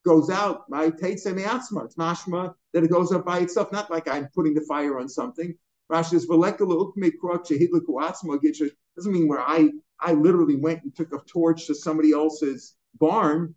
goes 0.05 0.29
out. 0.29 0.69
My 0.69 0.89
teitze 0.89 1.33
me'atzma. 1.33 1.85
It's 1.85 1.95
mashma 1.95 2.53
that 2.73 2.83
it 2.83 2.91
goes 2.91 3.11
up 3.11 3.25
by 3.25 3.39
itself, 3.39 3.71
not 3.71 3.89
like 3.89 4.07
I'm 4.07 4.27
putting 4.33 4.53
the 4.53 4.61
fire 4.61 4.99
on 4.99 5.09
something. 5.09 5.55
Rashi 5.91 6.11
says 6.11 6.27
v'lekala 6.27 6.93
ukme 6.93 7.11
krok 7.19 7.45
shehidliku 7.47 7.87
atzma 7.87 8.39
gitcha. 8.39 8.69
Doesn't 8.95 9.11
mean 9.11 9.27
where 9.27 9.41
I 9.41 9.71
I 9.99 10.13
literally 10.13 10.55
went 10.55 10.83
and 10.83 10.95
took 10.95 11.13
a 11.13 11.19
torch 11.27 11.67
to 11.67 11.75
somebody 11.75 12.11
else's 12.11 12.75
barn. 12.99 13.55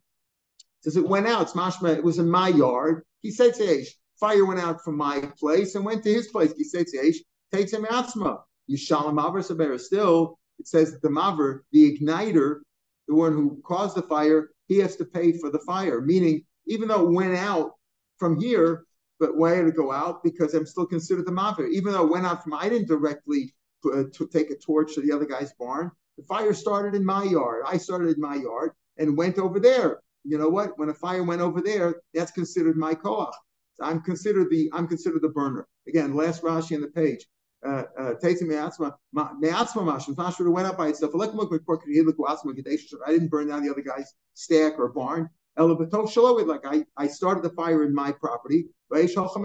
It 0.80 0.84
says 0.84 0.96
it 0.96 1.08
went 1.08 1.26
out. 1.26 1.42
It's 1.42 1.52
mashma. 1.52 1.96
It 1.96 2.04
was 2.04 2.18
in 2.18 2.30
my 2.30 2.48
yard. 2.48 3.04
Kiseitzeish. 3.24 3.88
Fire 4.18 4.44
went 4.44 4.60
out 4.60 4.84
from 4.84 4.96
my 4.96 5.20
place 5.38 5.74
and 5.74 5.84
went 5.84 6.04
to 6.04 6.12
his 6.12 6.28
place. 6.28 6.52
Kiseitzeish. 6.52 7.16
Teitze 7.52 7.80
me'atzma. 7.80 8.42
Yishalom 8.70 9.18
avar 9.18 9.78
Still, 9.78 10.38
it 10.60 10.68
says 10.68 10.98
the 11.00 11.08
maver, 11.08 11.60
the 11.72 11.98
igniter, 11.98 12.60
the 13.08 13.14
one 13.14 13.32
who 13.32 13.60
caused 13.64 13.96
the 13.96 14.02
fire, 14.02 14.50
he 14.68 14.78
has 14.78 14.94
to 14.96 15.04
pay 15.04 15.32
for 15.32 15.50
the 15.50 15.58
fire. 15.60 16.00
Meaning, 16.00 16.44
even 16.66 16.88
though 16.88 17.08
it 17.08 17.12
went 17.12 17.36
out 17.36 17.72
from 18.18 18.38
here, 18.38 18.84
but 19.18 19.36
why 19.36 19.56
did 19.56 19.68
it 19.68 19.76
go 19.76 19.90
out? 19.90 20.22
Because 20.22 20.54
I'm 20.54 20.66
still 20.66 20.86
considered 20.86 21.26
the 21.26 21.32
maver. 21.32 21.68
Even 21.68 21.92
though 21.92 22.04
it 22.04 22.12
went 22.12 22.26
out 22.26 22.44
from, 22.44 22.54
I 22.54 22.68
didn't 22.68 22.88
directly 22.88 23.54
uh, 23.84 24.04
to 24.12 24.28
take 24.28 24.50
a 24.50 24.56
torch 24.56 24.94
to 24.94 25.00
the 25.00 25.12
other 25.12 25.24
guy's 25.26 25.52
barn. 25.54 25.90
The 26.18 26.24
fire 26.24 26.52
started 26.52 26.94
in 26.94 27.04
my 27.04 27.24
yard. 27.24 27.64
I 27.66 27.78
started 27.78 28.14
in 28.14 28.20
my 28.20 28.36
yard 28.36 28.72
and 28.98 29.16
went 29.16 29.38
over 29.38 29.58
there. 29.58 30.00
You 30.24 30.36
know 30.36 30.50
what? 30.50 30.78
When 30.78 30.90
a 30.90 30.94
fire 30.94 31.24
went 31.24 31.40
over 31.40 31.62
there, 31.62 32.02
that's 32.12 32.30
considered 32.30 32.76
my 32.76 32.94
koach. 32.94 33.32
I'm 33.80 34.02
considered 34.02 34.50
the 34.50 34.70
I'm 34.74 34.86
considered 34.86 35.22
the 35.22 35.30
burner. 35.30 35.66
Again, 35.88 36.14
last 36.14 36.42
Rashi 36.42 36.76
on 36.76 36.82
the 36.82 36.88
page. 36.88 37.26
Uh, 37.66 37.84
uh, 37.98 38.14
Tatum 38.14 38.48
me'atzma 38.48 38.94
mashim. 39.14 40.14
It's 40.30 40.40
went 40.40 40.66
up 40.66 40.78
by 40.78 40.88
itself. 40.88 41.12
I 41.14 43.10
didn't 43.12 43.28
burn 43.28 43.48
down 43.48 43.62
the 43.62 43.70
other 43.70 43.82
guy's 43.82 44.14
stack 44.34 44.78
or 44.78 44.88
barn. 44.88 45.28
Like 45.56 46.64
I, 46.64 46.84
I 46.96 47.06
started 47.06 47.44
the 47.44 47.50
fire 47.50 47.84
in 47.84 47.94
my 47.94 48.12
property. 48.12 48.68
He's 48.92 49.14
called 49.14 49.34
the 49.34 49.40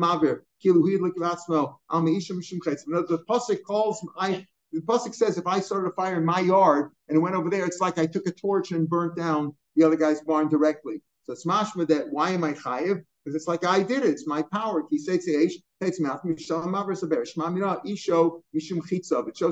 Mavir. 0.00 0.40
The 3.08 3.24
Pasuk 3.28 3.62
calls 3.66 4.06
I 4.16 4.46
the 4.72 4.80
Pasuk 4.80 5.14
says 5.14 5.36
if 5.36 5.46
I 5.46 5.60
started 5.60 5.88
a 5.88 5.92
fire 5.92 6.16
in 6.16 6.24
my 6.24 6.40
yard 6.40 6.92
and 7.08 7.16
it 7.16 7.20
went 7.20 7.34
over 7.34 7.50
there, 7.50 7.66
it's 7.66 7.80
like 7.80 7.98
I 7.98 8.06
took 8.06 8.26
a 8.26 8.32
torch 8.32 8.72
and 8.72 8.88
burnt 8.88 9.16
down 9.16 9.54
the 9.76 9.84
other 9.84 9.96
guy's 9.96 10.22
barn 10.22 10.48
directly. 10.48 11.02
So 11.24 11.32
it's 11.34 11.44
mashma 11.44 11.86
that 11.88 12.10
why 12.10 12.30
am 12.30 12.44
I 12.44 12.54
chayiv? 12.54 13.04
Because 13.24 13.36
it's 13.36 13.46
like 13.46 13.64
I 13.64 13.82
did 13.82 14.04
it. 14.04 14.10
It's 14.10 14.26
my 14.26 14.42
power. 14.42 14.82
It 14.90 15.00
shows 15.00 15.18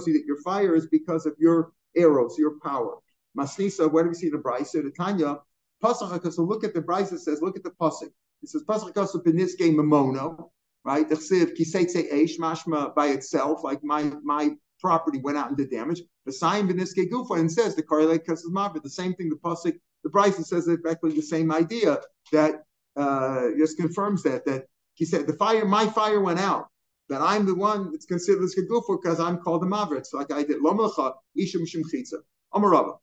you 0.06 0.12
that 0.12 0.24
your 0.26 0.42
fire 0.42 0.74
is 0.74 0.88
because 0.88 1.26
of 1.26 1.34
your 1.38 1.72
arrows, 1.96 2.36
your 2.38 2.58
power. 2.60 2.96
Masnisa, 3.38 3.90
where 3.90 4.02
do 4.02 4.08
we 4.08 4.14
see 4.14 4.28
the 4.28 4.38
Brisa? 4.38 4.82
The 4.82 4.90
Tanya, 4.90 5.38
Pasach, 5.82 6.32
so 6.32 6.42
look 6.42 6.64
at 6.64 6.74
the 6.74 6.82
Brisa 6.82 7.18
says, 7.18 7.40
look 7.40 7.56
at 7.56 7.62
the 7.62 7.70
Pasuk. 7.70 8.10
It 8.42 8.48
says 8.48 8.64
Pasach 8.64 8.92
this 9.36 9.54
game 9.54 9.76
Mamono, 9.76 10.50
right? 10.84 11.08
The 11.08 11.14
Chsiv, 11.14 11.56
Eish, 11.56 12.38
Mashma 12.38 12.94
by 12.94 13.08
itself, 13.08 13.62
like 13.62 13.84
my 13.84 14.10
my 14.24 14.50
property 14.80 15.18
went 15.18 15.36
out 15.38 15.56
did 15.56 15.70
damage. 15.70 16.02
The 16.26 16.32
sign 16.32 16.68
Beniske 16.68 17.08
Gufa 17.10 17.38
and 17.38 17.50
says 17.50 17.76
the 17.76 17.82
Kasuf 18.26 18.50
Maver. 18.50 18.82
The 18.82 18.90
same 18.90 19.14
thing 19.14 19.28
the 19.28 19.36
Pasuk, 19.36 19.78
the 20.02 20.10
Brisa 20.10 20.44
says 20.44 20.66
exactly 20.68 21.12
the 21.12 21.22
same 21.22 21.52
idea 21.52 22.00
that 22.32 22.64
uh, 22.96 23.48
just 23.56 23.76
confirms 23.76 24.22
that 24.24 24.44
that 24.46 24.64
he 24.94 25.04
said 25.04 25.26
the 25.26 25.32
fire, 25.34 25.64
my 25.64 25.86
fire 25.86 26.20
went 26.20 26.40
out. 26.40 26.66
That 27.08 27.22
I'm 27.22 27.44
the 27.44 27.54
one 27.54 27.90
that's 27.90 28.06
considered 28.06 28.44
as 28.44 28.54
kegufa 28.54 29.00
because 29.02 29.18
I'm 29.18 29.38
called 29.38 29.62
the 29.62 29.66
mavrit. 29.66 30.06
So 30.06 30.18
like 30.18 30.30
I 30.30 30.44
did 30.44 30.58
lomlacha 30.62 31.14
ishum 31.36 31.62
shim 31.62 31.82
chitza. 31.92 32.18
Amarava. 32.54 32.98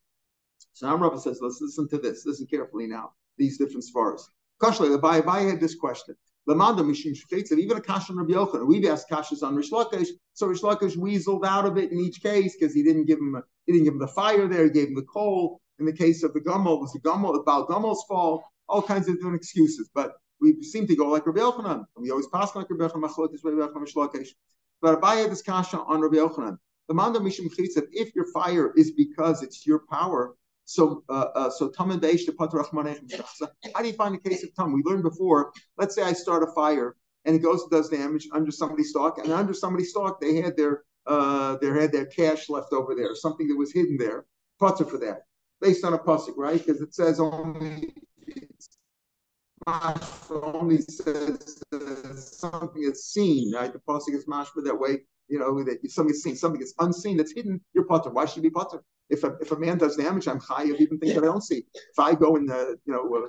So 0.74 0.88
Amarava 0.88 1.20
says, 1.20 1.40
let's 1.42 1.60
listen 1.60 1.90
to 1.90 1.98
this. 1.98 2.26
Listen 2.26 2.48
carefully 2.48 2.88
now. 2.88 3.12
These 3.38 3.58
different 3.58 3.84
svaras. 3.84 4.22
Kashla, 4.62 4.90
the 4.92 4.98
Bai 4.98 5.42
had 5.42 5.60
this 5.60 5.76
question. 5.76 6.16
Lamanda 6.48 6.80
mishum 6.80 7.18
shchitza. 7.18 7.58
Even 7.58 7.78
a 7.78 7.82
kasha 7.82 8.14
on 8.14 8.20
Rabbi 8.20 8.32
Yochanan. 8.32 8.66
We've 8.66 8.86
asked 8.86 9.10
kashas 9.10 9.44
on 9.44 9.56
Rish 9.56 9.72
Lakish. 9.72 10.08
So 10.34 10.48
Rish 10.48 10.62
Lakish 10.62 10.96
weaseled 10.96 11.46
out 11.46 11.66
of 11.66 11.78
it 11.78 11.92
in 11.92 12.00
each 12.00 12.22
case 12.22 12.56
because 12.58 12.74
he 12.74 12.84
didn't 12.84 13.06
give 13.06 13.20
him 13.20 13.36
a, 13.36 13.44
he 13.66 13.74
didn't 13.74 13.86
give 13.86 13.94
him 13.94 14.00
the 14.00 14.08
fire 14.08 14.48
there. 14.48 14.64
He 14.64 14.70
gave 14.70 14.88
him 14.90 14.96
the 14.96 15.02
coal. 15.02 15.60
In 15.80 15.86
the 15.86 15.94
case 15.94 16.24
of 16.24 16.34
the 16.34 16.40
Gummel, 16.40 16.80
was 16.80 16.94
the 16.94 17.00
Gummel 17.00 17.40
about 17.40 17.68
Gummel's 17.68 18.04
fault 18.08 18.44
all 18.70 18.82
kinds 18.82 19.08
of 19.08 19.16
different 19.16 19.36
excuses. 19.36 19.90
But 19.94 20.14
we 20.40 20.62
seem 20.62 20.88
to 20.88 20.96
go 20.96 21.08
like 21.10 21.26
Rabbi 21.26 21.40
Yochanan. 21.40 21.86
We 21.96 22.12
always 22.12 22.28
pass 22.28 22.56
like 22.56 22.68
Rabbi 22.70 22.86
Yochanan, 22.86 23.04
Machlokes, 23.04 23.44
Rabbi 23.44 23.58
Yochanan, 23.58 23.86
Mishlokesh. 23.86 24.30
But 24.82 25.02
this 25.02 25.42
kasha 25.42 25.80
on 25.80 26.02
Rabbi 26.02 26.18
Yochanan. 26.18 26.58
The 26.88 26.94
manda 26.94 27.20
mishum 27.20 27.50
if 27.92 28.16
your 28.16 28.32
fire 28.32 28.72
is 28.78 28.92
because 28.92 29.44
it's 29.44 29.68
your 29.68 29.84
power, 29.92 30.36
So, 30.64 31.04
uh, 31.10 31.28
uh, 31.36 31.50
so 31.50 31.70
Tam 31.70 31.92
and 31.92 32.02
Beish, 32.02 32.26
the 32.26 32.32
Pater 32.32 32.64
So 32.64 33.48
how 33.76 33.82
do 33.82 33.88
you 33.88 33.94
find 33.94 34.16
the 34.16 34.30
case 34.30 34.44
of 34.44 34.56
Tam? 34.56 34.72
We 34.72 34.82
learned 34.84 35.04
before. 35.04 35.52
Let's 35.78 35.96
say 35.96 36.04
I 36.04 36.14
start 36.14 36.44
a 36.44 36.48
fire 36.54 36.96
and 37.28 37.36
it 37.36 37.40
goes 37.40 37.62
and 37.64 37.72
does 37.72 37.90
damage 37.90 38.28
under 38.32 38.52
somebody's 38.52 38.90
stock, 38.90 39.18
and 39.18 39.32
under 39.32 39.54
somebody's 39.54 39.90
stock 39.90 40.20
they 40.22 40.38
had 40.38 40.56
their 40.56 40.84
uh, 41.06 41.58
they 41.62 41.68
had 41.68 41.92
their 41.92 42.06
cash 42.06 42.50
left 42.50 42.72
over 42.74 42.96
there, 42.96 43.14
something 43.16 43.48
that 43.50 43.56
was 43.56 43.74
hidden 43.74 43.98
there. 43.98 44.26
Pater 44.60 44.86
for 44.86 44.98
that, 44.98 45.24
based 45.62 45.84
on 45.84 45.94
a 45.94 46.00
pasuk, 46.00 46.36
right? 46.38 46.66
Because 46.66 46.82
it 46.82 46.96
says 46.96 47.20
only 47.20 47.94
only 50.30 50.82
says 50.82 51.62
uh, 51.74 52.16
something 52.16 52.84
is 52.84 53.06
seen, 53.06 53.54
right? 53.54 53.72
The 53.72 53.80
pasuk 53.80 54.14
is 54.16 54.26
mashma 54.26 54.64
that 54.64 54.80
way. 54.80 55.00
You 55.28 55.40
know 55.40 55.64
that 55.64 55.80
something 55.92 56.14
is 56.14 56.24
seen, 56.24 56.36
something 56.36 56.60
that's 56.60 56.74
unseen, 56.80 57.18
that's 57.18 57.34
hidden. 57.34 57.60
You're 57.74 57.86
potter. 57.86 58.10
Why 58.10 58.26
should 58.26 58.38
you 58.38 58.44
be 58.44 58.50
potter? 58.50 58.82
If 59.10 59.24
a, 59.24 59.36
if 59.42 59.52
a 59.52 59.60
man 59.60 59.78
does 59.78 59.98
damage, 59.98 60.28
I'm 60.28 60.40
high 60.40 60.64
of 60.64 60.80
even 60.80 61.00
things 61.00 61.16
that 61.16 61.24
I 61.24 61.28
don't 61.28 61.44
see. 61.44 61.66
If 61.74 62.00
I 62.00 62.16
go 62.16 62.36
and 62.38 62.48
you 62.48 62.94
know 62.94 63.04
uh, 63.16 63.28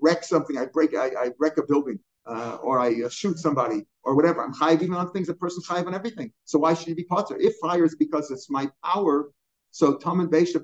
wreck 0.00 0.24
something, 0.24 0.56
I 0.56 0.66
break, 0.66 0.96
I, 0.96 1.08
I 1.08 1.30
wreck 1.38 1.58
a 1.58 1.64
building, 1.64 1.98
uh, 2.26 2.58
or 2.62 2.78
I 2.78 3.02
uh, 3.04 3.08
shoot 3.08 3.38
somebody, 3.38 3.84
or 4.04 4.14
whatever. 4.14 4.44
I'm 4.44 4.52
high 4.52 4.74
even 4.74 4.94
on 4.94 5.10
things. 5.10 5.28
A 5.28 5.34
person's 5.34 5.66
high 5.66 5.82
on 5.82 5.94
everything. 5.94 6.32
So 6.44 6.58
why 6.60 6.74
should 6.74 6.88
you 6.88 6.94
be 6.94 7.04
potter? 7.04 7.36
If 7.38 7.54
fire 7.60 7.84
is 7.84 7.96
because 7.96 8.30
it's 8.30 8.48
my 8.48 8.70
power, 8.84 9.30
so 9.72 9.96
Tom 9.96 10.20
and 10.20 10.30
Beisha 10.30 10.60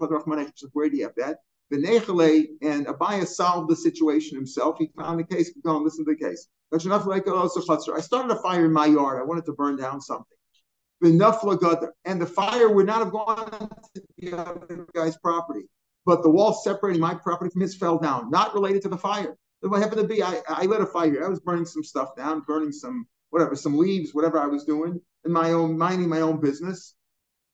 where 0.72 0.88
do 0.88 0.96
you 0.96 1.02
have 1.02 1.14
that? 1.16 1.38
And 1.72 2.86
Abaye 2.86 3.26
solved 3.26 3.70
the 3.70 3.76
situation 3.76 4.36
himself. 4.36 4.76
He 4.78 4.90
found 4.98 5.20
the 5.20 5.24
case. 5.24 5.52
And 5.64 5.84
listen 5.84 6.04
to 6.04 6.14
the 6.14 6.24
case. 6.24 6.48
I 6.72 6.78
started 8.00 8.32
a 8.32 8.42
fire 8.42 8.64
in 8.64 8.72
my 8.72 8.86
yard. 8.86 9.20
I 9.20 9.24
wanted 9.24 9.44
to 9.46 9.52
burn 9.52 9.76
down 9.76 10.00
something. 10.00 10.36
And 11.02 11.20
the 11.20 12.32
fire 12.34 12.68
would 12.70 12.86
not 12.86 12.98
have 12.98 13.12
gone 13.12 13.68
to 13.94 14.02
the 14.18 14.36
other 14.36 14.86
guy's 14.94 15.16
property. 15.18 15.68
But 16.06 16.22
the 16.22 16.30
wall 16.30 16.52
separating 16.52 17.00
my 17.00 17.14
property 17.14 17.50
from 17.50 17.60
his 17.60 17.76
fell 17.76 17.98
down, 17.98 18.30
not 18.30 18.54
related 18.54 18.82
to 18.82 18.88
the 18.88 18.98
fire. 18.98 19.36
What 19.60 19.80
happened 19.80 20.00
to 20.00 20.06
be, 20.08 20.22
I, 20.22 20.40
I 20.48 20.64
lit 20.64 20.80
a 20.80 20.86
fire. 20.86 21.24
I 21.24 21.28
was 21.28 21.40
burning 21.40 21.66
some 21.66 21.84
stuff 21.84 22.16
down, 22.16 22.40
burning 22.46 22.72
some 22.72 23.06
whatever, 23.28 23.54
some 23.54 23.76
leaves, 23.76 24.14
whatever 24.14 24.38
I 24.38 24.46
was 24.46 24.64
doing, 24.64 25.00
in 25.24 25.32
my 25.32 25.52
own 25.52 25.76
minding 25.76 26.08
my 26.08 26.22
own 26.22 26.40
business 26.40 26.94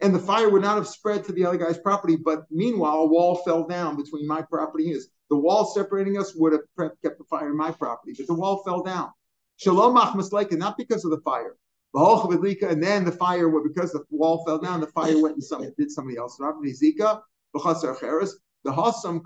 and 0.00 0.14
the 0.14 0.18
fire 0.18 0.50
would 0.50 0.62
not 0.62 0.76
have 0.76 0.86
spread 0.86 1.24
to 1.24 1.32
the 1.32 1.44
other 1.44 1.56
guy's 1.56 1.78
property. 1.78 2.16
But 2.16 2.44
meanwhile, 2.50 2.98
a 2.98 3.06
wall 3.06 3.36
fell 3.36 3.66
down 3.66 3.96
between 3.96 4.26
my 4.26 4.42
property 4.42 4.84
and 4.84 4.94
his. 4.94 5.08
The 5.30 5.36
wall 5.36 5.64
separating 5.64 6.18
us 6.18 6.34
would 6.36 6.52
have 6.52 6.62
kept 7.02 7.18
the 7.18 7.24
fire 7.28 7.50
in 7.50 7.56
my 7.56 7.72
property, 7.72 8.14
but 8.16 8.26
the 8.26 8.34
wall 8.34 8.62
fell 8.64 8.82
down. 8.82 9.10
Shalom 9.56 9.96
Achmasleka, 9.96 10.56
not 10.56 10.76
because 10.76 11.04
of 11.04 11.10
the 11.10 11.20
fire. 11.20 11.56
And 11.94 12.82
then 12.82 13.04
the 13.04 13.12
fire, 13.12 13.48
because 13.48 13.92
the 13.92 14.04
wall 14.10 14.44
fell 14.44 14.58
down, 14.58 14.80
the 14.80 14.86
fire 14.88 15.20
went 15.20 15.36
and 15.36 15.42
some, 15.42 15.62
did 15.78 15.90
somebody 15.90 16.18
else. 16.18 16.38
Zika, 16.38 17.22
the 17.54 17.60
Hasam 18.72 19.22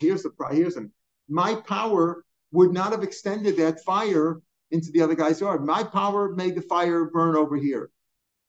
Here's 0.00 0.22
the 0.22 0.32
here's 0.50 0.76
him. 0.76 0.92
My 1.28 1.54
power 1.56 2.24
would 2.52 2.72
not 2.72 2.92
have 2.92 3.02
extended 3.02 3.56
that 3.58 3.84
fire 3.84 4.40
into 4.70 4.90
the 4.92 5.02
other 5.02 5.14
guy's 5.14 5.40
yard. 5.40 5.64
My 5.64 5.84
power 5.84 6.34
made 6.34 6.54
the 6.54 6.62
fire 6.62 7.04
burn 7.04 7.36
over 7.36 7.56
here 7.56 7.90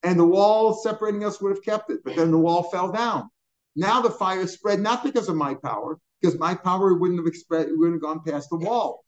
and 0.02 0.18
the 0.18 0.24
wall 0.24 0.74
separating 0.74 1.24
us 1.24 1.40
would 1.40 1.50
have 1.50 1.64
kept 1.64 1.90
it. 1.90 2.00
But 2.04 2.16
then 2.16 2.30
the 2.30 2.38
wall 2.38 2.64
fell 2.64 2.90
down. 2.90 3.30
Now 3.76 4.00
the 4.00 4.10
fire 4.10 4.46
spread 4.46 4.80
not 4.80 5.02
because 5.02 5.28
of 5.28 5.36
my 5.36 5.54
power, 5.54 5.98
because 6.20 6.38
my 6.38 6.54
power 6.54 6.94
wouldn't 6.94 7.20
have 7.20 7.26
expressed, 7.26 7.68
wouldn't 7.72 7.94
have 7.94 8.02
gone 8.02 8.22
past 8.26 8.50
the 8.50 8.56
wall. 8.56 9.04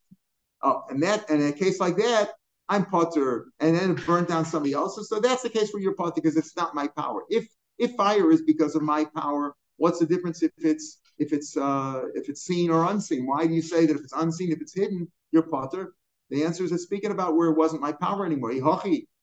Oh, 0.63 0.85
and 0.89 1.03
that, 1.03 1.29
and 1.29 1.43
in 1.43 1.49
a 1.49 1.53
case 1.53 1.81
like 1.81 1.97
that, 1.97 2.31
I'm 2.69 2.87
potter, 2.87 3.49
and 3.61 3.77
then 3.77 3.91
it 3.91 4.07
burned 4.07 4.29
down 4.29 4.47
somebody 4.47 4.73
else. 4.73 4.99
So 5.09 5.21
that's 5.21 5.43
the 5.43 5.51
case 5.51 5.73
where 5.73 5.83
you're 5.83 5.95
potter 5.95 6.13
because 6.15 6.37
it's 6.37 6.57
not 6.57 6.75
my 6.75 6.89
power. 6.89 7.25
If 7.29 7.47
if 7.79 7.95
fire 7.97 8.31
is 8.31 8.43
because 8.43 8.75
of 8.75 8.83
my 8.83 9.05
power, 9.17 9.55
what's 9.77 9.99
the 9.99 10.07
difference 10.07 10.43
if 10.43 10.53
it's 10.57 11.01
if 11.19 11.33
it's 11.33 11.57
uh, 11.57 12.05
if 12.15 12.31
it's 12.31 12.43
seen 12.43 12.71
or 12.71 12.91
unseen? 12.91 13.27
Why 13.27 13.47
do 13.47 13.53
you 13.53 13.61
say 13.61 13.85
that 13.85 13.97
if 13.97 14.03
it's 14.03 14.15
unseen, 14.15 14.53
if 14.53 14.63
it's 14.63 14.75
hidden, 14.75 15.11
you're 15.33 15.43
potter? 15.43 15.95
The 16.31 16.45
answer 16.45 16.65
is 16.65 16.73
it's 16.73 16.85
speaking 16.85 17.11
about 17.11 17.37
where 17.37 17.49
it 17.51 17.57
wasn't 17.59 17.83
my 17.83 17.93
power 17.93 18.25
anymore. 18.25 18.53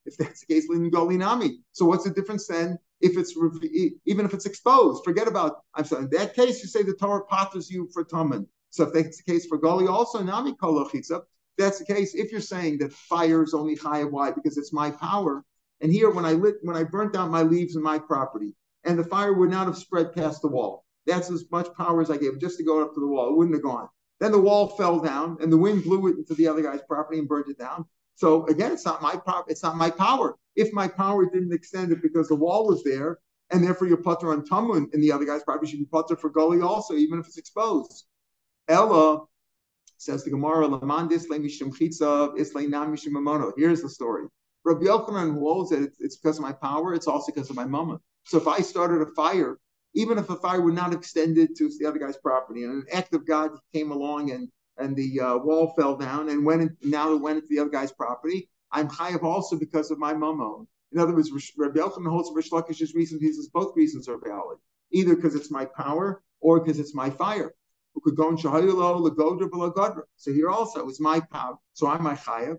If 0.05 0.17
that's 0.17 0.41
the 0.41 0.53
case, 0.53 0.67
Golinami. 0.69 1.57
So 1.71 1.85
what's 1.85 2.03
the 2.03 2.09
difference 2.09 2.47
then 2.47 2.77
if 3.01 3.17
it's 3.17 3.35
even 4.05 4.25
if 4.25 4.33
it's 4.33 4.45
exposed? 4.45 5.03
Forget 5.03 5.27
about. 5.27 5.63
I'm 5.75 5.85
sorry. 5.85 6.03
In 6.03 6.09
that 6.11 6.35
case, 6.35 6.61
you 6.61 6.67
say 6.67 6.83
the 6.83 6.93
Torah 6.93 7.25
potters 7.25 7.69
you 7.69 7.87
for 7.93 8.03
Taman. 8.03 8.47
So 8.69 8.85
if 8.85 8.93
that's 8.93 9.21
the 9.21 9.31
case 9.31 9.45
for 9.45 9.59
Goli, 9.59 9.89
also 9.89 10.23
Nami 10.23 10.53
Kolochitza. 10.53 11.21
That's 11.57 11.79
the 11.79 11.85
case. 11.85 12.15
If 12.15 12.31
you're 12.31 12.41
saying 12.41 12.79
that 12.79 12.93
fire 12.93 13.43
is 13.43 13.53
only 13.53 13.75
high 13.75 14.03
why 14.03 14.31
because 14.31 14.57
it's 14.57 14.73
my 14.73 14.89
power, 14.89 15.43
and 15.81 15.91
here 15.91 16.09
when 16.09 16.25
I 16.25 16.31
lit 16.31 16.55
when 16.63 16.75
I 16.75 16.83
burnt 16.83 17.13
down 17.13 17.29
my 17.29 17.43
leaves 17.43 17.75
in 17.75 17.83
my 17.83 17.99
property, 17.99 18.55
and 18.83 18.97
the 18.97 19.03
fire 19.03 19.33
would 19.33 19.51
not 19.51 19.67
have 19.67 19.77
spread 19.77 20.13
past 20.13 20.41
the 20.41 20.47
wall. 20.47 20.85
That's 21.05 21.29
as 21.29 21.45
much 21.51 21.67
power 21.75 22.01
as 22.01 22.09
I 22.09 22.17
gave 22.17 22.39
just 22.39 22.57
to 22.57 22.63
go 22.63 22.81
up 22.81 22.93
to 22.93 22.99
the 22.99 23.07
wall. 23.07 23.29
It 23.29 23.37
wouldn't 23.37 23.55
have 23.55 23.63
gone. 23.63 23.89
Then 24.19 24.31
the 24.31 24.39
wall 24.39 24.69
fell 24.69 24.99
down, 24.99 25.37
and 25.41 25.51
the 25.51 25.57
wind 25.57 25.83
blew 25.83 26.07
it 26.07 26.17
into 26.17 26.35
the 26.35 26.47
other 26.47 26.61
guy's 26.61 26.81
property 26.87 27.19
and 27.19 27.27
burnt 27.27 27.49
it 27.49 27.57
down. 27.57 27.85
So 28.15 28.45
again, 28.47 28.71
it's 28.71 28.85
not 28.85 29.01
my 29.01 29.15
power. 29.15 29.43
It's 29.47 29.63
not 29.63 29.77
my 29.77 29.89
power. 29.89 30.35
If 30.55 30.73
my 30.73 30.87
power 30.87 31.25
didn't 31.25 31.53
extend 31.53 31.91
it 31.91 32.01
because 32.01 32.27
the 32.27 32.35
wall 32.35 32.67
was 32.67 32.83
there, 32.83 33.19
and 33.51 33.63
therefore 33.63 33.87
you're 33.87 33.97
putter 33.97 34.31
on 34.31 34.45
Tamun, 34.45 34.93
and 34.93 35.03
the 35.03 35.11
other 35.11 35.25
guys 35.25 35.43
probably 35.43 35.69
should 35.69 35.79
be 35.79 35.85
putter 35.85 36.15
for 36.15 36.29
gully 36.29 36.61
also, 36.61 36.93
even 36.95 37.19
if 37.19 37.27
it's 37.27 37.37
exposed. 37.37 38.05
Ella 38.67 39.25
says 39.97 40.23
the 40.23 40.31
Gemara, 40.31 40.67
Lamandis 40.67 41.27
mishum 41.27 41.75
chitzav 41.77 42.35
nam 42.69 42.95
mishum 42.95 43.13
mamono. 43.13 43.51
Here's 43.55 43.81
the 43.81 43.89
story. 43.89 44.27
Rabbi 44.63 44.85
Yochanan 44.85 45.39
holds 45.39 45.71
that 45.71 45.91
it's 45.99 46.17
because 46.17 46.37
of 46.37 46.43
my 46.43 46.53
power. 46.53 46.93
It's 46.93 47.07
also 47.07 47.31
because 47.31 47.49
of 47.49 47.55
my 47.55 47.65
mama. 47.65 47.99
So 48.25 48.37
if 48.37 48.47
I 48.47 48.59
started 48.59 49.01
a 49.01 49.07
fire, 49.07 49.57
even 49.95 50.17
if 50.17 50.27
the 50.27 50.35
fire 50.35 50.61
would 50.61 50.75
not 50.75 50.93
extend 50.93 51.37
it 51.37 51.55
to 51.57 51.69
the 51.79 51.85
other 51.85 51.99
guy's 51.99 52.17
property, 52.17 52.63
and 52.63 52.73
an 52.73 52.85
act 52.93 53.13
of 53.13 53.27
God 53.27 53.51
came 53.73 53.91
along 53.91 54.31
and 54.31 54.49
and 54.81 54.95
the 54.95 55.19
uh, 55.19 55.37
wall 55.37 55.73
fell 55.77 55.95
down 55.95 56.29
and 56.29 56.45
went 56.45 56.61
in, 56.61 56.77
now 56.83 57.13
it 57.13 57.21
went 57.21 57.37
into 57.37 57.47
the 57.49 57.59
other 57.59 57.69
guy's 57.69 57.91
property. 57.91 58.49
I'm 58.71 58.87
chayav 58.89 59.23
also 59.23 59.57
because 59.57 59.91
of 59.91 59.99
my 59.99 60.13
mamon. 60.13 60.67
In 60.91 60.99
other 60.99 61.13
words, 61.13 61.31
Rabbi 61.57 61.79
Yochanan 61.79 62.09
holds 62.09 62.31
Rish 62.33 62.49
Lakish's 62.51 62.93
reason. 62.93 63.19
He 63.19 63.31
says 63.31 63.49
both 63.53 63.75
reasons 63.75 64.07
are 64.09 64.17
valid, 64.17 64.57
either 64.91 65.15
because 65.15 65.35
it's 65.35 65.51
my 65.51 65.65
power 65.65 66.21
or 66.41 66.59
because 66.59 66.79
it's 66.79 66.93
my 66.93 67.09
fire. 67.09 67.53
So 70.15 70.31
here 70.31 70.49
also 70.49 70.87
it's 70.87 70.99
my 71.01 71.19
power, 71.19 71.55
so 71.73 71.87
I'm 71.87 72.03
my 72.03 72.15
chayav. 72.15 72.57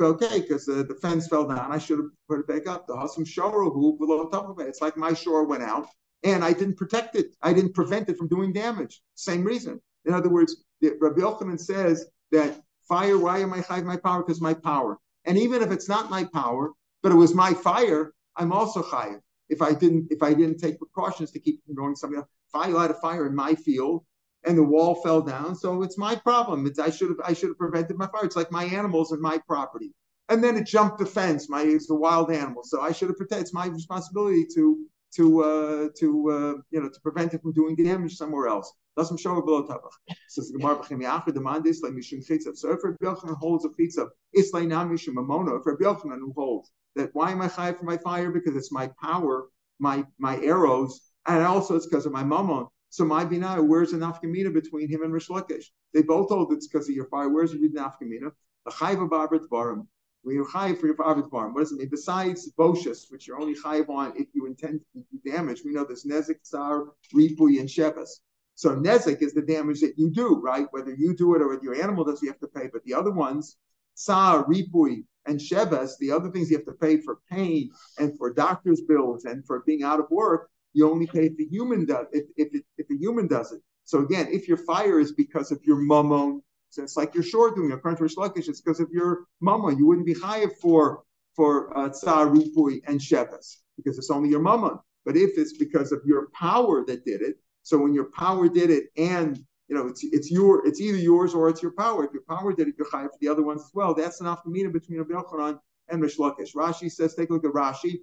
Okay, 0.00 0.40
because 0.40 0.66
the, 0.66 0.98
fence 1.00 1.28
fell 1.28 1.46
down, 1.46 1.70
I 1.70 1.78
should 1.78 1.98
have 1.98 2.08
put 2.28 2.40
it 2.40 2.48
back 2.48 2.66
up. 2.66 2.88
The 2.88 2.94
hasam 2.94 3.24
shoro 3.24 3.72
below 3.98 4.28
top 4.28 4.48
of 4.48 4.58
it. 4.58 4.66
It's 4.66 4.80
like 4.80 4.96
my 4.96 5.12
shore 5.14 5.44
went 5.44 5.62
out, 5.62 5.86
and 6.24 6.42
I 6.44 6.52
didn't 6.52 6.76
protect 6.76 7.14
it. 7.14 7.26
I 7.40 7.52
didn't 7.52 7.74
prevent 7.74 8.08
it 8.08 8.16
from 8.16 8.26
doing 8.26 8.52
damage. 8.52 9.00
Same 9.14 9.44
reason. 9.44 9.80
In 10.04 10.12
other 10.12 10.28
words, 10.28 10.64
Rabbi 11.00 11.20
Yochanan 11.20 11.60
says 11.60 12.06
that 12.30 12.60
fire, 12.88 13.18
why 13.18 13.38
am 13.38 13.52
I 13.52 13.60
hiding 13.60 13.86
my 13.86 13.96
power? 13.96 14.22
Because 14.22 14.40
my 14.40 14.54
power. 14.54 14.98
And 15.24 15.38
even 15.38 15.62
if 15.62 15.70
it's 15.70 15.88
not 15.88 16.10
my 16.10 16.24
power, 16.24 16.72
but 17.02 17.12
it 17.12 17.16
was 17.16 17.34
my 17.34 17.54
fire, 17.54 18.12
I'm 18.36 18.52
also 18.52 18.82
chayiv. 18.82 19.20
If 19.48 19.60
I 19.60 19.74
didn't, 19.74 20.08
if 20.10 20.22
I 20.22 20.34
didn't 20.34 20.58
take 20.58 20.78
precautions 20.78 21.30
to 21.32 21.40
keep 21.40 21.64
from 21.64 21.74
going 21.74 21.94
something 21.94 22.20
if 22.20 22.26
I 22.54 22.68
light 22.68 22.90
a 22.90 22.94
fire 22.94 23.26
in 23.26 23.34
my 23.34 23.54
field 23.54 24.04
and 24.44 24.56
the 24.58 24.62
wall 24.62 24.94
fell 24.96 25.20
down, 25.20 25.54
so 25.54 25.82
it's 25.82 25.98
my 25.98 26.16
problem. 26.16 26.66
It's 26.66 26.78
I 26.78 26.90
should 26.90 27.10
have 27.10 27.20
I 27.24 27.32
should 27.32 27.50
have 27.50 27.58
prevented 27.58 27.96
my 27.96 28.06
fire. 28.06 28.24
It's 28.24 28.36
like 28.36 28.50
my 28.50 28.64
animals 28.64 29.12
and 29.12 29.20
my 29.20 29.38
property. 29.46 29.92
And 30.28 30.42
then 30.42 30.56
it 30.56 30.66
jumped 30.66 30.98
the 30.98 31.06
fence. 31.06 31.48
My 31.48 31.62
it's 31.62 31.90
a 31.90 31.94
wild 31.94 32.30
animal, 32.30 32.62
so 32.64 32.80
I 32.80 32.92
should 32.92 33.08
have 33.08 33.18
protected. 33.18 33.42
It's 33.42 33.54
my 33.54 33.66
responsibility 33.66 34.46
to 34.54 34.86
to 35.16 35.44
uh, 35.44 35.88
to 35.98 36.30
uh, 36.30 36.54
you 36.70 36.80
know 36.80 36.88
to 36.88 37.00
prevent 37.02 37.34
it 37.34 37.42
from 37.42 37.52
doing 37.52 37.76
damage 37.76 38.16
somewhere 38.16 38.48
else. 38.48 38.72
Doesn't 38.96 39.18
show 39.18 39.40
below 39.40 39.66
tabach. 39.66 40.14
Says 40.28 40.50
the 40.50 40.58
Gemara 40.58 40.76
b'chem 40.76 41.02
yachid 41.02 41.34
demand 41.34 41.64
this 41.64 41.82
like 41.82 41.92
mishum 41.92 42.26
chitzav. 42.26 42.56
So 42.56 42.72
if 42.72 42.84
Rabbi 42.84 42.96
Yochanan 43.02 43.38
holds 43.38 43.64
a 43.64 43.70
chitzav, 43.70 44.08
it's 44.32 44.52
like 44.52 44.64
nam 44.64 44.90
mishum 44.90 45.14
mamono. 45.14 45.58
If 45.58 45.66
Rabbi 45.66 45.84
Yochanan 45.84 46.18
who 46.18 46.32
holds 46.36 46.70
that 46.96 47.10
why 47.14 47.30
am 47.30 47.40
I 47.40 47.48
chayiv 47.48 47.78
for 47.78 47.84
my 47.84 47.96
fire? 47.96 48.30
Because 48.30 48.54
it's 48.54 48.70
my 48.72 48.90
power, 49.02 49.48
my 49.78 50.04
my 50.18 50.36
arrows, 50.42 51.00
and 51.26 51.42
also 51.42 51.76
it's 51.76 51.86
because 51.86 52.06
of 52.06 52.12
my 52.12 52.22
mammon. 52.22 52.66
So 52.90 53.06
my 53.06 53.24
bina, 53.24 53.62
where's 53.62 53.92
the 53.92 53.98
nafkamina 53.98 54.52
between 54.52 54.90
him 54.90 55.02
and 55.02 55.12
Rish 55.12 55.28
Lakish? 55.28 55.64
They 55.94 56.02
both 56.02 56.28
hold 56.28 56.52
it's 56.52 56.68
because 56.68 56.88
of 56.90 56.94
your 56.94 57.06
fire. 57.06 57.30
Where's 57.30 57.52
the 57.52 57.58
nafkamina? 57.58 58.30
The 58.66 58.70
chayiv 58.70 59.02
of 59.02 59.10
Abrit 59.10 59.48
Barim. 59.48 59.86
When 60.24 60.36
you're 60.36 60.46
chayiv 60.46 60.78
for 60.78 60.86
your 60.86 60.96
father's 60.96 61.26
farm, 61.28 61.54
what 61.54 61.60
does 61.60 61.72
it 61.72 61.78
mean? 61.78 61.88
Besides 61.88 62.52
boshus, 62.58 63.10
which 63.10 63.26
you're 63.26 63.40
only 63.40 63.54
chayiv 63.54 63.88
on 63.88 64.12
if 64.16 64.28
you 64.34 64.46
intend 64.46 64.80
to 64.92 65.02
do 65.10 65.30
damage, 65.30 65.62
we 65.64 65.72
know 65.72 65.84
there's 65.84 66.04
nezik, 66.04 66.42
tsar, 66.42 66.88
ripui, 67.14 67.58
and 67.58 67.68
shevas. 67.68 68.20
So 68.54 68.76
nezik 68.76 69.22
is 69.22 69.34
the 69.34 69.42
damage 69.42 69.80
that 69.80 69.94
you 69.96 70.10
do, 70.10 70.40
right? 70.40 70.66
Whether 70.70 70.94
you 70.94 71.14
do 71.16 71.34
it 71.34 71.42
or 71.42 71.48
whether 71.48 71.62
your 71.62 71.74
animal 71.74 72.04
does, 72.04 72.22
you 72.22 72.28
have 72.28 72.40
to 72.40 72.48
pay. 72.48 72.68
But 72.72 72.84
the 72.84 72.94
other 72.94 73.10
ones, 73.10 73.56
tsar, 73.94 74.44
ripui, 74.44 75.04
and 75.26 75.38
shevas, 75.38 75.92
the 75.98 76.10
other 76.10 76.30
things 76.30 76.50
you 76.50 76.56
have 76.56 76.66
to 76.66 76.72
pay 76.72 77.00
for 77.00 77.18
pain 77.30 77.70
and 77.98 78.16
for 78.18 78.32
doctor's 78.32 78.80
bills 78.82 79.24
and 79.24 79.44
for 79.46 79.62
being 79.66 79.82
out 79.82 80.00
of 80.00 80.10
work, 80.10 80.50
you 80.74 80.90
only 80.90 81.06
pay 81.06 81.26
if 81.26 81.36
the 81.36 81.46
human 81.46 81.84
does 81.84 82.06
if 82.12 82.24
if, 82.36 82.54
it, 82.54 82.64
if 82.78 82.90
a 82.90 82.96
human 82.96 83.26
does 83.26 83.52
it. 83.52 83.60
So 83.84 84.00
again, 84.00 84.28
if 84.30 84.48
your 84.48 84.56
fire 84.56 85.00
is 85.00 85.12
because 85.12 85.52
of 85.52 85.60
your 85.64 85.76
mammon, 85.76 86.42
so 86.70 86.82
it's 86.82 86.96
like 86.96 87.14
you're 87.14 87.22
short 87.22 87.54
doing 87.54 87.72
according 87.72 87.98
to 87.98 88.04
Rish 88.04 88.48
it's 88.48 88.60
because 88.60 88.80
of 88.80 88.88
your 88.90 89.24
mama. 89.40 89.76
You 89.76 89.86
wouldn't 89.86 90.06
be 90.06 90.14
higher 90.14 90.48
for 90.48 91.02
for 91.36 91.76
uh, 91.76 91.90
tsar, 91.90 92.28
and 92.28 93.00
sheves 93.00 93.56
because 93.76 93.98
it's 93.98 94.10
only 94.10 94.30
your 94.30 94.40
mama. 94.40 94.80
But 95.04 95.16
if 95.16 95.36
it's 95.36 95.56
because 95.56 95.92
of 95.92 96.00
your 96.04 96.28
power 96.34 96.84
that 96.86 97.04
did 97.04 97.22
it, 97.22 97.36
So 97.62 97.78
when 97.78 97.94
your 97.94 98.10
power 98.10 98.48
did 98.48 98.70
it, 98.70 98.84
and 98.96 99.38
you 99.68 99.76
know 99.76 99.86
it's 99.86 100.04
it's 100.04 100.30
your 100.30 100.66
it's 100.66 100.80
either 100.80 100.98
yours 100.98 101.34
or 101.34 101.48
it's 101.48 101.62
your 101.62 101.72
power. 101.72 102.04
If 102.04 102.12
your 102.12 102.24
power 102.28 102.52
did 102.52 102.68
it, 102.68 102.74
you're 102.76 102.88
chayav 102.88 103.10
for 103.10 103.18
the 103.20 103.28
other 103.28 103.42
ones 103.42 103.62
as 103.62 103.70
well. 103.74 103.94
That's 103.94 104.20
enough 104.20 104.40
meaning 104.46 104.72
between 104.72 104.98
Rabbi 104.98 105.12
Yochanan 105.14 105.58
and 105.88 106.02
Rish 106.02 106.18
Lakish. 106.18 106.54
Rashi 106.54 106.90
says, 106.90 107.14
take 107.14 107.30
a 107.30 107.32
look 107.32 107.44
at 107.44 107.52
Rashi. 107.52 108.00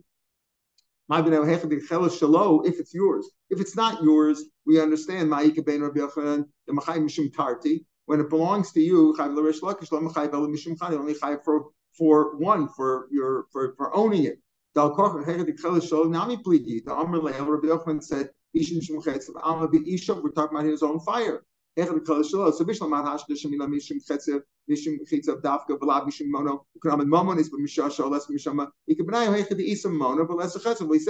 If 1.12 2.80
it's 2.80 2.94
yours, 2.94 3.32
if 3.50 3.60
it's 3.60 3.76
not 3.76 4.04
yours, 4.04 4.44
we 4.66 4.80
understand. 4.80 5.32
When 5.32 5.42
it 8.20 8.30
belongs 8.30 8.72
to 8.74 8.80
you, 8.80 9.16
only 9.20 11.14
for 11.14 11.66
for 11.98 12.38
one 12.38 12.70
for 12.70 13.08
your 13.12 13.46
for, 13.52 13.74
for 13.76 13.96
owning 13.96 14.26
it. 14.26 14.40
We're 18.54 20.32
talking 20.32 20.58
about 20.58 20.66
his 20.66 20.84
own 20.84 21.00
fire. 21.00 21.44
We 21.78 21.84
said 21.86 21.96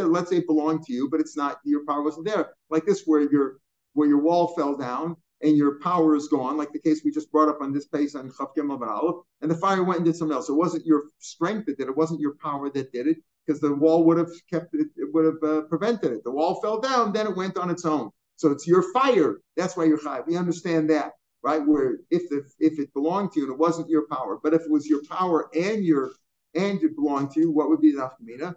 let's 0.05 0.29
say 0.29 0.37
it 0.37 0.47
belonged 0.47 0.83
to 0.83 0.93
you, 0.93 1.09
but 1.09 1.19
it's 1.19 1.37
not 1.37 1.59
your 1.63 1.85
power 1.85 2.03
wasn't 2.03 2.27
there. 2.27 2.53
Like 2.69 2.85
this 2.85 3.03
where 3.05 3.21
your 3.31 3.59
where 3.93 4.07
your 4.07 4.21
wall 4.21 4.49
fell 4.49 4.75
down 4.77 5.15
and 5.41 5.57
your 5.57 5.79
power 5.79 6.15
is 6.15 6.27
gone, 6.27 6.57
like 6.57 6.71
the 6.73 6.79
case 6.79 7.01
we 7.03 7.11
just 7.11 7.31
brought 7.31 7.49
up 7.49 7.61
on 7.61 7.73
this 7.73 7.87
page 7.87 8.13
on 8.15 8.29
Chav 8.29 8.53
Gimel 8.57 9.23
and 9.41 9.49
the 9.49 9.55
fire 9.55 9.83
went 9.83 9.99
and 9.99 10.05
did 10.05 10.15
something 10.15 10.35
else. 10.35 10.49
It 10.49 10.53
wasn't 10.53 10.85
your 10.85 11.03
strength 11.19 11.65
that 11.67 11.77
did 11.77 11.87
it, 11.87 11.91
it 11.91 11.97
wasn't 11.97 12.19
your 12.19 12.35
power 12.41 12.69
that 12.69 12.91
did 12.91 13.07
it, 13.07 13.17
because 13.49 13.59
the 13.61 13.73
wall 13.73 14.03
would 14.03 14.19
have 14.19 14.29
kept 14.47 14.75
it, 14.75 14.87
it 14.95 15.11
would 15.11 15.25
have 15.25 15.41
uh, 15.43 15.61
prevented 15.63 16.11
it. 16.11 16.23
The 16.23 16.29
wall 16.29 16.61
fell 16.61 16.79
down, 16.79 17.11
then 17.11 17.25
it 17.25 17.35
went 17.35 17.57
on 17.57 17.71
its 17.71 17.83
own. 17.83 18.11
So 18.35 18.51
it's 18.51 18.67
your 18.67 18.83
fire. 18.93 19.39
That's 19.57 19.75
why 19.75 19.85
you're 19.85 20.01
high. 20.01 20.21
We 20.21 20.37
understand 20.37 20.87
that, 20.91 21.13
right? 21.41 21.65
Where 21.65 21.97
if 22.11 22.29
the 22.29 22.43
if 22.59 22.77
it 22.77 22.93
belonged 22.93 23.31
to 23.31 23.39
you 23.39 23.47
and 23.47 23.53
it 23.53 23.59
wasn't 23.59 23.89
your 23.89 24.05
power, 24.07 24.39
but 24.43 24.53
if 24.53 24.61
it 24.61 24.69
was 24.69 24.85
your 24.85 25.01
power 25.09 25.49
and 25.55 25.83
your 25.83 26.11
and 26.53 26.81
it 26.83 26.95
belonged 26.95 27.31
to 27.31 27.39
you, 27.39 27.51
what 27.51 27.69
would 27.69 27.81
be 27.81 27.91
the 27.91 28.07
afkamina? 28.07 28.53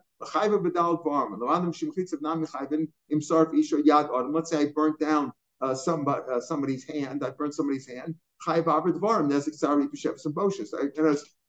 Let's 4.34 4.50
say 4.50 4.58
I 4.58 4.66
burnt 4.74 4.98
down 5.00 5.32
uh, 5.62 5.74
somebody, 5.74 6.22
uh, 6.30 6.40
somebody's 6.40 6.84
hand. 6.84 7.24
I 7.24 7.30
burnt 7.30 7.54
somebody's 7.54 7.88
hand. 7.88 8.14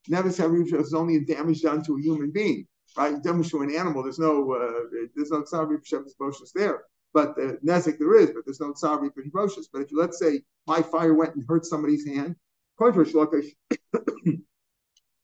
Never 0.10 0.28
is 0.28 0.94
only 0.94 1.20
damage 1.22 1.62
done 1.62 1.84
to 1.84 1.98
a 1.98 2.02
human 2.02 2.32
being, 2.32 2.68
right? 2.98 3.22
Damage 3.22 3.50
to 3.52 3.62
an 3.62 3.76
animal. 3.76 4.04
There's 4.04 4.20
no 4.20 4.54
uh, 4.54 5.08
there's 5.16 5.32
no 5.32 5.44
there. 6.56 6.84
But 7.14 7.36
the 7.36 7.60
Nezek 7.64 8.00
there 8.00 8.18
is, 8.18 8.32
but 8.32 8.44
there's 8.46 8.60
no 8.60 8.74
Tsar 8.74 9.00
Rishos. 9.00 9.66
But 9.72 9.84
if 9.84 9.92
you, 9.92 10.00
let's 10.00 10.18
say 10.20 10.42
my 10.66 10.82
fire 10.82 11.14
went 11.14 11.36
and 11.36 11.46
hurt 11.48 11.66
somebody's 11.66 12.08
hand, 12.08 12.36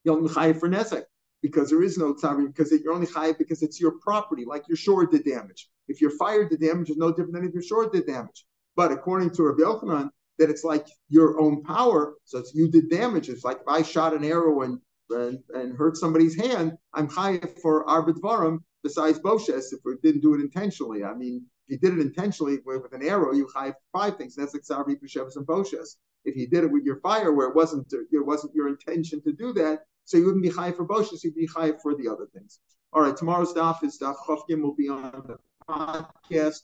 only 0.07 0.29
chayiv 0.29 0.59
for 0.59 0.69
Nezek 0.69 1.03
because 1.41 1.69
there 1.69 1.81
is 1.81 1.97
no 1.97 2.13
Tsar, 2.13 2.39
because 2.41 2.71
you're 2.71 2.93
only 2.93 3.07
chayiv 3.07 3.37
because 3.37 3.63
it's 3.63 3.79
your 3.79 3.93
property, 4.01 4.45
like 4.45 4.67
your 4.67 4.77
shore 4.77 5.05
did 5.07 5.25
damage. 5.25 5.69
If 5.87 5.99
your 5.99 6.11
fire 6.11 6.47
did 6.47 6.61
damage, 6.61 6.91
is 6.91 6.97
no 6.97 7.09
different 7.09 7.33
than 7.33 7.47
if 7.47 7.53
your 7.53 7.63
shore 7.63 7.89
did 7.89 8.05
damage. 8.05 8.45
But 8.75 8.91
according 8.91 9.31
to 9.31 9.43
Rabbi 9.43 9.63
Yochanan, 9.63 10.09
that 10.37 10.49
it's 10.49 10.63
like 10.63 10.87
your 11.09 11.39
own 11.39 11.63
power, 11.63 12.13
so 12.23 12.37
it's 12.39 12.53
you 12.53 12.69
did 12.69 12.89
damage. 12.89 13.29
It's 13.29 13.43
like 13.43 13.57
if 13.57 13.67
I 13.67 13.81
shot 13.81 14.13
an 14.13 14.23
arrow 14.23 14.61
and 14.61 14.79
and, 15.09 15.39
and 15.53 15.77
hurt 15.77 15.97
somebody's 15.97 16.35
hand, 16.35 16.77
I'm 16.93 17.07
chayiv 17.07 17.59
for 17.61 17.85
arbitvarim 17.85 18.59
besides 18.83 19.19
Boshes 19.19 19.73
if 19.73 19.79
we 19.83 19.95
didn't 20.03 20.21
do 20.21 20.33
it 20.33 20.41
intentionally. 20.41 21.03
I 21.03 21.13
mean, 21.13 21.45
if 21.67 21.81
you 21.81 21.89
did 21.89 21.99
it 21.99 22.01
intentionally 22.01 22.59
with, 22.65 22.81
with 22.81 22.93
an 22.93 23.07
arrow, 23.07 23.33
you 23.33 23.47
hide 23.53 23.75
five 23.93 24.17
things. 24.17 24.35
That's 24.35 24.53
like 24.53 24.63
Sabri 24.63 24.95
Peshevas 24.99 25.35
and 25.35 25.45
Boshes. 25.45 25.97
If 26.25 26.35
you 26.35 26.47
did 26.47 26.63
it 26.63 26.71
with 26.71 26.83
your 26.83 26.99
fire, 26.99 27.31
where 27.33 27.47
it 27.47 27.55
wasn't 27.55 27.91
it 27.93 28.25
wasn't 28.25 28.53
your 28.53 28.67
intention 28.67 29.21
to 29.23 29.31
do 29.31 29.53
that, 29.53 29.85
so 30.05 30.17
you 30.17 30.25
wouldn't 30.25 30.43
be 30.43 30.49
high 30.49 30.71
for 30.71 30.85
Boshes, 30.85 31.23
you'd 31.23 31.35
be 31.35 31.45
high 31.45 31.73
for 31.81 31.95
the 31.95 32.07
other 32.07 32.27
things. 32.33 32.59
All 32.91 33.01
right, 33.01 33.15
tomorrow's 33.15 33.53
daf 33.53 33.83
is 33.83 33.99
daf 33.99 34.15
Chofkim 34.27 34.61
will 34.61 34.75
be 34.75 34.89
on 34.89 35.23
the 35.27 35.37
podcast, 35.69 36.61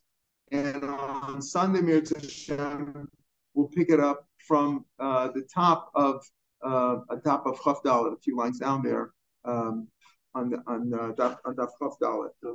and 0.51 0.83
on 0.83 1.41
Sunday, 1.41 1.81
Hashem, 1.81 3.07
we'll 3.53 3.67
pick 3.67 3.89
it 3.89 3.99
up 3.99 4.27
from 4.39 4.85
uh, 4.99 5.29
the 5.29 5.43
top 5.43 5.91
of 5.95 6.23
uh, 6.65 6.97
top 7.23 7.45
of 7.45 7.59
Chaf 7.63 7.77
a 7.85 8.15
few 8.23 8.37
lines 8.37 8.59
down 8.59 8.81
there. 8.83 9.11
Um, 9.43 9.87
on 10.33 10.49
the 10.49 10.57
on 10.67 10.93
uh, 10.93 11.13
daf, 11.13 11.37
on 11.45 11.55
daf 11.55 11.69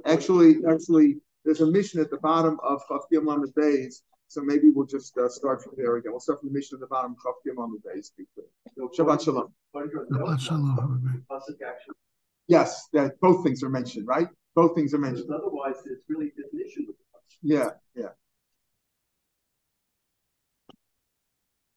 Actually, 0.05 0.57
actually, 0.69 1.17
there's 1.45 1.61
a 1.61 1.67
mission 1.67 2.01
at 2.01 2.11
the 2.11 2.19
bottom 2.19 2.59
of 2.63 2.81
Chaf 2.89 3.03
Lamed 3.11 3.53
Beis, 3.57 4.03
so 4.29 4.43
maybe 4.43 4.69
we'll 4.71 4.87
just 4.87 5.17
uh, 5.17 5.29
start 5.29 5.63
from 5.63 5.73
there 5.77 5.97
again. 5.97 6.13
We'll 6.13 6.21
start 6.21 6.41
from 6.41 6.51
the 6.51 6.55
mission 6.55 6.77
at 6.77 6.81
the 6.81 6.87
bottom 6.87 7.13
of 7.13 7.19
Chaf 7.23 7.57
Lamed 7.57 7.81
Beis. 7.87 8.11
Shabbat 8.99 9.25
Shalom. 9.25 9.53
Shabbat 9.75 10.41
Shalom. 10.41 11.27
Yes, 12.49 12.89
that 12.93 13.19
both 13.21 13.45
things 13.45 13.63
are 13.63 13.71
mentioned, 13.71 14.07
right? 14.07 14.29
Both 14.55 14.75
things 14.75 14.93
are 14.93 14.99
mentioned. 14.99 15.31
Otherwise, 15.33 15.77
it's 15.87 16.03
really 16.09 16.33
an 16.37 16.61
issue. 16.61 16.93
Yeah, 17.43 17.71
yeah. 17.95 18.09